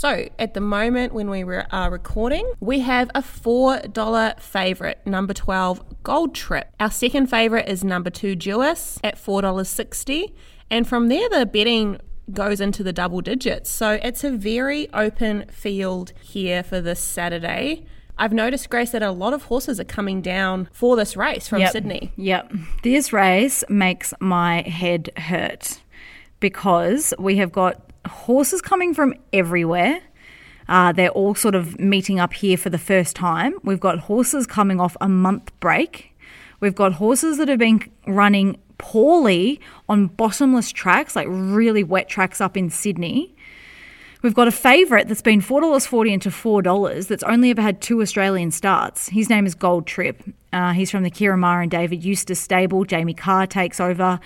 So, 0.03 0.27
at 0.37 0.53
the 0.53 0.59
moment 0.59 1.13
when 1.13 1.29
we 1.29 1.45
re- 1.45 1.63
are 1.71 1.89
recording, 1.89 2.45
we 2.59 2.81
have 2.81 3.09
a 3.15 3.21
$4 3.21 4.37
favourite, 4.37 5.07
number 5.07 5.33
12, 5.33 6.03
Gold 6.03 6.35
Trip. 6.35 6.69
Our 6.77 6.91
second 6.91 7.27
favourite 7.27 7.69
is 7.69 7.85
number 7.85 8.09
2, 8.09 8.35
Jewess, 8.35 8.99
at 9.01 9.15
$4.60. 9.15 10.33
And 10.69 10.85
from 10.85 11.07
there, 11.07 11.29
the 11.29 11.45
betting 11.45 12.01
goes 12.33 12.59
into 12.59 12.83
the 12.83 12.91
double 12.91 13.21
digits. 13.21 13.69
So, 13.69 13.91
it's 14.03 14.25
a 14.25 14.31
very 14.31 14.93
open 14.93 15.45
field 15.47 16.11
here 16.21 16.63
for 16.63 16.81
this 16.81 16.99
Saturday. 16.99 17.85
I've 18.17 18.33
noticed, 18.33 18.69
Grace, 18.69 18.91
that 18.91 19.03
a 19.03 19.11
lot 19.11 19.31
of 19.31 19.43
horses 19.43 19.79
are 19.79 19.85
coming 19.85 20.21
down 20.21 20.67
for 20.73 20.97
this 20.97 21.15
race 21.15 21.47
from 21.47 21.59
Yep. 21.61 21.71
Sydney. 21.71 22.11
Yep. 22.17 22.51
This 22.83 23.13
race 23.13 23.63
makes 23.69 24.13
my 24.19 24.63
head 24.63 25.11
hurt 25.15 25.79
because 26.41 27.13
we 27.17 27.37
have 27.37 27.53
got 27.53 27.92
horses 28.07 28.61
coming 28.61 28.93
from 28.93 29.13
everywhere. 29.31 30.01
Uh, 30.67 30.91
they're 30.91 31.09
all 31.09 31.35
sort 31.35 31.55
of 31.55 31.79
meeting 31.79 32.19
up 32.19 32.33
here 32.33 32.57
for 32.57 32.69
the 32.69 32.77
first 32.77 33.15
time. 33.15 33.55
We've 33.63 33.79
got 33.79 33.99
horses 33.99 34.47
coming 34.47 34.79
off 34.79 34.95
a 35.01 35.09
month 35.09 35.51
break. 35.59 36.15
We've 36.59 36.75
got 36.75 36.93
horses 36.93 37.37
that 37.37 37.49
have 37.49 37.59
been 37.59 37.89
running 38.07 38.57
poorly 38.77 39.59
on 39.89 40.07
bottomless 40.07 40.71
tracks, 40.71 41.15
like 41.15 41.27
really 41.29 41.83
wet 41.83 42.07
tracks 42.07 42.39
up 42.39 42.55
in 42.55 42.69
Sydney. 42.69 43.32
We've 44.23 44.33
got 44.33 44.47
a 44.47 44.53
favourite 44.53 45.09
that's 45.09 45.21
been 45.21 45.41
$4.40 45.41 46.13
into 46.13 46.29
$4 46.29 47.07
that's 47.07 47.23
only 47.23 47.49
ever 47.49 47.61
had 47.61 47.81
two 47.81 48.01
Australian 48.01 48.51
starts. 48.51 49.09
His 49.09 49.29
name 49.29 49.45
is 49.45 49.53
Gold 49.53 49.85
Trip. 49.85 50.23
Uh, 50.53 50.71
he's 50.71 50.89
from 50.89 51.03
the 51.03 51.11
Ciaron 51.11 51.39
Maher 51.39 51.61
and 51.61 51.69
David 51.69 52.05
Eustace 52.05 52.39
stable. 52.39 52.85
Jamie 52.85 53.13
Kah 53.13 53.45
takes 53.45 53.81
over, 53.81 54.21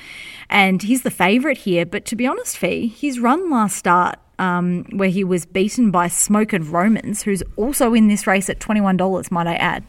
and 0.52 0.84
he's 0.84 1.02
the 1.02 1.10
favourite 1.10 1.58
here. 1.58 1.84
But 1.84 2.06
to 2.06 2.16
be 2.16 2.28
honest, 2.28 2.60
Fee, 2.60 2.86
his 2.86 3.20
run 3.20 3.50
last 3.50 3.76
start, 3.76 4.20
um, 4.38 4.86
where 4.92 5.10
he 5.10 5.24
was 5.24 5.48
beaten 5.48 5.90
by 5.90 6.10
Smokin' 6.10 6.70
Romans, 6.70 7.24
who's 7.24 7.42
also 7.56 7.96
in 7.96 8.08
this 8.08 8.28
race 8.28 8.52
at 8.52 8.60
$21, 8.60 9.32
might 9.32 9.48
I 9.48 9.56
add. 9.56 9.84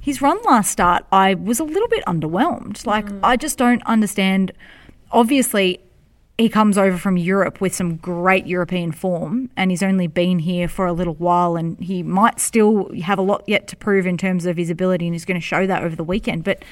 His 0.00 0.22
run 0.22 0.40
last 0.44 0.70
start, 0.70 1.04
I 1.12 1.34
was 1.34 1.60
a 1.60 1.64
little 1.64 1.88
bit 1.88 2.02
underwhelmed. 2.06 2.86
Like, 2.86 3.06
I 3.22 3.36
just 3.36 3.58
don't 3.58 3.82
understand. 3.84 4.52
Obviously, 5.12 5.80
he 6.38 6.48
comes 6.50 6.76
over 6.76 6.98
from 6.98 7.16
Europe 7.16 7.60
with 7.60 7.74
some 7.74 7.96
great 7.96 8.46
European 8.46 8.92
form, 8.92 9.48
and 9.56 9.70
he's 9.70 9.82
only 9.82 10.06
been 10.06 10.38
here 10.40 10.68
for 10.68 10.86
a 10.86 10.92
little 10.92 11.14
while, 11.14 11.56
and 11.56 11.78
he 11.78 12.02
might 12.02 12.40
still 12.40 12.92
have 13.02 13.18
a 13.18 13.22
lot 13.22 13.42
yet 13.46 13.66
to 13.68 13.76
prove 13.76 14.06
in 14.06 14.18
terms 14.18 14.44
of 14.44 14.56
his 14.56 14.68
ability, 14.68 15.06
and 15.06 15.14
he's 15.14 15.24
going 15.24 15.40
to 15.40 15.46
show 15.46 15.66
that 15.66 15.82
over 15.82 15.96
the 15.96 16.04
weekend. 16.04 16.44
But 16.44 16.62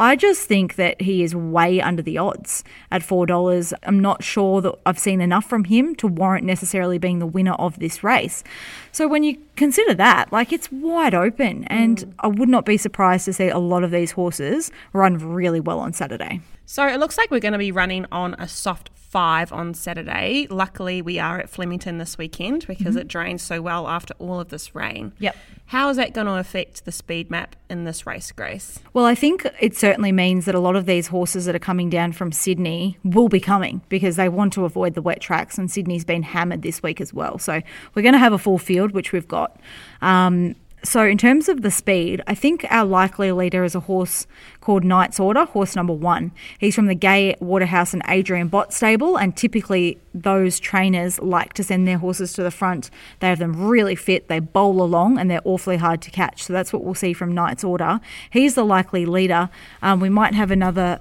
I 0.00 0.16
just 0.16 0.48
think 0.48 0.74
that 0.74 1.00
he 1.00 1.22
is 1.22 1.36
way 1.36 1.80
under 1.80 2.02
the 2.02 2.18
odds 2.18 2.64
at 2.90 3.04
four 3.04 3.26
dollars. 3.26 3.72
I'm 3.84 4.00
not 4.00 4.24
sure 4.24 4.60
that 4.62 4.74
I've 4.84 4.98
seen 4.98 5.20
enough 5.20 5.44
from 5.44 5.62
him 5.64 5.94
to 5.96 6.08
warrant 6.08 6.44
necessarily 6.44 6.98
being 6.98 7.20
the 7.20 7.26
winner 7.26 7.52
of 7.52 7.78
this 7.78 8.02
race. 8.02 8.42
So 8.90 9.06
when 9.06 9.22
you 9.22 9.38
consider 9.54 9.94
that, 9.94 10.32
like 10.32 10.52
it's 10.52 10.72
wide 10.72 11.14
open, 11.14 11.62
and 11.66 11.98
mm. 11.98 12.12
I 12.18 12.26
would 12.26 12.48
not 12.48 12.66
be 12.66 12.76
surprised 12.76 13.26
to 13.26 13.32
see 13.32 13.48
a 13.48 13.58
lot 13.58 13.84
of 13.84 13.92
these 13.92 14.10
horses 14.10 14.72
run 14.92 15.18
really 15.18 15.60
well 15.60 15.78
on 15.78 15.92
Saturday. 15.92 16.40
So 16.66 16.88
it 16.88 16.98
looks 16.98 17.16
like 17.16 17.30
we're 17.30 17.40
going 17.40 17.52
to 17.52 17.58
be 17.58 17.70
running 17.70 18.06
on 18.10 18.34
a 18.34 18.48
soft 18.48 18.90
five 19.14 19.52
on 19.52 19.72
Saturday. 19.74 20.48
Luckily, 20.50 21.00
we 21.00 21.20
are 21.20 21.38
at 21.38 21.48
Flemington 21.48 21.98
this 21.98 22.18
weekend 22.18 22.66
because 22.66 22.96
it 22.96 23.06
drains 23.06 23.42
so 23.42 23.62
well 23.62 23.86
after 23.86 24.12
all 24.18 24.40
of 24.40 24.48
this 24.48 24.74
rain. 24.74 25.12
Yep. 25.20 25.36
How 25.66 25.88
is 25.88 25.98
that 25.98 26.14
going 26.14 26.26
to 26.26 26.34
affect 26.34 26.84
the 26.84 26.90
speed 26.90 27.30
map 27.30 27.54
in 27.70 27.84
this 27.84 28.08
race, 28.08 28.32
Grace? 28.32 28.80
Well, 28.92 29.04
I 29.04 29.14
think 29.14 29.46
it 29.60 29.76
certainly 29.76 30.10
means 30.10 30.46
that 30.46 30.56
a 30.56 30.58
lot 30.58 30.74
of 30.74 30.86
these 30.86 31.06
horses 31.06 31.44
that 31.44 31.54
are 31.54 31.60
coming 31.60 31.88
down 31.88 32.10
from 32.10 32.32
Sydney 32.32 32.98
will 33.04 33.28
be 33.28 33.38
coming 33.38 33.82
because 33.88 34.16
they 34.16 34.28
want 34.28 34.52
to 34.54 34.64
avoid 34.64 34.94
the 34.94 35.02
wet 35.02 35.20
tracks, 35.20 35.58
and 35.58 35.70
Sydney's 35.70 36.04
been 36.04 36.24
hammered 36.24 36.62
this 36.62 36.82
week 36.82 37.00
as 37.00 37.14
well. 37.14 37.38
So 37.38 37.60
we're 37.94 38.02
going 38.02 38.14
to 38.14 38.18
have 38.18 38.32
a 38.32 38.38
full 38.38 38.58
field, 38.58 38.90
which 38.90 39.12
we've 39.12 39.28
got. 39.28 39.60
Um, 40.02 40.56
so, 40.84 41.06
in 41.06 41.16
terms 41.16 41.48
of 41.48 41.62
the 41.62 41.70
speed, 41.70 42.22
I 42.26 42.34
think 42.34 42.66
our 42.68 42.84
likely 42.84 43.32
leader 43.32 43.64
is 43.64 43.74
a 43.74 43.80
horse 43.80 44.26
called 44.60 44.84
Knight's 44.84 45.18
Order, 45.18 45.46
horse 45.46 45.74
number 45.74 45.94
one. 45.94 46.30
He's 46.58 46.74
from 46.74 46.86
the 46.86 46.94
Gay 46.94 47.36
Waterhouse 47.40 47.94
and 47.94 48.02
Adrian 48.06 48.48
Bott 48.48 48.72
stable, 48.74 49.16
and 49.16 49.34
typically 49.34 49.98
those 50.12 50.60
trainers 50.60 51.18
like 51.20 51.54
to 51.54 51.64
send 51.64 51.88
their 51.88 51.96
horses 51.96 52.34
to 52.34 52.42
the 52.42 52.50
front. 52.50 52.90
They 53.20 53.28
have 53.28 53.38
them 53.38 53.66
really 53.66 53.94
fit, 53.94 54.28
they 54.28 54.40
bowl 54.40 54.82
along, 54.82 55.18
and 55.18 55.30
they're 55.30 55.40
awfully 55.44 55.78
hard 55.78 56.02
to 56.02 56.10
catch. 56.10 56.44
So, 56.44 56.52
that's 56.52 56.70
what 56.70 56.84
we'll 56.84 56.94
see 56.94 57.14
from 57.14 57.32
Knight's 57.32 57.64
Order. 57.64 58.00
He's 58.30 58.54
the 58.54 58.64
likely 58.64 59.06
leader. 59.06 59.48
Um, 59.80 60.00
we 60.00 60.10
might 60.10 60.34
have 60.34 60.50
another 60.50 61.00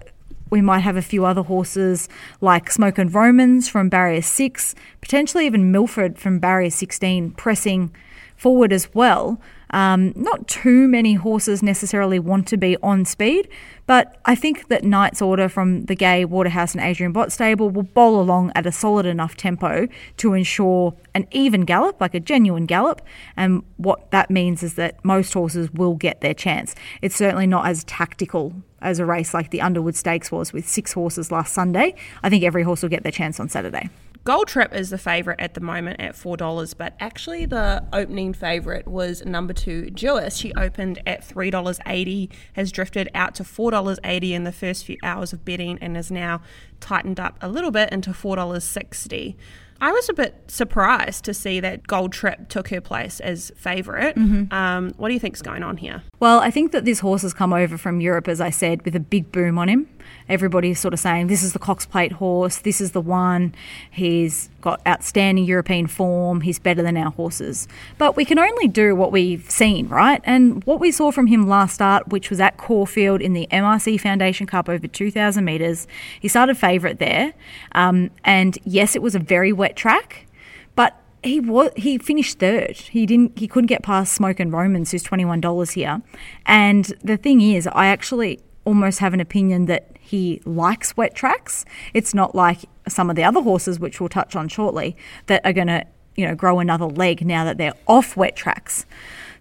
we 0.49 0.61
might 0.61 0.81
have 0.81 0.95
a 0.95 1.01
few 1.01 1.25
other 1.25 1.41
horses 1.41 2.07
like 2.39 2.69
Smokin' 2.69 3.09
Romans 3.09 3.67
from 3.67 3.89
barrier 3.89 4.21
6, 4.21 4.75
potentially 5.01 5.47
even 5.47 5.71
Milford 5.71 6.19
from 6.19 6.37
barrier 6.37 6.69
16 6.69 7.31
pressing 7.31 7.91
forward 8.35 8.71
as 8.71 8.93
well. 8.93 9.41
Um, 9.73 10.13
not 10.15 10.47
too 10.47 10.87
many 10.87 11.15
horses 11.15 11.63
necessarily 11.63 12.19
want 12.19 12.47
to 12.49 12.57
be 12.57 12.77
on 12.83 13.05
speed, 13.05 13.49
but 13.87 14.17
I 14.23 14.35
think 14.35 14.67
that 14.67 14.83
Knight's 14.83 15.19
Order 15.19 15.49
from 15.49 15.85
the 15.85 15.95
Gay, 15.95 16.25
Waterhouse, 16.25 16.75
and 16.75 16.83
Adrian 16.83 17.11
Bott 17.11 17.31
stable 17.31 17.71
will 17.71 17.83
bowl 17.83 18.21
along 18.21 18.51
at 18.53 18.67
a 18.67 18.71
solid 18.71 19.07
enough 19.07 19.35
tempo 19.35 19.87
to 20.17 20.33
ensure 20.33 20.95
an 21.15 21.27
even 21.31 21.61
gallop, 21.61 21.99
like 21.99 22.13
a 22.13 22.19
genuine 22.19 22.67
gallop. 22.67 23.01
And 23.35 23.63
what 23.77 24.11
that 24.11 24.29
means 24.29 24.61
is 24.61 24.75
that 24.75 25.03
most 25.03 25.33
horses 25.33 25.71
will 25.71 25.95
get 25.95 26.21
their 26.21 26.35
chance. 26.35 26.75
It's 27.01 27.15
certainly 27.15 27.47
not 27.47 27.65
as 27.65 27.83
tactical 27.85 28.53
as 28.79 28.99
a 28.99 29.05
race 29.05 29.33
like 29.33 29.49
the 29.49 29.61
Underwood 29.61 29.95
Stakes 29.95 30.31
was 30.31 30.53
with 30.53 30.69
six 30.69 30.93
horses 30.93 31.31
last 31.31 31.51
Sunday. 31.51 31.95
I 32.21 32.29
think 32.29 32.43
every 32.43 32.61
horse 32.61 32.83
will 32.83 32.89
get 32.89 33.01
their 33.01 33.11
chance 33.11 33.39
on 33.39 33.49
Saturday. 33.49 33.89
Gold 34.25 34.47
Trip 34.47 34.73
is 34.73 34.89
the 34.89 34.97
favourite 34.97 35.41
at 35.41 35.53
the 35.53 35.59
moment 35.59 35.99
at 35.99 36.13
$4, 36.15 36.77
but 36.77 36.93
actually 37.01 37.45
the 37.45 37.83
opening 37.91 38.33
favourite 38.33 38.87
was 38.87 39.25
number 39.25 39.51
two, 39.51 39.89
Jewess. 39.89 40.37
She 40.37 40.53
opened 40.53 41.01
at 41.05 41.27
$3.80, 41.27 42.29
has 42.53 42.71
drifted 42.71 43.09
out 43.13 43.35
to 43.35 43.43
$4.80 43.43 44.31
in 44.31 44.45
the 44.45 44.53
first 44.53 44.85
few 44.85 44.95
hours 45.03 45.33
of 45.33 45.43
betting, 45.43 45.77
and 45.81 45.97
is 45.97 46.09
now 46.09 46.41
tightened 46.79 47.19
up 47.19 47.37
a 47.41 47.49
little 47.49 47.71
bit 47.71 47.91
into 47.91 48.11
$4.60. 48.11 49.35
I 49.81 49.91
was 49.91 50.07
a 50.07 50.13
bit 50.13 50.45
surprised 50.47 51.25
to 51.25 51.33
see 51.33 51.59
that 51.59 51.87
Gold 51.87 52.13
Trip 52.13 52.47
took 52.47 52.69
her 52.69 52.79
place 52.79 53.19
as 53.19 53.51
favorite 53.57 54.15
Um, 54.51 54.93
what 54.95 55.09
do 55.09 55.13
you 55.13 55.19
think's 55.19 55.41
going 55.41 55.63
on 55.63 55.75
here? 55.75 56.03
Well, 56.21 56.39
I 56.39 56.51
think 56.51 56.71
that 56.71 56.85
this 56.85 57.01
horse 57.01 57.23
has 57.23 57.33
come 57.33 57.51
over 57.51 57.77
from 57.77 57.99
Europe, 57.99 58.29
as 58.29 58.39
I 58.39 58.51
said, 58.51 58.85
with 58.85 58.95
a 58.95 59.01
big 59.01 59.33
boom 59.33 59.59
on 59.59 59.67
him. 59.67 59.89
Everybody's 60.29 60.79
sort 60.79 60.93
of 60.93 60.99
saying, 60.99 61.27
this 61.27 61.43
is 61.43 61.53
the 61.53 61.59
Cox 61.59 61.85
Plate 61.85 62.13
horse, 62.13 62.57
this 62.57 62.79
is 62.79 62.91
the 62.91 63.01
one. 63.01 63.53
He's 63.91 64.49
got 64.61 64.81
outstanding 64.87 65.45
European 65.45 65.87
form, 65.87 66.41
he's 66.41 66.59
better 66.59 66.81
than 66.81 66.97
our 66.97 67.11
horses. 67.11 67.67
But 67.97 68.15
we 68.15 68.25
can 68.25 68.39
only 68.39 68.67
do 68.67 68.95
what 68.95 69.11
we've 69.11 69.49
seen, 69.49 69.87
right? 69.87 70.21
And 70.23 70.63
what 70.63 70.79
we 70.79 70.91
saw 70.91 71.11
from 71.11 71.27
him 71.27 71.47
last 71.47 71.75
start, 71.75 72.09
which 72.09 72.29
was 72.29 72.39
at 72.39 72.57
Caulfield 72.57 73.21
in 73.21 73.33
the 73.33 73.47
MRC 73.51 73.99
Foundation 73.99 74.47
Cup 74.47 74.69
over 74.69 74.87
2,000 74.87 75.43
metres, 75.43 75.87
he 76.19 76.27
started 76.27 76.57
favourite 76.57 76.99
there. 76.99 77.33
Um, 77.73 78.11
and 78.23 78.57
yes, 78.63 78.95
it 78.95 79.01
was 79.01 79.15
a 79.15 79.19
very 79.19 79.51
wet 79.51 79.75
track, 79.75 80.27
but 80.75 80.99
he 81.23 81.39
was 81.39 81.71
he 81.75 81.97
finished 81.97 82.39
third. 82.39 82.77
He 82.77 83.05
didn't 83.05 83.37
he 83.37 83.47
couldn't 83.47 83.67
get 83.67 83.81
past 83.83 84.13
Smokin' 84.13 84.51
Romans, 84.51 84.91
who's 84.91 85.03
twenty 85.03 85.25
one 85.25 85.41
dollars 85.41 85.71
here. 85.71 86.01
And 86.45 86.85
the 87.03 87.17
thing 87.17 87.41
is, 87.41 87.67
I 87.67 87.87
actually 87.87 88.39
almost 88.65 88.99
have 88.99 89.13
an 89.13 89.19
opinion 89.19 89.65
that 89.65 89.92
he 90.13 90.39
likes 90.45 90.95
wet 90.95 91.15
tracks. 91.15 91.65
It's 91.95 92.13
not 92.13 92.35
like 92.35 92.59
some 92.87 93.09
of 93.09 93.15
the 93.15 93.23
other 93.23 93.41
horses, 93.41 93.79
which 93.79 93.99
we'll 93.99 94.09
touch 94.09 94.35
on 94.35 94.47
shortly, 94.47 94.95
that 95.25 95.43
are 95.43 95.53
going 95.53 95.65
to 95.65 95.87
you 96.15 96.27
know 96.27 96.35
grow 96.35 96.59
another 96.59 96.85
leg 96.85 97.25
now 97.25 97.43
that 97.45 97.57
they're 97.57 97.73
off 97.87 98.15
wet 98.15 98.35
tracks. 98.35 98.85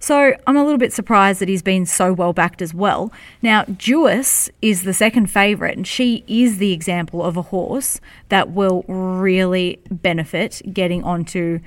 So 0.01 0.35
I'm 0.47 0.57
a 0.57 0.65
little 0.65 0.79
bit 0.79 0.95
surprised 0.95 1.43
that 1.43 1.49
he's 1.51 1.63
been 1.63 1.85
so 1.85 2.15
well 2.15 2.33
backed 2.33 2.63
as 2.63 2.73
well. 2.73 3.13
Now, 3.43 3.65
Jewess 3.65 4.49
is 4.63 4.85
the 4.85 4.95
second 4.95 5.27
favourite, 5.27 5.77
and 5.77 5.87
she 5.87 6.25
is 6.27 6.57
the 6.57 6.73
example 6.73 7.23
of 7.23 7.37
a 7.37 7.43
horse 7.43 8.01
that 8.31 8.53
will 8.53 8.83
really 8.89 9.79
benefit 9.91 10.63
getting 10.73 11.05
onto 11.05 11.61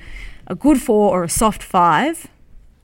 a 0.47 0.55
good 0.55 0.81
four 0.81 1.15
or 1.15 1.25
a 1.25 1.29
soft 1.29 1.61
five 1.61 2.27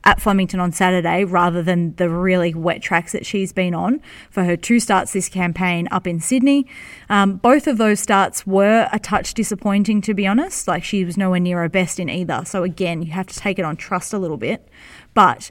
at 0.04 0.20
Flemington 0.20 0.60
on 0.60 0.72
Saturday 0.72 1.24
rather 1.24 1.62
than 1.62 1.94
the 1.96 2.08
really 2.08 2.54
wet 2.54 2.82
tracks 2.82 3.12
that 3.12 3.24
she's 3.24 3.52
been 3.52 3.74
on 3.74 4.00
for 4.30 4.44
her 4.44 4.56
two 4.56 4.80
starts 4.80 5.12
this 5.12 5.28
campaign 5.28 5.88
up 5.90 6.06
in 6.06 6.20
Sydney. 6.20 6.66
Um, 7.08 7.36
both 7.36 7.66
of 7.66 7.78
those 7.78 8.00
starts 8.00 8.46
were 8.46 8.88
a 8.92 8.98
touch 8.98 9.34
disappointing, 9.34 10.00
to 10.02 10.14
be 10.14 10.26
honest. 10.26 10.66
Like 10.66 10.84
she 10.84 11.04
was 11.04 11.16
nowhere 11.16 11.40
near 11.40 11.58
her 11.58 11.68
best 11.68 12.00
in 12.00 12.08
either. 12.08 12.42
So 12.44 12.62
again, 12.64 13.02
you 13.02 13.12
have 13.12 13.26
to 13.28 13.38
take 13.38 13.58
it 13.58 13.64
on 13.64 13.76
trust 13.76 14.12
a 14.12 14.18
little 14.18 14.36
bit. 14.36 14.68
But 15.14 15.50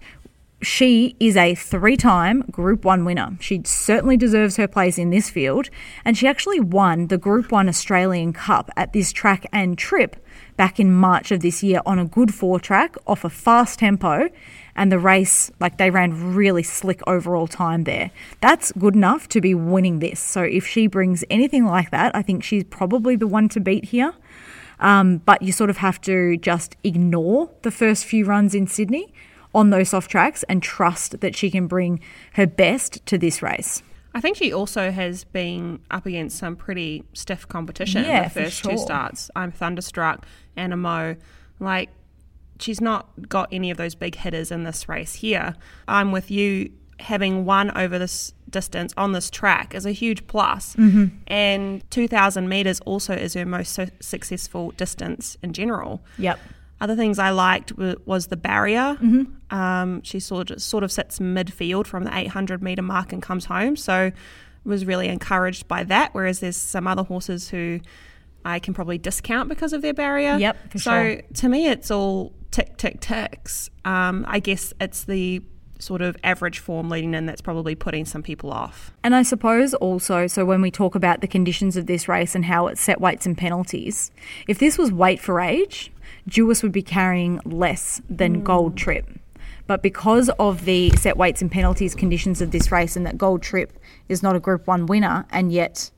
she 0.61 1.15
is 1.19 1.35
a 1.35 1.55
three 1.55 1.97
time 1.97 2.41
Group 2.51 2.85
1 2.85 3.03
winner. 3.03 3.37
She 3.39 3.61
certainly 3.65 4.17
deserves 4.17 4.57
her 4.57 4.67
place 4.67 4.97
in 4.97 5.09
this 5.09 5.29
field, 5.29 5.69
and 6.05 6.17
she 6.17 6.27
actually 6.27 6.59
won 6.59 7.07
the 7.07 7.17
Group 7.17 7.51
1 7.51 7.67
Australian 7.67 8.33
Cup 8.33 8.69
at 8.77 8.93
this 8.93 9.11
track 9.11 9.45
and 9.51 9.77
trip 9.77 10.15
back 10.61 10.79
in 10.79 10.93
March 10.93 11.31
of 11.31 11.39
this 11.39 11.63
year 11.63 11.81
on 11.87 11.97
a 11.97 12.05
good 12.05 12.31
four 12.31 12.59
track 12.59 12.95
off 13.07 13.23
a 13.23 13.29
fast 13.31 13.79
tempo. 13.79 14.29
And 14.75 14.91
the 14.91 14.99
race, 14.99 15.49
like 15.59 15.79
they 15.79 15.89
ran 15.89 16.35
really 16.35 16.61
slick 16.61 17.01
overall 17.07 17.47
time 17.47 17.85
there. 17.85 18.11
That's 18.41 18.71
good 18.73 18.93
enough 18.93 19.27
to 19.29 19.41
be 19.41 19.55
winning 19.55 19.97
this. 19.97 20.19
So 20.19 20.43
if 20.43 20.67
she 20.67 20.85
brings 20.85 21.23
anything 21.31 21.65
like 21.65 21.89
that, 21.89 22.15
I 22.15 22.21
think 22.21 22.43
she's 22.43 22.63
probably 22.65 23.15
the 23.15 23.25
one 23.25 23.49
to 23.49 23.59
beat 23.59 23.85
here. 23.85 24.13
Um, 24.79 25.17
but 25.25 25.41
you 25.41 25.51
sort 25.51 25.71
of 25.71 25.77
have 25.77 25.99
to 26.01 26.37
just 26.37 26.75
ignore 26.83 27.49
the 27.63 27.71
first 27.71 28.05
few 28.05 28.23
runs 28.25 28.53
in 28.53 28.67
Sydney 28.67 29.11
on 29.55 29.71
those 29.71 29.89
soft 29.89 30.11
tracks 30.11 30.43
and 30.43 30.61
trust 30.61 31.21
that 31.21 31.35
she 31.35 31.49
can 31.49 31.65
bring 31.65 31.99
her 32.33 32.45
best 32.45 33.03
to 33.07 33.17
this 33.17 33.41
race. 33.41 33.81
I 34.13 34.21
think 34.21 34.37
she 34.37 34.51
also 34.53 34.91
has 34.91 35.23
been 35.23 35.79
up 35.89 36.05
against 36.05 36.37
some 36.37 36.55
pretty 36.55 37.03
stiff 37.13 37.47
competition 37.47 38.03
Yeah, 38.03 38.23
the 38.25 38.29
first 38.29 38.63
two 38.63 38.77
starts. 38.77 39.31
I'm 39.35 39.51
Thunderstruck, 39.51 40.25
Anamoe. 40.57 41.17
Like, 41.59 41.89
she's 42.59 42.81
not 42.81 43.09
got 43.29 43.49
any 43.51 43.71
of 43.71 43.77
those 43.77 43.95
big 43.95 44.15
hitters 44.15 44.51
in 44.51 44.63
this 44.63 44.89
race 44.89 45.15
here. 45.15 45.55
I'm 45.87 46.11
with 46.11 46.29
you. 46.29 46.71
Having 46.99 47.45
won 47.45 47.75
over 47.75 47.97
this 47.97 48.33
distance 48.49 48.93
on 48.95 49.13
this 49.13 49.29
track 49.29 49.73
is 49.73 49.85
a 49.85 49.91
huge 49.91 50.27
plus. 50.27 50.75
Mm-hmm. 50.75 51.15
And 51.27 51.89
2,000 51.89 52.47
metres 52.47 52.79
also 52.81 53.13
is 53.13 53.33
her 53.33 53.45
most 53.45 53.73
su- 53.73 53.87
successful 53.99 54.71
distance 54.71 55.37
in 55.41 55.53
general. 55.53 56.03
Yep. 56.19 56.39
Other 56.81 56.95
things 56.97 57.17
I 57.19 57.29
liked 57.29 57.69
w- 57.69 57.95
was 58.05 58.27
the 58.27 58.35
barrier. 58.35 58.97
Um, 59.51 60.01
she 60.03 60.19
sort 60.19 60.51
of, 60.51 60.61
sort 60.61 60.83
of 60.83 60.91
sits 60.91 61.19
midfield 61.19 61.87
from 61.87 62.03
the 62.03 62.17
800 62.17 62.61
metre 62.61 62.81
mark 62.81 63.13
and 63.13 63.21
comes 63.21 63.45
home. 63.45 63.77
So 63.77 64.11
was 64.65 64.85
really 64.85 65.07
encouraged 65.07 65.67
by 65.67 65.83
that. 65.85 66.13
Whereas 66.13 66.39
there's 66.39 66.57
some 66.57 66.87
other 66.87 67.03
horses 67.03 67.49
who 67.49 67.79
I 68.43 68.59
can 68.59 68.73
probably 68.73 68.97
discount 68.97 69.49
because 69.49 69.73
of 69.73 69.81
their 69.81 69.93
barrier. 69.93 70.37
Yep, 70.37 70.71
for 70.71 70.79
so 70.79 70.91
sure. 70.91 71.21
to 71.35 71.49
me, 71.49 71.67
it's 71.67 71.91
all 71.91 72.33
tick, 72.51 72.77
tick, 72.77 72.99
ticks. 72.99 73.69
Um, 73.85 74.25
I 74.27 74.39
guess 74.39 74.73
it's 74.79 75.05
the 75.05 75.41
sort 75.79 76.01
of 76.01 76.15
average 76.23 76.59
form 76.59 76.89
leading 76.89 77.13
in 77.13 77.25
that's 77.25 77.41
probably 77.41 77.73
putting 77.75 78.05
some 78.05 78.21
people 78.21 78.51
off. 78.51 78.91
And 79.03 79.15
I 79.15 79.23
suppose 79.23 79.73
also, 79.75 80.27
so 80.27 80.45
when 80.45 80.61
we 80.61 80.69
talk 80.69 80.95
about 80.95 81.21
the 81.21 81.27
conditions 81.27 81.75
of 81.75 81.87
this 81.87 82.07
race 82.07 82.35
and 82.35 82.45
how 82.45 82.67
it's 82.67 82.79
set 82.81 83.01
weights 83.01 83.25
and 83.25 83.37
penalties, 83.37 84.11
if 84.47 84.59
this 84.59 84.77
was 84.77 84.91
weight 84.91 85.19
for 85.19 85.39
age, 85.39 85.91
Jewess 86.27 86.63
would 86.63 86.71
be 86.71 86.81
carrying 86.81 87.39
less 87.45 88.01
than 88.09 88.43
Gold 88.43 88.77
Trip. 88.77 89.07
But 89.67 89.81
because 89.81 90.29
of 90.39 90.65
the 90.65 90.89
set 90.91 91.17
weights 91.17 91.41
and 91.41 91.51
penalties 91.51 91.95
conditions 91.95 92.41
of 92.41 92.51
this 92.51 92.71
race 92.71 92.95
and 92.95 93.05
that 93.05 93.17
Gold 93.17 93.41
Trip 93.41 93.77
is 94.09 94.21
not 94.21 94.35
a 94.35 94.39
Group 94.39 94.67
1 94.67 94.85
winner 94.85 95.25
and 95.31 95.51
yet 95.51 95.91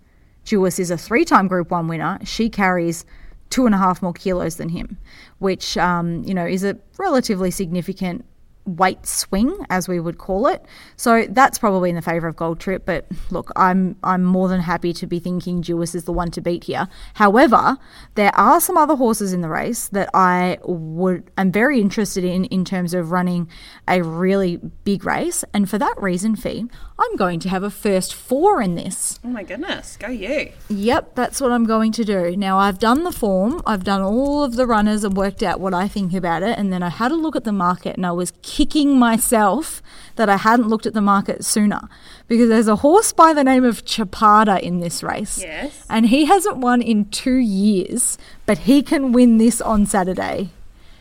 Jewess 0.44 0.80
is 0.80 0.92
a 0.92 0.98
three 0.98 1.26
time 1.26 1.48
Group 1.48 1.72
1 1.72 1.88
winner, 1.88 2.20
she 2.24 2.50
carries 2.50 3.06
two 3.50 3.66
and 3.66 3.76
a 3.76 3.78
half 3.78 4.02
more 4.02 4.14
kilos 4.14 4.56
than 4.56 4.70
him, 4.70 4.98
which, 5.40 5.78
um, 5.78 6.24
you 6.24 6.34
know, 6.34 6.46
is 6.46 6.64
a 6.64 6.78
relatively 6.98 7.52
significant 7.52 8.26
weight 8.66 9.06
swing, 9.06 9.56
as 9.70 9.88
we 9.88 10.00
would 10.00 10.18
call 10.18 10.48
it. 10.48 10.66
So 10.96 11.26
that's 11.30 11.58
probably 11.58 11.90
in 11.90 11.96
the 11.96 12.02
favour 12.02 12.28
of 12.28 12.36
Gold 12.36 12.60
Trip. 12.60 12.86
But 12.86 13.06
look, 13.30 13.52
I'm 13.56 13.96
I'm 14.04 14.24
more 14.24 14.48
than 14.48 14.62
happy 14.62 14.94
to 14.94 15.08
be 15.08 15.20
thinking 15.20 15.62
Jewess 15.62 15.96
is 15.96 16.06
the 16.06 16.14
one 16.14 16.32
to 16.32 16.42
beat 16.42 16.66
here. 16.66 16.88
However, 17.16 17.78
there 18.16 18.36
are 18.36 18.62
some 18.62 18.78
other 18.78 18.96
horses 18.96 19.34
in 19.34 19.42
the 19.42 19.50
race 19.50 19.88
that 19.90 20.10
I 20.14 20.58
would 20.64 21.30
am 21.38 21.52
very 21.52 21.82
interested 21.82 22.24
in 22.24 22.46
in 22.46 22.66
terms 22.66 22.94
of 22.94 23.12
running 23.12 23.50
a 23.88 24.02
really 24.02 24.58
big 24.84 25.06
race, 25.06 25.44
and 25.54 25.70
for 25.70 25.78
that 25.78 25.96
reason, 25.98 26.36
Fee, 26.36 26.66
I'm 26.98 27.16
going 27.16 27.40
to 27.42 27.50
have 27.50 27.64
a 27.64 27.70
first 27.70 28.14
four 28.14 28.62
in 28.62 28.76
this. 28.76 29.20
Oh 29.24 29.30
my 29.30 29.44
goodness, 29.44 29.98
go 29.98 30.08
you. 30.08 30.52
Yep, 30.70 31.16
that's 31.16 31.42
what 31.42 31.52
I'm 31.52 31.66
going 31.66 31.92
to 31.94 32.04
do. 32.04 32.38
Now, 32.38 32.58
I've 32.58 32.80
done 32.80 33.04
the 33.04 33.12
form, 33.12 33.62
I've 33.66 33.84
done 33.84 34.02
all 34.02 34.44
of 34.44 34.56
the 34.56 34.66
runners 34.66 35.04
and 35.04 35.16
worked 35.16 35.44
out 35.44 35.60
what 35.60 35.74
I 35.74 35.88
think 35.88 36.14
about 36.14 36.44
it, 36.44 36.58
and 36.58 36.72
then 36.72 36.84
I 36.84 36.90
had 36.90 37.12
a 37.12 37.16
look 37.16 37.36
at 37.36 37.44
the 37.44 37.52
market 37.52 37.98
and 37.98 38.06
I 38.06 38.12
was 38.12 38.32
kicking 38.58 39.00
myself 39.00 39.82
that 40.16 40.30
I 40.30 40.38
hadn't 40.38 40.68
looked 40.68 40.86
at 40.86 40.94
the 40.94 41.02
market 41.02 41.44
sooner 41.44 41.82
because 42.28 42.50
there's 42.50 42.68
a 42.68 42.76
horse 42.88 43.12
by 43.12 43.34
the 43.34 43.44
name 43.44 43.64
of 43.64 43.84
Chapada 43.84 44.60
in 44.62 44.80
this 44.80 45.02
race. 45.02 45.40
Yes. 45.42 45.86
And 45.90 46.06
he 46.06 46.26
hasn't 46.26 46.58
won 46.58 46.80
in 46.82 47.06
two 47.10 47.38
years, 47.38 48.18
but 48.46 48.58
he 48.70 48.84
can 48.84 49.12
win 49.12 49.40
this 49.40 49.60
on 49.60 49.88
Saturday. 49.88 50.52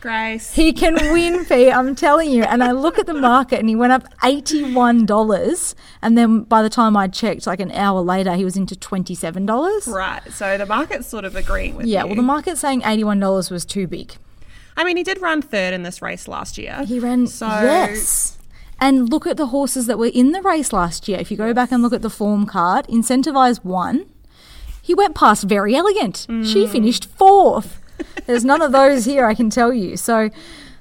Grace. 0.01 0.53
He 0.55 0.73
can 0.73 0.95
win, 1.13 1.45
Fee, 1.45 1.71
I'm 1.71 1.95
telling 1.95 2.29
you. 2.31 2.43
And 2.43 2.61
I 2.63 2.71
look 2.71 2.97
at 2.99 3.05
the 3.05 3.13
market 3.13 3.59
and 3.59 3.69
he 3.69 3.75
went 3.75 3.93
up 3.93 4.03
$81. 4.21 5.75
And 6.01 6.17
then 6.17 6.41
by 6.41 6.61
the 6.61 6.69
time 6.69 6.97
I 6.97 7.07
checked, 7.07 7.47
like 7.47 7.59
an 7.59 7.71
hour 7.71 8.01
later, 8.01 8.33
he 8.35 8.43
was 8.43 8.57
into 8.57 8.75
$27. 8.75 9.87
Right, 9.93 10.21
so 10.31 10.57
the 10.57 10.65
market's 10.65 11.07
sort 11.07 11.23
of 11.25 11.35
agreeing 11.35 11.75
with 11.75 11.85
Yeah, 11.85 12.01
you. 12.01 12.07
well, 12.07 12.15
the 12.15 12.21
market's 12.21 12.59
saying 12.61 12.81
$81 12.81 13.51
was 13.51 13.63
too 13.65 13.87
big. 13.87 14.15
I 14.75 14.83
mean, 14.83 14.97
he 14.97 15.03
did 15.03 15.21
run 15.21 15.41
third 15.41 15.73
in 15.73 15.83
this 15.83 16.01
race 16.01 16.27
last 16.27 16.57
year. 16.57 16.83
He 16.85 16.99
ran, 16.99 17.27
So 17.27 17.47
yes. 17.47 18.37
And 18.79 19.09
look 19.09 19.25
at 19.27 19.37
the 19.37 19.47
horses 19.47 19.87
that 19.87 19.97
were 19.97 20.11
in 20.13 20.31
the 20.31 20.41
race 20.41 20.73
last 20.73 21.07
year. 21.07 21.19
If 21.19 21.31
you 21.31 21.37
go 21.37 21.53
back 21.53 21.71
and 21.71 21.81
look 21.81 21.93
at 21.93 22.01
the 22.01 22.09
form 22.09 22.45
card, 22.45 22.87
Incentivise 22.87 23.63
one. 23.63 24.05
He 24.81 24.93
went 24.93 25.15
past 25.15 25.45
Very 25.45 25.75
Elegant. 25.75 26.25
Mm. 26.29 26.45
She 26.51 26.67
finished 26.67 27.05
fourth. 27.05 27.79
There's 28.25 28.43
none 28.43 28.61
of 28.61 28.73
those 28.73 29.05
here, 29.05 29.25
I 29.25 29.33
can 29.33 29.49
tell 29.49 29.71
you. 29.71 29.95
So, 29.95 30.29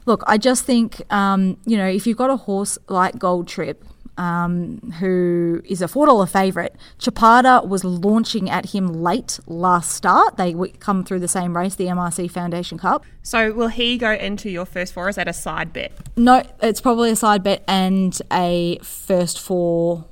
look, 0.07 0.25
I 0.27 0.39
just 0.39 0.65
think, 0.65 1.01
um, 1.13 1.57
you 1.65 1.77
know, 1.77 1.87
if 1.87 2.07
you've 2.07 2.17
got 2.17 2.31
a 2.31 2.37
horse 2.37 2.79
like 2.89 3.19
Gold 3.19 3.47
Trip, 3.47 3.85
um, 4.17 4.93
who 5.01 5.63
is 5.65 5.83
a 5.83 5.89
four 5.89 6.07
dollar 6.07 6.27
favourite. 6.27 6.73
Chapada 6.99 7.67
was 7.67 7.85
launching 7.85 8.51
at 8.51 8.71
him 8.71 8.89
late 8.89 9.41
last 9.47 9.93
start. 9.93 10.37
They 10.37 10.55
come 10.79 11.05
through 11.05 11.21
the 11.21 11.29
same 11.29 11.57
race, 11.57 11.75
the 11.75 11.87
MRC 11.87 12.31
Foundation 12.31 12.79
Cup. 12.79 13.05
So 13.23 13.53
will 13.53 13.69
he 13.69 13.99
go 13.99 14.13
into 14.13 14.51
your 14.51 14.67
first 14.67 14.93
four? 14.93 15.09
Is 15.09 15.17
that 15.17 15.29
a 15.29 15.33
side 15.33 15.73
bet? 15.73 15.93
No, 16.17 16.43
it's 16.61 16.81
probably 16.81 17.11
a 17.11 17.17
side 17.17 17.43
bet 17.43 17.63
and 17.67 18.19
a 18.33 18.79
first 18.83 19.41
four 19.41 20.05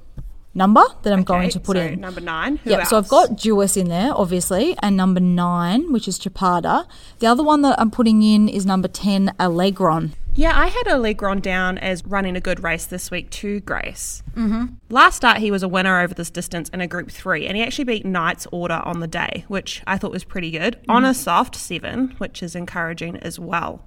number 0.54 0.82
that 1.02 1.12
I'm 1.12 1.22
going 1.22 1.50
to 1.50 1.60
put 1.60 1.76
so 1.76 1.82
in. 1.82 2.00
number 2.00 2.20
nine. 2.20 2.56
Who 2.56 2.70
Yep, 2.70 2.86
so 2.86 2.98
I've 2.98 3.08
got 3.08 3.36
Jewess 3.36 3.76
in 3.76 3.88
there, 3.88 4.12
obviously, 4.14 4.76
and 4.82 4.96
number 4.96 5.20
nine, 5.20 5.92
which 5.92 6.08
is 6.08 6.18
Chapada. 6.18 6.86
The 7.20 7.26
other 7.26 7.42
one 7.42 7.62
that 7.62 7.78
I'm 7.78 7.90
putting 7.90 8.22
in 8.22 8.48
is 8.48 8.66
number 8.66 8.88
10, 8.88 9.34
Alegron. 9.38 10.12
Yeah, 10.40 10.58
I 10.58 10.68
had 10.68 10.86
Alegron 10.86 11.42
down 11.42 11.76
as 11.76 12.02
running 12.06 12.34
a 12.34 12.40
good 12.40 12.62
race 12.62 12.86
this 12.86 13.10
week 13.10 13.28
too, 13.28 13.60
Grace. 13.60 14.22
Mm-hmm. 14.34 14.72
Last 14.88 15.16
start, 15.16 15.36
he 15.36 15.50
was 15.50 15.62
a 15.62 15.68
winner 15.68 16.00
over 16.00 16.14
this 16.14 16.30
distance 16.30 16.70
in 16.70 16.80
a 16.80 16.86
Group 16.86 17.10
3, 17.10 17.46
and 17.46 17.58
he 17.58 17.62
actually 17.62 17.84
beat 17.84 18.06
Knight's 18.06 18.46
Order 18.50 18.80
on 18.86 19.00
the 19.00 19.06
day, 19.06 19.44
which 19.48 19.82
I 19.86 19.98
thought 19.98 20.12
was 20.12 20.24
pretty 20.24 20.50
good, 20.50 20.78
on 20.88 21.04
a 21.04 21.12
soft 21.12 21.56
7, 21.56 22.14
which 22.16 22.42
is 22.42 22.56
encouraging 22.56 23.18
as 23.18 23.38
well. 23.38 23.84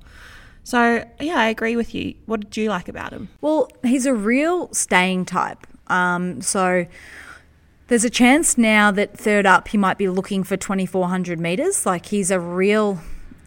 So, 0.63 1.03
yeah, 1.19 1.39
I 1.39 1.47
agree 1.47 1.75
with 1.75 1.95
you. 1.95 2.13
What 2.27 2.41
did 2.41 2.57
you 2.57 2.69
like 2.69 2.87
about 2.87 3.13
him? 3.13 3.29
Well, 3.41 3.67
he's 3.81 4.05
a 4.05 4.13
real 4.13 4.71
staying 4.75 5.25
type. 5.25 5.65
Um, 5.87 6.39
so 6.39 6.85
there's 7.87 8.05
a 8.05 8.11
chance 8.11 8.59
now 8.59 8.91
that 8.91 9.17
third 9.17 9.47
up 9.47 9.69
he 9.69 9.77
might 9.79 9.97
be 9.97 10.07
looking 10.07 10.43
for 10.43 10.55
2400 10.55 11.39
meters. 11.39 11.87
Like 11.87 12.05
he's 12.05 12.29
a 12.29 12.39
real 12.39 13.01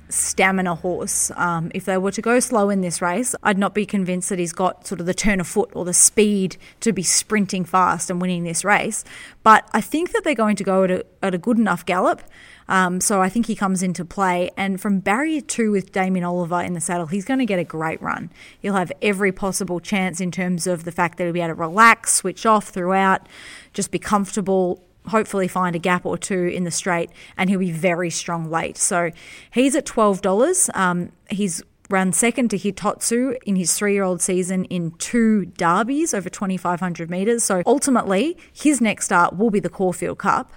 stamina 0.09 0.75
horse. 0.77 1.31
Um, 1.37 1.71
if 1.75 1.85
they 1.85 1.99
were 1.99 2.13
to 2.13 2.23
go 2.23 2.41
slow 2.41 2.71
in 2.71 2.81
this 2.81 3.03
race, 3.03 3.35
I'd 3.43 3.59
not 3.59 3.75
be 3.75 3.87
convinced 3.87 4.29
that 4.29 4.39
he's 4.39 4.53
got 4.53 4.87
sort 4.87 5.01
of 5.01 5.07
the 5.07 5.15
turn 5.15 5.41
of 5.41 5.47
foot 5.47 5.71
or 5.75 5.85
the 5.85 5.95
speed 5.95 6.57
to 6.81 6.93
be 6.93 7.03
sprinting 7.03 7.65
fast 7.65 8.11
and 8.11 8.21
winning 8.21 8.45
this 8.45 8.65
race. 8.65 9.05
But 9.43 9.69
I 9.73 9.81
think 9.81 10.13
that 10.13 10.23
they're 10.25 10.35
going 10.35 10.57
to 10.57 10.65
go 10.65 10.85
at 10.85 10.91
a, 10.91 11.07
at 11.23 11.35
a 11.35 11.39
good 11.39 11.59
enough 11.59 11.85
gallop. 11.85 12.23
Um, 12.69 13.01
so 13.01 13.23
I 13.23 13.29
think 13.29 13.47
he 13.47 13.55
comes 13.55 13.83
into 13.83 14.05
play. 14.05 14.51
And 14.57 14.81
from 14.81 14.99
barrier 15.01 15.41
two 15.41 15.71
with 15.71 15.93
Damien 15.93 16.25
Oliver 16.25 16.61
in 16.61 16.73
the 16.73 16.81
saddle, 16.81 17.07
he's 17.07 17.25
going 17.25 17.39
to 17.39 17.47
get 17.47 17.59
a 17.59 17.65
great 17.65 18.01
run. 18.03 18.31
He'll 18.61 18.75
have 18.75 18.93
every 19.03 19.33
possible 19.33 19.81
chance 19.81 20.21
in 20.21 20.31
terms 20.31 20.67
of 20.67 20.85
the 20.85 20.93
fact 20.93 21.19
that 21.19 21.25
he'll 21.25 21.33
be 21.33 21.41
able 21.41 21.55
to 21.55 21.61
relax, 21.61 22.15
switch 22.15 22.45
off 22.45 22.69
throughout, 22.69 23.29
just 23.73 23.91
be 23.91 23.99
comfortable, 23.99 24.83
hopefully 25.09 25.49
find 25.49 25.77
a 25.77 25.79
gap 25.79 26.07
or 26.07 26.19
two 26.19 26.47
in 26.47 26.65
the 26.65 26.71
straight, 26.71 27.11
and 27.37 27.51
he'll 27.51 27.59
be 27.59 27.73
very 27.73 28.11
strong 28.11 28.51
late. 28.51 28.77
So 28.77 29.11
he's 29.51 29.75
at 29.75 29.87
$12. 29.87 30.77
Um, 30.77 31.13
he's 31.31 31.63
ran 31.89 32.13
second 32.13 32.49
to 32.51 32.59
Hitotsu 32.59 33.37
in 33.45 33.57
his 33.57 33.75
three 33.75 33.95
year 33.95 34.03
old 34.03 34.21
season 34.21 34.65
in 34.67 34.93
two 34.93 35.47
derbies 35.47 36.15
over 36.15 36.29
2,500 36.29 37.11
metres. 37.11 37.45
So 37.45 37.63
ultimately, 37.67 38.37
his 38.53 38.81
next 38.81 39.07
start 39.07 39.37
will 39.37 39.51
be 39.51 39.61
the 39.61 39.69
Caulfield 39.69 40.19
Cup, 40.19 40.53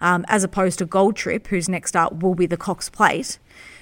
um, 0.00 0.24
as 0.28 0.44
opposed 0.44 0.78
to 0.78 0.86
Gold 0.86 1.16
Trip, 1.16 1.46
whose 1.48 1.68
next 1.68 1.90
start 1.90 2.20
will 2.20 2.34
be 2.34 2.46
the 2.46 2.56
Cox 2.56 2.88
Plate. 2.88 3.38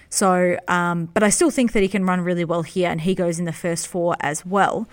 So, 0.08 0.56
um, 0.68 1.06
but 1.06 1.24
I 1.24 1.30
still 1.30 1.50
think 1.50 1.72
that 1.72 1.82
he 1.82 1.88
can 1.88 2.04
run 2.04 2.20
really 2.20 2.44
well 2.44 2.62
here, 2.62 2.88
and 2.88 3.00
he 3.00 3.14
goes 3.16 3.38
in 3.38 3.46
the 3.46 3.52
first 3.52 3.88
four 3.88 4.14
as 4.20 4.46
well. 4.46 4.88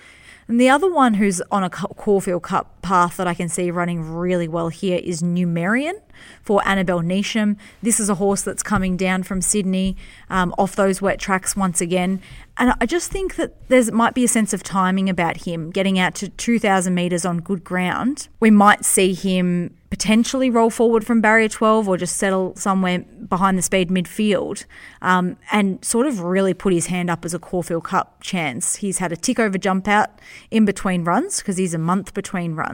And 0.47 0.59
the 0.59 0.69
other 0.69 0.91
one 0.91 1.13
who's 1.13 1.41
on 1.51 1.63
a 1.63 1.69
Caulfield 1.69 2.43
Cup 2.43 2.81
path 2.82 3.18
that 3.18 3.28
I 3.28 3.34
can 3.34 3.50
see 3.50 3.72
running 3.72 4.14
really 4.14 4.48
well 4.48 4.70
here 4.70 5.00
is 5.04 5.22
Numerian 5.22 5.94
for 6.42 6.66
Annabel 6.68 7.02
Neasham. 7.02 7.58
This 7.82 8.00
is 8.00 8.10
a 8.10 8.16
horse 8.16 8.42
that's 8.42 8.64
coming 8.64 8.98
down 8.98 9.24
from 9.24 9.42
Sydney 9.42 9.98
um, 10.30 10.54
off 10.58 10.76
those 10.76 11.02
wet 11.02 11.20
tracks 11.20 11.56
once 11.56 11.82
again. 11.82 12.22
And 12.58 12.74
I 12.80 12.86
just 12.86 13.12
think 13.12 13.36
that 13.38 13.70
there 13.70 13.84
might 13.92 14.14
be 14.14 14.24
a 14.24 14.28
sense 14.28 14.54
of 14.54 14.62
timing 14.62 15.10
about 15.10 15.46
him 15.46 15.72
getting 15.72 15.98
out 15.98 16.16
to 16.16 16.30
2,000 16.30 16.94
metres 16.94 17.26
on 17.26 17.40
good 17.40 17.64
ground. 17.64 18.28
We 18.40 18.52
might 18.52 18.86
see 18.86 19.14
him 19.14 19.76
potentially 19.92 20.50
roll 20.50 20.70
forward 20.70 21.06
from 21.06 21.20
barrier 21.20 21.50
12 21.50 21.88
or 21.88 21.98
just 21.98 22.16
settle 22.16 22.56
somewhere 22.56 23.00
behind 23.00 23.58
the 23.58 23.62
speed 23.62 23.90
midfield 23.90 24.64
um, 25.02 25.38
and 25.52 25.84
sort 25.84 26.08
of 26.08 26.22
really 26.22 26.54
put 26.54 26.72
his 26.72 26.88
hand 26.88 27.10
up 27.10 27.26
as 27.26 27.34
a 27.34 27.40
Caulfield 27.40 27.84
Cup 27.84 28.22
chance. 28.22 28.78
He's 28.78 29.00
had 29.00 29.12
a 29.12 29.18
tick 29.18 29.38
over 29.38 29.58
jump 29.58 29.90
out 29.90 30.10
in 30.50 30.64
between 30.64 31.04
runs 31.04 31.40
because 31.40 31.58
he's 31.58 31.74
a 31.74 31.78
month 31.78 32.14
between 32.14 32.56
runs, 32.56 32.70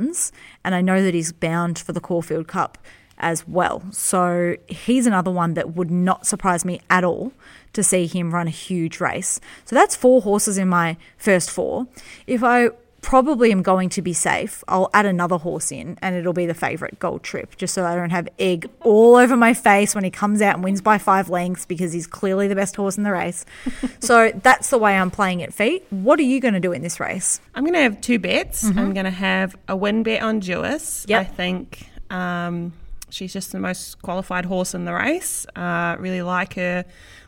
and 0.63 0.75
I 0.75 0.81
know 0.81 1.01
that 1.01 1.13
he's 1.13 1.31
bound 1.31 1.79
for 1.79 1.93
the 1.93 2.01
Caulfield 2.01 2.47
Cup 2.47 2.77
as 3.17 3.47
well. 3.47 3.83
So 3.91 4.55
he's 4.67 5.05
another 5.05 5.31
one 5.31 5.55
that 5.55 5.75
would 5.75 5.91
not 5.91 6.27
surprise 6.27 6.63
me 6.63 6.79
at 6.89 7.03
all 7.03 7.33
to 7.73 7.83
see 7.83 8.05
him 8.07 8.33
run 8.33 8.47
a 8.47 8.51
huge 8.51 8.99
race. 8.99 9.39
So 9.65 9.75
that's 9.75 9.95
four 9.95 10.21
horses 10.21 10.57
in 10.57 10.67
my 10.67 10.97
first 11.17 11.49
four. 11.49 11.87
If 12.25 12.43
I 12.43 12.69
probably 13.07 13.53
am 13.53 13.61
going 13.61 13.87
to 13.87 14.01
be 14.01 14.11
safe, 14.11 14.65
I'll 14.67 14.89
add 14.93 15.05
another 15.05 15.37
horse 15.37 15.71
in 15.71 15.97
and 16.01 16.13
it'll 16.13 16.33
be 16.33 16.45
the 16.45 16.53
favourite 16.53 16.99
Gold 16.99 17.23
Trip, 17.23 17.55
just 17.55 17.73
so 17.73 17.85
I 17.85 17.95
don't 17.95 18.09
have 18.09 18.27
egg 18.37 18.69
all 18.81 19.15
over 19.15 19.37
my 19.37 19.53
face 19.53 19.95
when 19.95 20.03
he 20.03 20.09
comes 20.09 20.41
out 20.41 20.55
and 20.55 20.63
wins 20.63 20.81
by 20.81 20.97
five 20.97 21.29
lengths 21.29 21.65
because 21.65 21.93
he's 21.93 22.05
clearly 22.05 22.49
the 22.49 22.55
best 22.55 22.75
horse 22.75 22.97
in 22.97 23.03
the 23.03 23.13
race. 23.13 23.45
so 24.01 24.33
that's 24.43 24.71
the 24.71 24.77
way 24.77 24.97
I'm 24.97 25.09
playing 25.09 25.39
it, 25.39 25.53
Feet. 25.53 25.85
What 25.89 26.19
are 26.19 26.23
you 26.23 26.41
going 26.41 26.53
to 26.55 26.59
do 26.59 26.73
in 26.73 26.81
this 26.81 26.99
race? 26.99 27.39
I'm 27.55 27.63
going 27.63 27.75
to 27.75 27.79
have 27.79 28.01
two 28.01 28.19
bets. 28.19 28.65
I'm 28.65 28.93
going 28.93 29.05
to 29.05 29.09
have 29.09 29.55
a 29.69 29.75
win 29.77 30.03
bet 30.03 30.21
on 30.21 30.41
Jewess. 30.41 31.05
Yep. 31.07 31.21
I 31.21 31.23
think 31.23 31.89
um, 32.09 32.73
she's 33.09 33.31
just 33.31 33.53
the 33.53 33.59
most 33.59 34.01
qualified 34.01 34.43
horse 34.43 34.73
in 34.73 34.83
the 34.83 34.93
race. 34.93 35.45
Uh, 35.55 35.95
really 35.97 36.23
like 36.23 36.55
her. 36.55 36.83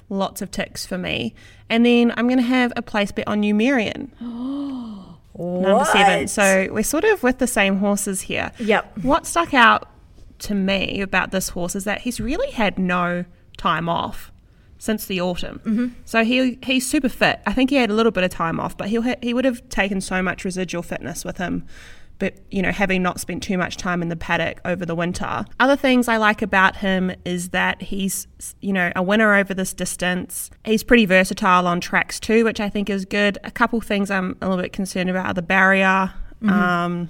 Lots 0.10 0.42
of 0.42 0.52
ticks 0.52 0.86
for 0.86 0.98
me. 0.98 1.36
And 1.70 1.86
then 1.86 2.14
I'm 2.18 2.28
going 2.28 2.40
to 2.40 2.44
have 2.44 2.74
a 2.76 2.82
place 2.82 3.14
bet 3.14 3.30
on 3.30 3.42
Numerian. 3.42 4.10
Number 5.40 5.86
seven. 5.86 6.28
So 6.28 6.68
we're 6.72 6.84
sort 6.84 7.06
of 7.06 7.24
with 7.24 7.40
the 7.40 7.48
same 7.48 7.78
horses 7.78 8.22
here. 8.22 8.52
Yep. 8.60 9.00
What 9.00 9.26
stuck 9.26 9.54
out 9.54 9.90
to 10.40 10.54
me 10.56 11.02
about 11.02 11.32
this 11.32 11.50
horse 11.50 11.76
is 11.76 11.84
that 11.86 12.02
he's 12.02 12.20
really 12.20 12.52
had 12.52 12.78
no 12.78 13.26
time 13.58 13.90
off 13.90 14.32
since 14.78 15.06
the 15.06 15.22
autumn. 15.22 15.60
Mm-hmm. 15.66 15.88
So 16.06 16.24
he 16.24 16.58
he's 16.64 16.90
super 16.90 17.10
fit. 17.10 17.40
I 17.46 17.54
think 17.54 17.70
he 17.70 17.76
had 17.76 17.90
a 17.90 17.94
little 17.94 18.12
bit 18.12 18.24
of 18.24 18.32
time 18.32 18.60
off, 18.60 18.78
but 18.78 18.90
he'll 18.90 19.04
ha- 19.04 19.20
he 19.22 19.34
would 19.34 19.46
have 19.46 19.68
taken 19.70 20.02
so 20.02 20.22
much 20.22 20.46
residual 20.46 20.82
fitness 20.82 21.24
with 21.24 21.38
him. 21.38 21.66
But 22.20 22.36
you 22.52 22.62
know, 22.62 22.72
having 22.72 23.02
not 23.02 23.20
spent 23.20 23.42
too 23.42 23.58
much 23.58 23.78
time 23.78 24.02
in 24.02 24.10
the 24.10 24.16
paddock 24.16 24.60
over 24.66 24.86
the 24.86 24.96
winter. 24.96 25.46
Other 25.60 25.76
things 25.76 26.08
I 26.08 26.18
like 26.18 26.42
about 26.42 26.78
him 26.78 27.12
is 27.26 27.50
that 27.50 27.82
he's 27.82 28.28
you 28.62 28.74
know 28.74 28.92
a 28.96 29.02
winner 29.02 29.36
over 29.36 29.54
this 29.54 29.74
distance. 29.74 30.52
He's 30.66 30.84
pretty 30.84 31.06
versatile 31.06 31.66
on 31.66 31.80
tracks 31.80 32.20
too, 32.20 32.44
which 32.44 32.60
I 32.60 32.70
think 32.70 32.90
is 32.90 33.06
good. 33.06 33.38
A 33.44 33.52
couple 33.52 33.82
things 33.82 34.12
I'm 34.12 34.38
a 34.42 34.50
little 34.50 34.62
bit 34.62 34.74
concerned 34.74 35.10
about 35.10 35.26
are 35.26 35.34
the 35.34 35.42
barrier. 35.42 36.14
Um, 36.42 37.10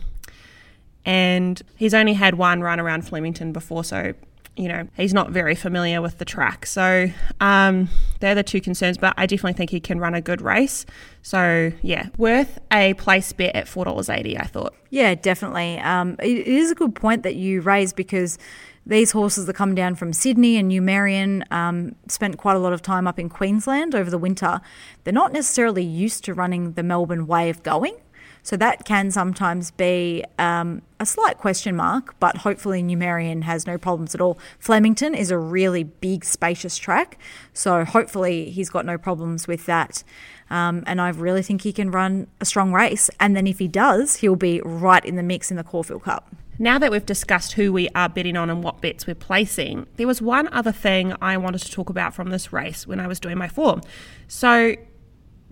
and 1.05 1.61
he's 1.75 1.93
only 1.93 2.13
had 2.13 2.35
one 2.35 2.61
run 2.61 2.79
around 2.79 3.07
Flemington 3.07 3.51
before, 3.51 3.83
so 3.83 4.13
you 4.59 4.67
know 4.67 4.87
he's 4.97 5.13
not 5.13 5.31
very 5.31 5.55
familiar 5.55 6.01
with 6.01 6.17
the 6.17 6.25
track. 6.25 6.65
So 6.65 7.09
um, 7.39 7.89
they're 8.19 8.35
the 8.35 8.43
two 8.43 8.59
concerns, 8.59 8.97
but 8.97 9.13
I 9.17 9.25
definitely 9.25 9.53
think 9.53 9.69
he 9.69 9.79
can 9.79 9.99
run 9.99 10.13
a 10.13 10.21
good 10.21 10.41
race. 10.41 10.85
So 11.21 11.71
yeah, 11.81 12.09
worth 12.17 12.59
a 12.71 12.93
place 12.95 13.31
bet 13.31 13.55
at 13.55 13.67
four 13.67 13.85
dollars 13.85 14.09
eighty. 14.09 14.37
I 14.37 14.45
thought. 14.45 14.75
Yeah, 14.89 15.15
definitely. 15.15 15.79
Um, 15.79 16.17
it 16.19 16.39
it 16.39 16.47
is 16.47 16.71
a 16.71 16.75
good 16.75 16.93
point 16.93 17.23
that 17.23 17.35
you 17.35 17.61
raise 17.61 17.93
because 17.93 18.37
these 18.85 19.11
horses 19.11 19.45
that 19.45 19.53
come 19.53 19.75
down 19.75 19.95
from 19.95 20.11
Sydney 20.11 20.57
and 20.57 20.71
Numerian 20.71 21.49
um, 21.51 21.95
spent 22.07 22.37
quite 22.37 22.55
a 22.55 22.59
lot 22.59 22.73
of 22.73 22.81
time 22.81 23.07
up 23.07 23.19
in 23.19 23.29
Queensland 23.29 23.93
over 23.93 24.09
the 24.09 24.17
winter. 24.17 24.61
They're 25.03 25.13
not 25.13 25.31
necessarily 25.31 25.83
used 25.83 26.23
to 26.25 26.33
running 26.33 26.73
the 26.73 26.83
Melbourne 26.83 27.27
way 27.27 27.49
of 27.49 27.61
going. 27.61 27.95
So 28.43 28.57
that 28.57 28.85
can 28.85 29.11
sometimes 29.11 29.71
be 29.71 30.23
um, 30.37 30.81
a 30.99 31.05
slight 31.05 31.37
question 31.37 31.75
mark, 31.75 32.15
but 32.19 32.37
hopefully 32.37 32.81
Numerian 32.81 33.43
has 33.43 33.67
no 33.67 33.77
problems 33.77 34.15
at 34.15 34.21
all. 34.21 34.39
Flemington 34.59 35.13
is 35.13 35.31
a 35.31 35.37
really 35.37 35.83
big, 35.83 36.25
spacious 36.25 36.77
track, 36.77 37.19
so 37.53 37.85
hopefully 37.85 38.49
he's 38.49 38.69
got 38.69 38.85
no 38.85 38.97
problems 38.97 39.47
with 39.47 39.65
that. 39.65 40.03
Um, 40.49 40.83
and 40.87 40.99
I 40.99 41.09
really 41.09 41.43
think 41.43 41.61
he 41.61 41.73
can 41.73 41.91
run 41.91 42.27
a 42.41 42.45
strong 42.45 42.73
race. 42.73 43.09
And 43.19 43.35
then 43.35 43.45
if 43.45 43.59
he 43.59 43.67
does, 43.67 44.17
he'll 44.17 44.35
be 44.35 44.61
right 44.61 45.05
in 45.05 45.15
the 45.15 45.23
mix 45.23 45.51
in 45.51 45.57
the 45.57 45.63
Caulfield 45.63 46.03
Cup. 46.03 46.35
Now 46.61 46.77
that 46.77 46.91
we've 46.91 47.05
discussed 47.05 47.53
who 47.53 47.71
we 47.71 47.87
are 47.95 48.09
betting 48.09 48.35
on 48.35 48.49
and 48.49 48.61
what 48.61 48.81
bets 48.81 49.07
we're 49.07 49.15
placing, 49.15 49.87
there 49.95 50.07
was 50.07 50.21
one 50.21 50.49
other 50.49 50.73
thing 50.73 51.13
I 51.21 51.37
wanted 51.37 51.59
to 51.59 51.71
talk 51.71 51.89
about 51.89 52.13
from 52.13 52.31
this 52.31 52.51
race 52.51 52.85
when 52.85 52.99
I 52.99 53.07
was 53.07 53.19
doing 53.19 53.37
my 53.37 53.47
form. 53.47 53.81
So 54.27 54.75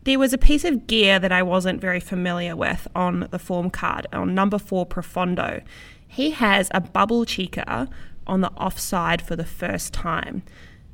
there 0.07 0.17
was 0.17 0.31
a 0.31 0.37
piece 0.37 0.63
of 0.63 0.87
gear 0.87 1.19
that 1.19 1.33
I 1.33 1.43
wasn't 1.43 1.81
very 1.81 1.99
familiar 1.99 2.55
with 2.55 2.87
on 2.95 3.27
the 3.29 3.37
form 3.37 3.69
card 3.69 4.07
on 4.13 4.33
number 4.33 4.57
four 4.57 4.85
Profondo. 4.85 5.61
He 6.07 6.31
has 6.31 6.69
a 6.73 6.79
bubble 6.79 7.25
cheeker 7.25 7.89
on 8.25 8.39
the 8.39 8.51
offside 8.51 9.21
for 9.21 9.35
the 9.35 9.43
first 9.43 9.91
time. 9.93 10.43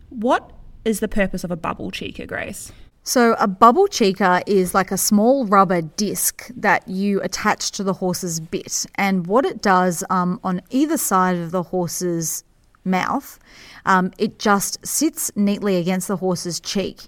What 0.09 0.51
is 0.83 0.99
the 0.99 1.07
purpose 1.07 1.43
of 1.43 1.51
a 1.51 1.55
bubble 1.55 1.91
cheeker, 1.91 2.25
Grace? 2.25 2.71
So, 3.03 3.35
a 3.37 3.47
bubble 3.47 3.87
cheeker 3.87 4.41
is 4.47 4.73
like 4.73 4.91
a 4.91 4.97
small 4.97 5.45
rubber 5.45 5.83
disc 5.83 6.49
that 6.55 6.87
you 6.87 7.21
attach 7.21 7.69
to 7.73 7.83
the 7.83 7.93
horse's 7.93 8.39
bit. 8.39 8.83
And 8.95 9.27
what 9.27 9.45
it 9.45 9.61
does 9.61 10.03
um, 10.09 10.39
on 10.43 10.59
either 10.71 10.97
side 10.97 11.35
of 11.35 11.51
the 11.51 11.61
horse's 11.61 12.43
mouth, 12.85 13.39
um, 13.85 14.11
it 14.17 14.39
just 14.39 14.85
sits 14.85 15.31
neatly 15.35 15.77
against 15.77 16.07
the 16.07 16.17
horse's 16.17 16.59
cheek 16.59 17.01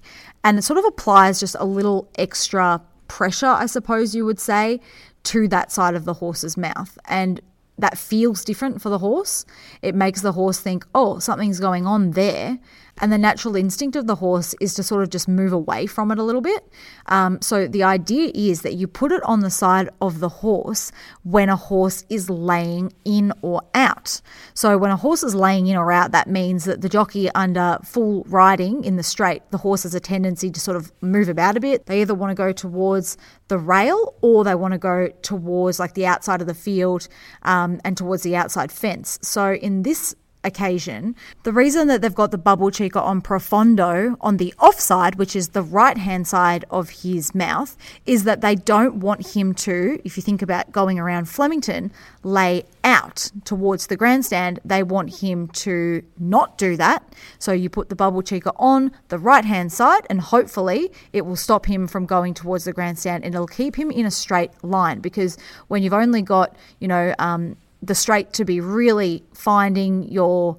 and 0.43 0.59
it 0.59 0.63
sort 0.63 0.77
of 0.77 0.85
applies 0.85 1.39
just 1.39 1.55
a 1.59 1.65
little 1.65 2.09
extra 2.17 2.81
pressure, 3.07 3.47
I 3.47 3.65
suppose 3.65 4.13
you 4.15 4.25
would 4.25 4.39
say, 4.39 4.79
to 5.23 5.47
that 5.47 5.71
side 5.71 5.95
of 5.95 6.05
the 6.05 6.13
horse's 6.13 6.55
mouth. 6.55 6.97
And 7.07 7.41
that 7.77 7.97
feels 7.97 8.45
different 8.45 8.81
for 8.81 8.89
the 8.89 8.99
horse. 8.99 9.45
It 9.81 9.95
makes 9.95 10.21
the 10.21 10.31
horse 10.31 10.59
think, 10.59 10.85
oh, 10.93 11.19
something's 11.19 11.59
going 11.59 11.85
on 11.85 12.11
there. 12.11 12.59
And 12.99 13.11
the 13.11 13.17
natural 13.17 13.55
instinct 13.55 13.95
of 13.95 14.07
the 14.07 14.15
horse 14.15 14.55
is 14.61 14.73
to 14.75 14.83
sort 14.83 15.03
of 15.03 15.09
just 15.09 15.27
move 15.27 15.51
away 15.51 15.85
from 15.85 16.11
it 16.11 16.17
a 16.17 16.23
little 16.23 16.41
bit. 16.41 16.67
Um, 17.07 17.41
so 17.41 17.67
the 17.67 17.83
idea 17.83 18.31
is 18.33 18.61
that 18.61 18.75
you 18.75 18.87
put 18.87 19.11
it 19.11 19.21
on 19.23 19.41
the 19.41 19.49
side 19.49 19.89
of 20.01 20.19
the 20.19 20.29
horse 20.29 20.91
when 21.23 21.49
a 21.49 21.57
horse 21.57 22.05
is 22.09 22.29
laying 22.29 22.93
in 23.03 23.33
or 23.41 23.61
out. 23.73 24.21
So 24.53 24.77
when 24.77 24.91
a 24.91 24.95
horse 24.95 25.23
is 25.23 25.35
laying 25.35 25.67
in 25.67 25.75
or 25.75 25.91
out, 25.91 26.11
that 26.13 26.29
means 26.29 26.63
that 26.65 26.81
the 26.81 26.89
jockey 26.89 27.29
under 27.31 27.79
full 27.83 28.23
riding 28.27 28.83
in 28.85 28.95
the 28.95 29.03
straight, 29.03 29.41
the 29.51 29.57
horse 29.57 29.83
has 29.83 29.93
a 29.93 29.99
tendency 29.99 30.49
to 30.49 30.59
sort 30.59 30.77
of 30.77 30.93
move 31.01 31.27
about 31.27 31.57
a 31.57 31.59
bit. 31.59 31.87
They 31.87 32.01
either 32.01 32.15
want 32.15 32.31
to 32.31 32.35
go 32.35 32.53
towards 32.53 33.17
the 33.49 33.57
rail 33.57 34.15
or 34.21 34.43
they 34.43 34.55
want 34.55 34.71
to 34.71 34.77
go 34.77 35.09
towards 35.21 35.79
like 35.79 35.95
the 35.95 36.05
outside 36.05 36.39
of 36.39 36.47
the 36.47 36.53
field 36.53 37.07
um, 37.43 37.81
and 37.83 37.97
towards 37.97 38.23
the 38.23 38.35
outside 38.35 38.71
fence. 38.71 39.19
So 39.21 39.53
in 39.53 39.83
this 39.83 40.15
occasion. 40.45 41.15
The 41.43 41.51
reason 41.51 41.87
that 41.87 42.01
they've 42.01 42.13
got 42.13 42.31
the 42.31 42.37
bubble 42.37 42.69
cheeker 42.69 43.01
on 43.01 43.21
profondo 43.21 44.15
on 44.21 44.37
the 44.37 44.53
offside, 44.59 45.15
which 45.15 45.35
is 45.35 45.49
the 45.49 45.61
right 45.61 45.97
hand 45.97 46.27
side 46.27 46.63
of 46.69 46.89
his 46.89 47.35
mouth, 47.35 47.75
is 48.05 48.23
that 48.23 48.41
they 48.41 48.55
don't 48.55 48.95
want 48.97 49.35
him 49.35 49.53
to, 49.55 49.99
if 50.05 50.15
you 50.15 50.23
think 50.23 50.41
about 50.41 50.71
going 50.71 50.99
around 50.99 51.25
Flemington, 51.25 51.91
lay 52.23 52.63
out 52.83 53.31
towards 53.43 53.87
the 53.87 53.97
grandstand. 53.97 54.59
They 54.63 54.83
want 54.83 55.21
him 55.21 55.47
to 55.49 56.03
not 56.19 56.57
do 56.57 56.77
that. 56.77 57.03
So 57.39 57.51
you 57.51 57.69
put 57.69 57.89
the 57.89 57.95
bubble 57.95 58.21
cheeker 58.21 58.53
on 58.57 58.91
the 59.09 59.17
right 59.17 59.43
hand 59.43 59.73
side, 59.73 60.05
and 60.09 60.21
hopefully 60.21 60.91
it 61.11 61.25
will 61.25 61.35
stop 61.35 61.65
him 61.65 61.87
from 61.87 62.05
going 62.05 62.33
towards 62.33 62.65
the 62.65 62.73
grandstand 62.73 63.23
and 63.23 63.33
it'll 63.33 63.47
keep 63.47 63.75
him 63.75 63.89
in 63.89 64.05
a 64.05 64.11
straight 64.11 64.51
line 64.63 64.99
because 64.99 65.37
when 65.67 65.81
you've 65.81 65.93
only 65.93 66.21
got, 66.21 66.55
you 66.79 66.87
know, 66.87 67.13
um, 67.19 67.57
the 67.81 67.95
straight 67.95 68.33
to 68.33 68.45
be 68.45 68.59
really 68.59 69.23
finding 69.33 70.03
your 70.11 70.57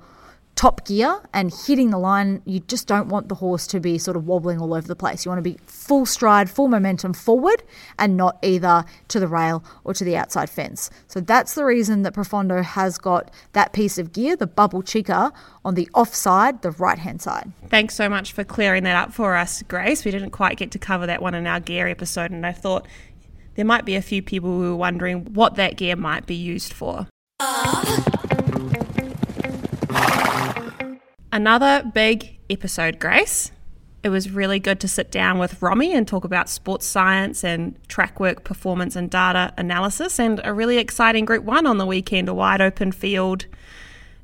top 0.56 0.86
gear 0.86 1.20
and 1.34 1.52
hitting 1.66 1.90
the 1.90 1.98
line. 1.98 2.40
You 2.46 2.60
just 2.60 2.88
don't 2.88 3.08
want 3.08 3.28
the 3.28 3.34
horse 3.36 3.66
to 3.68 3.78
be 3.78 3.98
sort 3.98 4.16
of 4.16 4.26
wobbling 4.26 4.58
all 4.58 4.72
over 4.74 4.88
the 4.88 4.96
place. 4.96 5.24
You 5.24 5.30
want 5.30 5.38
to 5.38 5.50
be 5.50 5.58
full 5.66 6.06
stride, 6.06 6.50
full 6.50 6.68
momentum 6.68 7.12
forward 7.12 7.62
and 7.98 8.16
not 8.16 8.38
either 8.42 8.84
to 9.08 9.20
the 9.20 9.28
rail 9.28 9.62
or 9.84 9.92
to 9.94 10.02
the 10.02 10.16
outside 10.16 10.48
fence. 10.48 10.90
So 11.08 11.20
that's 11.20 11.54
the 11.54 11.64
reason 11.64 12.02
that 12.02 12.14
Profondo 12.14 12.62
has 12.62 12.96
got 12.96 13.30
that 13.52 13.74
piece 13.74 13.98
of 13.98 14.12
gear, 14.12 14.34
the 14.34 14.46
bubble 14.46 14.82
cheeker, 14.82 15.30
on 15.64 15.74
the 15.74 15.88
offside, 15.94 16.62
the 16.62 16.70
right 16.72 16.98
hand 16.98 17.20
side. 17.20 17.52
Thanks 17.68 17.94
so 17.94 18.08
much 18.08 18.32
for 18.32 18.42
clearing 18.42 18.84
that 18.84 18.96
up 18.96 19.12
for 19.12 19.36
us, 19.36 19.62
Grace. 19.62 20.04
We 20.04 20.10
didn't 20.10 20.30
quite 20.30 20.56
get 20.56 20.70
to 20.70 20.78
cover 20.78 21.06
that 21.06 21.20
one 21.20 21.34
in 21.34 21.46
our 21.46 21.60
gear 21.60 21.86
episode, 21.86 22.30
and 22.30 22.46
I 22.46 22.52
thought 22.52 22.86
there 23.56 23.64
might 23.64 23.84
be 23.84 23.96
a 23.96 24.02
few 24.02 24.22
people 24.22 24.50
who 24.50 24.70
were 24.70 24.76
wondering 24.76 25.24
what 25.34 25.56
that 25.56 25.76
gear 25.76 25.96
might 25.96 26.26
be 26.26 26.34
used 26.34 26.72
for. 26.72 27.08
Another 31.32 31.82
big 31.92 32.38
episode, 32.48 32.98
Grace. 32.98 33.50
It 34.02 34.10
was 34.10 34.30
really 34.30 34.60
good 34.60 34.78
to 34.80 34.88
sit 34.88 35.10
down 35.10 35.38
with 35.38 35.60
Romy 35.60 35.92
and 35.92 36.06
talk 36.06 36.24
about 36.24 36.48
sports 36.48 36.86
science 36.86 37.42
and 37.42 37.76
track 37.88 38.20
work 38.20 38.44
performance 38.44 38.94
and 38.94 39.10
data 39.10 39.52
analysis, 39.56 40.20
and 40.20 40.40
a 40.44 40.54
really 40.54 40.78
exciting 40.78 41.24
Group 41.24 41.44
1 41.44 41.66
on 41.66 41.78
the 41.78 41.86
weekend, 41.86 42.28
a 42.28 42.34
wide 42.34 42.60
open 42.60 42.92
field. 42.92 43.46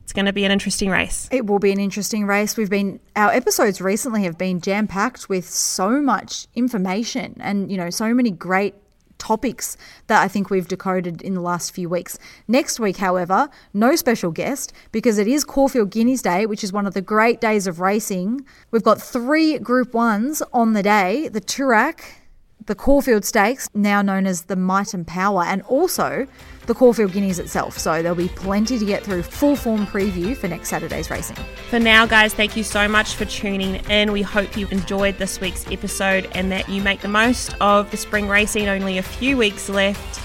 It's 0.04 0.12
going 0.12 0.26
to 0.26 0.32
be 0.32 0.44
an 0.44 0.52
interesting 0.52 0.90
race. 0.90 1.28
It 1.32 1.46
will 1.46 1.58
be 1.58 1.72
an 1.72 1.80
interesting 1.80 2.26
race. 2.26 2.56
We've 2.56 2.70
been 2.70 3.00
our 3.16 3.30
episodes 3.30 3.80
recently 3.80 4.22
have 4.24 4.38
been 4.38 4.60
jam 4.60 4.86
packed 4.86 5.28
with 5.28 5.48
so 5.48 6.00
much 6.00 6.46
information 6.54 7.36
and 7.40 7.70
you 7.70 7.76
know 7.76 7.90
so 7.90 8.12
many 8.14 8.30
great 8.30 8.74
topics 9.22 9.76
that 10.08 10.20
I 10.20 10.26
think 10.26 10.50
we've 10.50 10.66
decoded 10.66 11.22
in 11.22 11.34
the 11.34 11.40
last 11.40 11.72
few 11.72 11.88
weeks. 11.88 12.18
Next 12.48 12.80
week, 12.80 12.96
however, 12.96 13.48
no 13.72 13.94
special 13.94 14.32
guest 14.32 14.72
because 14.90 15.16
it 15.16 15.28
is 15.28 15.44
Caulfield 15.44 15.90
Guineas 15.90 16.22
Day, 16.22 16.44
which 16.44 16.64
is 16.64 16.72
one 16.72 16.86
of 16.88 16.94
the 16.94 17.00
great 17.00 17.40
days 17.40 17.68
of 17.68 17.78
racing. 17.78 18.44
We've 18.72 18.82
got 18.82 19.00
three 19.00 19.58
Group 19.58 19.94
Ones 19.94 20.42
on 20.52 20.72
the 20.72 20.82
day: 20.82 21.28
the 21.28 21.40
Toorak, 21.40 22.00
the 22.66 22.74
Caulfield 22.74 23.24
Stakes, 23.24 23.68
now 23.74 24.02
known 24.02 24.26
as 24.26 24.44
the 24.44 24.56
Might 24.56 24.94
and 24.94 25.06
Power, 25.06 25.42
and 25.42 25.62
also 25.62 26.26
the 26.66 26.74
Caulfield 26.74 27.12
Guineas 27.12 27.38
itself. 27.38 27.78
So 27.78 28.02
there'll 28.02 28.16
be 28.16 28.28
plenty 28.28 28.78
to 28.78 28.84
get 28.84 29.02
through. 29.02 29.22
Full 29.22 29.56
form 29.56 29.86
preview 29.86 30.36
for 30.36 30.48
next 30.48 30.68
Saturday's 30.68 31.10
racing. 31.10 31.36
For 31.70 31.78
now, 31.78 32.06
guys, 32.06 32.34
thank 32.34 32.56
you 32.56 32.62
so 32.62 32.88
much 32.88 33.14
for 33.14 33.24
tuning 33.24 33.76
in. 33.90 34.12
We 34.12 34.22
hope 34.22 34.56
you 34.56 34.66
enjoyed 34.68 35.18
this 35.18 35.40
week's 35.40 35.70
episode 35.70 36.28
and 36.32 36.52
that 36.52 36.68
you 36.68 36.82
make 36.82 37.00
the 37.00 37.08
most 37.08 37.54
of 37.60 37.90
the 37.90 37.96
spring 37.96 38.28
racing. 38.28 38.68
Only 38.68 38.98
a 38.98 39.02
few 39.02 39.36
weeks 39.36 39.68
left. 39.68 40.20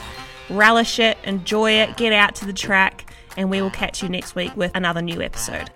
Relish 0.50 1.00
it, 1.00 1.18
enjoy 1.24 1.72
it, 1.72 1.98
get 1.98 2.14
out 2.14 2.36
to 2.36 2.46
the 2.46 2.54
track, 2.54 3.12
and 3.36 3.50
we 3.50 3.62
will 3.62 3.70
catch 3.70 4.02
you 4.02 4.08
next 4.08 4.34
week 4.34 4.56
with 4.56 4.72
another 4.76 5.02
new 5.02 5.22
episode. 5.22 5.70